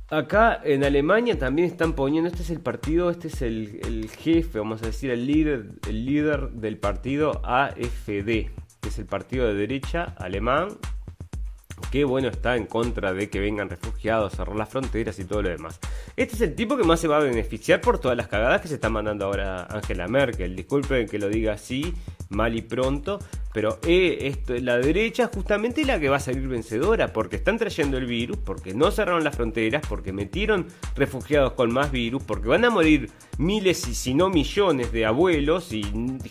[0.10, 4.58] Acá en Alemania también están poniendo, este es el partido, este es el, el jefe,
[4.58, 8.50] vamos a decir, el líder, el líder del partido AFD,
[8.88, 10.70] que es el partido de derecha alemán,
[11.92, 15.50] Qué bueno está en contra de que vengan refugiados, cerrar las fronteras y todo lo
[15.50, 15.80] demás.
[16.16, 18.68] Este es el tipo que más se va a beneficiar por todas las cagadas que
[18.68, 20.56] se están mandando ahora Angela Merkel.
[20.56, 21.94] Disculpen que lo diga así,
[22.30, 23.20] mal y pronto,
[23.54, 27.58] pero eh, esto, la derecha justamente es la que va a salir vencedora, porque están
[27.58, 32.49] trayendo el virus, porque no cerraron las fronteras, porque metieron refugiados con más virus, porque
[32.49, 35.84] van a morir miles y si no millones de abuelos y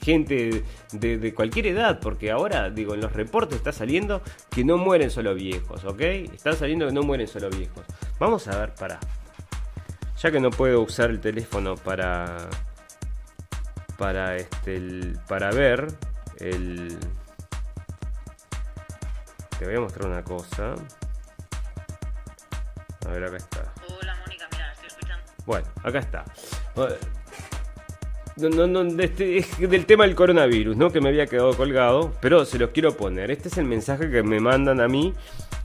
[0.03, 0.63] gente
[0.93, 5.35] de, cualquier edad, porque ahora, digo, en los reportes está saliendo que no mueren solo
[5.35, 6.01] viejos, ¿ok?
[6.01, 7.85] Están saliendo que no mueren solo viejos.
[8.19, 8.99] Vamos a ver, para.
[10.23, 12.49] Ya que no puedo usar el teléfono para
[13.97, 15.87] para este para ver
[16.39, 16.99] el
[19.59, 20.75] te voy a mostrar una cosa
[23.07, 26.25] a ver acá está hola Mónica mira estoy escuchando bueno acá está
[28.37, 30.93] no, no, este, es del tema del coronavirus, ¿no?
[30.93, 33.31] Que me había quedado colgado, pero se los quiero poner.
[33.31, 35.15] Este es el mensaje que me mandan a mí,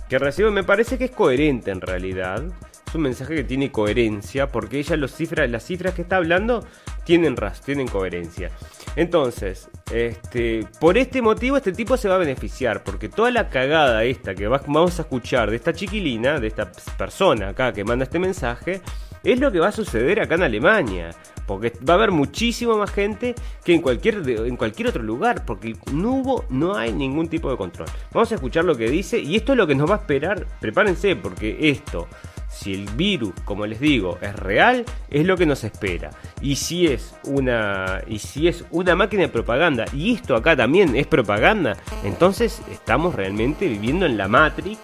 [0.08, 2.44] que recibo, me parece que es coherente en realidad.
[2.88, 6.66] Es un mensaje que tiene coherencia, porque ella los cifras, las cifras que está hablando
[7.04, 8.52] tienen tienen coherencia.
[8.96, 14.04] Entonces, este, por este motivo este tipo se va a beneficiar, porque toda la cagada
[14.04, 18.20] esta que vamos a escuchar de esta chiquilina, de esta persona acá que manda este
[18.20, 18.82] mensaje,
[19.24, 21.12] es lo que va a suceder acá en Alemania.
[21.48, 25.46] Porque va a haber muchísimo más gente que en cualquier, en cualquier otro lugar.
[25.46, 27.90] Porque no hubo, no hay ningún tipo de control.
[28.14, 29.20] Vamos a escuchar lo que dice.
[29.20, 30.48] Y esto es lo que nos va a esperar.
[30.60, 32.08] Prepárense, porque esto
[32.52, 36.12] si el virus, como les digo, es real, es lo que nos espera.
[36.42, 40.96] Y si es una y si es una máquina de propaganda y esto acá también
[40.96, 44.80] es propaganda, entonces estamos realmente viviendo en la Matrix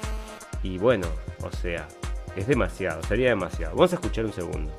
[0.64, 1.07] y bueno,
[1.44, 1.88] o sea,
[2.35, 3.76] es demasiado, sería demasiado.
[3.76, 4.72] Vamos a escuchar un segundo.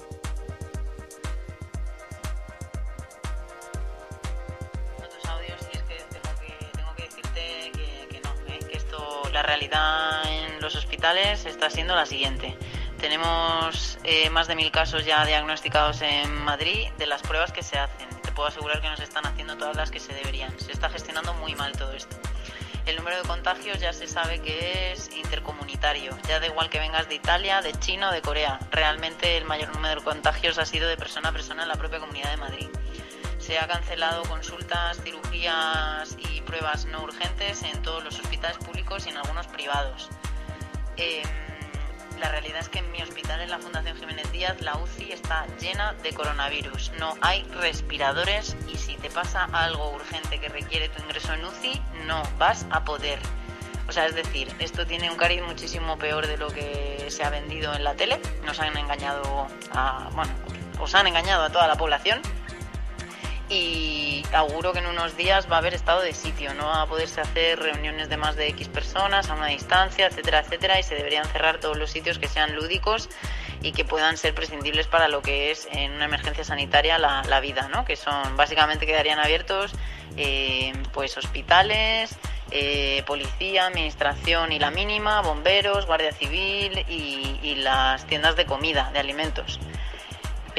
[9.32, 12.56] La realidad en los hospitales está siendo la siguiente.
[12.98, 17.78] Tenemos eh, más de mil casos ya diagnosticados en Madrid de las pruebas que se
[17.78, 18.08] hacen.
[18.22, 20.58] Te puedo asegurar que no se están haciendo todas las que se deberían.
[20.58, 22.16] Se está gestionando muy mal todo esto.
[22.86, 26.16] El número de contagios ya se sabe que es intercomunitario.
[26.26, 28.58] Ya da igual que vengas de Italia, de China o de Corea.
[28.72, 32.00] Realmente el mayor número de contagios ha sido de persona a persona en la propia
[32.00, 32.68] comunidad de Madrid.
[33.38, 39.10] Se ha cancelado consultas, cirugías y pruebas no urgentes en todos los hospitales públicos y
[39.10, 40.08] en algunos privados.
[40.96, 41.22] Eh,
[42.18, 45.46] la realidad es que en mi hospital, en la Fundación Jiménez Díaz, la UCI está
[45.60, 46.92] llena de coronavirus.
[46.98, 51.82] No hay respiradores y si te pasa algo urgente que requiere tu ingreso en UCI,
[52.06, 53.18] no vas a poder.
[53.88, 57.30] O sea, es decir, esto tiene un cariz muchísimo peor de lo que se ha
[57.30, 58.20] vendido en la tele.
[58.44, 60.32] Nos han engañado a, bueno,
[60.78, 62.20] os han engañado a toda la población
[63.48, 66.86] y auguro que en unos días va a haber estado de sitio, no va a
[66.86, 70.94] poderse hacer reuniones de más de X personas a una distancia, etcétera, etcétera, y se
[70.94, 73.08] deberían cerrar todos los sitios que sean lúdicos
[73.62, 77.68] y que puedan ser prescindibles para lo que es en una emergencia sanitaria la, vida,
[77.68, 77.84] ¿no?
[77.84, 79.72] Que son, básicamente quedarían abiertos
[80.16, 82.16] eh, pues hospitales,
[82.50, 88.90] eh, policía, administración y la mínima, bomberos, guardia civil y, y las tiendas de comida,
[88.92, 89.58] de alimentos.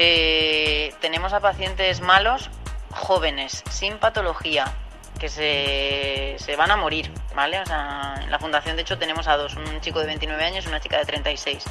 [0.02, 2.48] Eh, tenemos a pacientes malos
[2.90, 4.72] jóvenes, sin patología,
[5.18, 7.60] que se, se, van a morir, ¿vale?
[7.60, 10.64] O sea, en la fundación de hecho tenemos a dos, un chico de 29 años
[10.64, 11.64] y una chica de 36.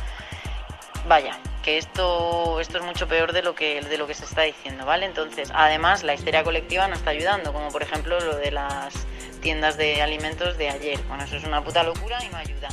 [1.07, 4.43] Vaya, que esto, esto es mucho peor de lo, que, de lo que se está
[4.43, 5.05] diciendo, ¿vale?
[5.05, 8.93] Entonces, además, la histeria colectiva no está ayudando, como por ejemplo lo de las
[9.41, 10.99] tiendas de alimentos de ayer.
[11.07, 12.67] Bueno, eso es una puta locura y no ayuda.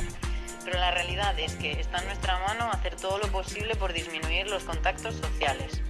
[0.63, 4.47] Pero la realidad es que está en nuestra mano hacer todo lo posible por disminuir
[4.47, 5.81] los contactos sociales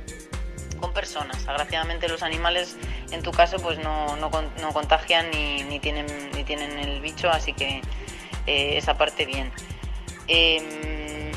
[0.77, 1.47] con personas.
[1.47, 2.77] Agraciadamente los animales,
[3.11, 4.29] en tu caso, pues no, no,
[4.61, 6.05] no contagian ni, ni, tienen,
[6.35, 7.81] ni tienen el bicho, así que
[8.45, 9.51] eh, esa parte bien.
[10.27, 11.31] Eh,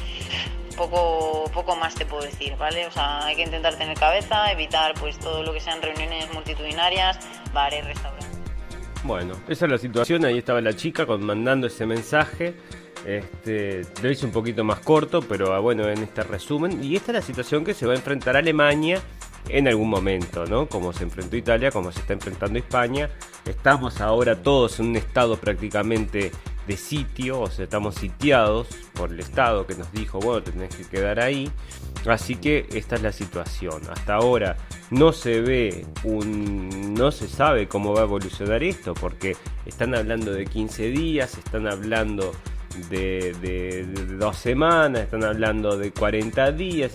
[0.76, 2.86] poco, poco más te puedo decir, ¿vale?
[2.86, 7.18] O sea, hay que intentar tener cabeza, evitar pues todo lo que sean reuniones multitudinarias,
[7.52, 8.28] bares, restaurantes.
[9.02, 12.54] Bueno, esa es la situación, ahí estaba la chica mandando ese mensaje.
[13.04, 16.84] Este, lo hice un poquito más corto, pero ah, bueno, en este resumen.
[16.84, 19.00] Y esta es la situación que se va a enfrentar Alemania
[19.52, 20.68] en algún momento, ¿no?
[20.68, 23.10] Como se enfrentó Italia, como se está enfrentando España.
[23.44, 26.30] Estamos ahora todos en un estado prácticamente
[26.66, 30.84] de sitio, o sea, estamos sitiados por el Estado que nos dijo, bueno, tenés que
[30.84, 31.50] quedar ahí.
[32.06, 33.82] Así que esta es la situación.
[33.90, 34.56] Hasta ahora
[34.90, 36.94] no se ve un.
[36.94, 39.36] no se sabe cómo va a evolucionar esto, porque
[39.66, 42.32] están hablando de 15 días, están hablando
[42.88, 43.86] de,
[44.18, 46.92] dos semanas, están hablando de 40 días,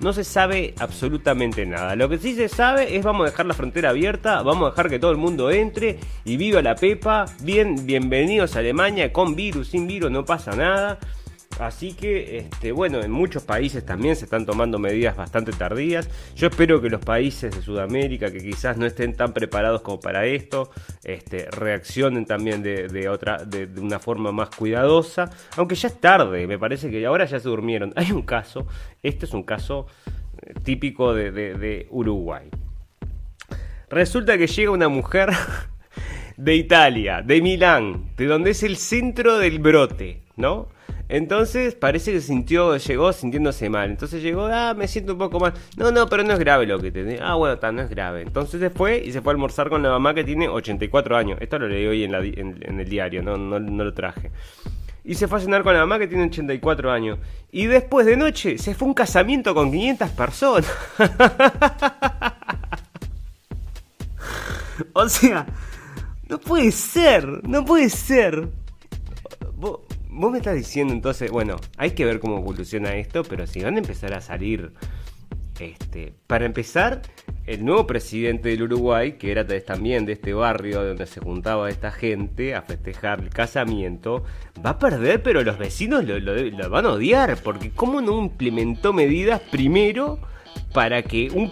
[0.00, 1.96] no se sabe absolutamente nada.
[1.96, 4.90] Lo que sí se sabe es vamos a dejar la frontera abierta, vamos a dejar
[4.90, 9.68] que todo el mundo entre y viva la Pepa, bien, bienvenidos a Alemania, con virus,
[9.68, 10.98] sin virus, no pasa nada.
[11.58, 16.08] Así que, este, bueno, en muchos países también se están tomando medidas bastante tardías.
[16.34, 20.26] Yo espero que los países de Sudamérica, que quizás no estén tan preparados como para
[20.26, 20.70] esto,
[21.02, 25.30] este, reaccionen también de, otra, de, una forma más cuidadosa.
[25.56, 27.92] Aunque ya es tarde, me parece que ahora ya se durmieron.
[27.96, 28.66] Hay un caso,
[29.02, 29.86] este es un caso
[30.42, 32.50] eh, típico de, de Uruguay.
[33.88, 35.30] Resulta que llega una mujer
[36.36, 40.68] de Italia, de Milán, de donde es el centro del brote, ¿no?
[41.08, 43.90] Entonces parece que sintió, llegó sintiéndose mal.
[43.90, 45.52] Entonces llegó, ah, me siento un poco mal.
[45.76, 48.22] No, no, pero no es grave lo que te Ah, bueno, no es grave.
[48.22, 51.38] Entonces se fue y se fue a almorzar con la mamá que tiene 84 años.
[51.40, 54.30] Esto lo leí hoy en, en, el diario, no, no, no lo traje.
[55.04, 57.18] Y se fue a cenar con la mamá que tiene 84 años.
[57.52, 60.72] Y después de noche se fue a un casamiento con 500 personas.
[64.92, 65.46] o sea,
[66.28, 68.48] no puede ser, no puede ser.
[70.18, 73.74] Vos me estás diciendo entonces, bueno, hay que ver cómo evoluciona esto, pero si van
[73.74, 74.72] a empezar a salir,
[75.60, 77.02] este, para empezar,
[77.44, 81.92] el nuevo presidente del Uruguay, que era también de este barrio donde se juntaba esta
[81.92, 84.24] gente a festejar el casamiento,
[84.64, 89.42] va a perder, pero los vecinos lo, van a odiar, porque cómo no implementó medidas
[89.42, 90.18] primero
[90.76, 91.50] para que un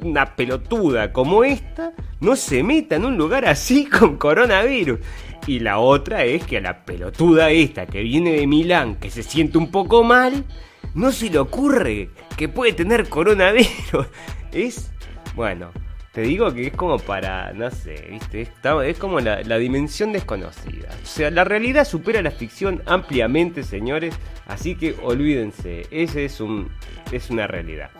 [0.00, 4.98] una pelotuda como esta no se meta en un lugar así con coronavirus.
[5.46, 9.22] Y la otra es que a la pelotuda esta que viene de Milán, que se
[9.22, 10.44] siente un poco mal,
[10.92, 14.08] no se le ocurre que puede tener coronavirus.
[14.50, 14.92] Es,
[15.36, 15.70] bueno,
[16.12, 18.48] te digo que es como para, no sé, ¿viste?
[18.86, 20.88] Es, como la, la, dimensión desconocida.
[21.02, 24.16] O sea, la realidad supera la ficción ampliamente, señores.
[24.46, 26.70] Así que olvídense, ese es, un,
[27.10, 27.90] es una realidad.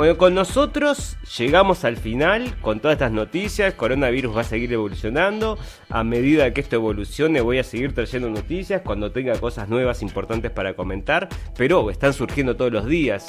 [0.00, 3.74] Bueno, con nosotros llegamos al final con todas estas noticias.
[3.74, 5.58] Coronavirus va a seguir evolucionando.
[5.90, 10.50] A medida que esto evolucione, voy a seguir trayendo noticias cuando tenga cosas nuevas importantes
[10.52, 11.28] para comentar.
[11.54, 13.26] Pero están surgiendo todos los días.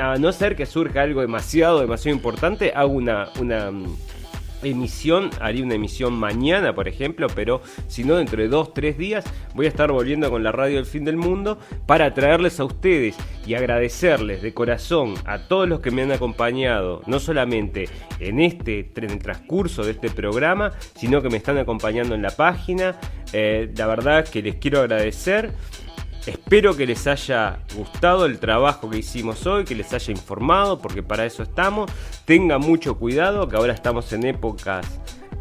[0.00, 3.72] A no ser que surja algo demasiado, demasiado importante, hago una, una
[4.64, 9.24] emisión, haría una emisión mañana, por ejemplo, pero si no, dentro de dos, tres días
[9.54, 13.16] voy a estar volviendo con la radio del fin del mundo para traerles a ustedes
[13.46, 17.88] y agradecerles de corazón a todos los que me han acompañado, no solamente
[18.20, 22.96] en este el transcurso de este programa, sino que me están acompañando en la página.
[23.32, 25.52] Eh, la verdad que les quiero agradecer
[26.26, 31.02] Espero que les haya gustado el trabajo que hicimos hoy, que les haya informado, porque
[31.02, 31.90] para eso estamos.
[32.24, 34.86] Tengan mucho cuidado, que ahora estamos en épocas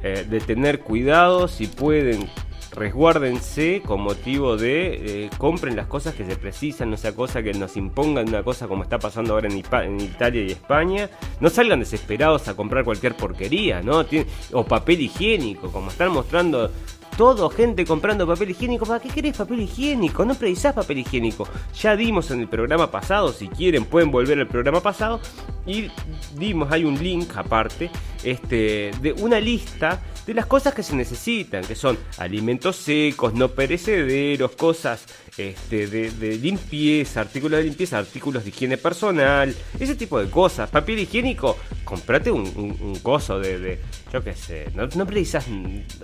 [0.03, 1.47] eh, de tener cuidado.
[1.47, 2.27] Si pueden,
[2.75, 7.53] resguárdense con motivo de eh, compren las cosas que se precisan, no sea cosa que
[7.53, 11.09] nos impongan una cosa como está pasando ahora en, Italia y España.
[11.39, 14.05] No salgan desesperados a comprar cualquier porquería, ¿no?
[14.51, 16.69] o papel higiénico, como están mostrando
[17.17, 18.85] todo gente comprando papel higiénico.
[18.85, 20.25] ¿Para qué querés papel higiénico?
[20.25, 21.47] No precisás papel higiénico.
[21.79, 25.19] Ya dimos en el programa pasado, si quieren pueden volver al programa pasado.
[25.65, 25.89] Y
[26.35, 27.89] dimos, hay un link aparte,
[28.23, 33.49] este, de una lista de las cosas que se necesitan, que son alimentos secos, no
[33.49, 35.05] perecederos, cosas
[35.37, 40.69] este, de, limpieza, artículos de limpieza, artículos de higiene personal, ese tipo de cosas.
[40.69, 43.79] Papel higiénico, comprate un, un, coso de,
[44.11, 45.45] yo qué sé, no, no precisas,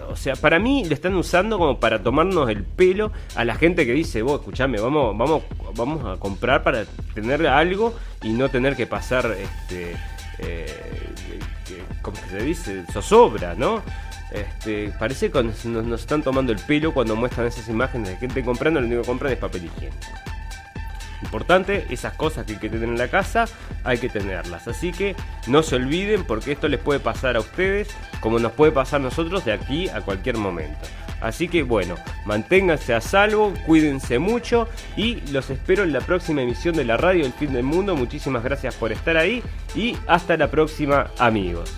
[0.09, 3.93] o sea, para mí están usando como para tomarnos el pelo a la gente que
[3.93, 5.43] dice, vos, escuchame, vamos, vamos,
[5.75, 9.95] vamos a comprar para tener algo y no tener que pasar, este,
[10.39, 10.67] eh,
[12.01, 12.83] ¿cómo se dice?
[12.91, 13.81] Zozobra, ¿no?
[14.31, 18.43] Este, parece que nos, nos, están tomando el pelo cuando muestran esas imágenes de gente
[18.43, 20.38] comprando, lo único que compran es papel higiénico.
[21.21, 23.45] Importante, esas cosas que hay que tener en la casa,
[23.83, 24.67] hay que tenerlas.
[24.67, 25.15] Así que
[25.47, 27.89] no se olviden porque esto les puede pasar a ustedes
[28.19, 30.79] como nos puede pasar a nosotros de aquí a cualquier momento.
[31.21, 36.75] Así que bueno, manténganse a salvo, cuídense mucho y los espero en la próxima emisión
[36.75, 37.95] de la radio El Fin del Mundo.
[37.95, 39.43] Muchísimas gracias por estar ahí
[39.75, 41.75] y hasta la próxima amigos.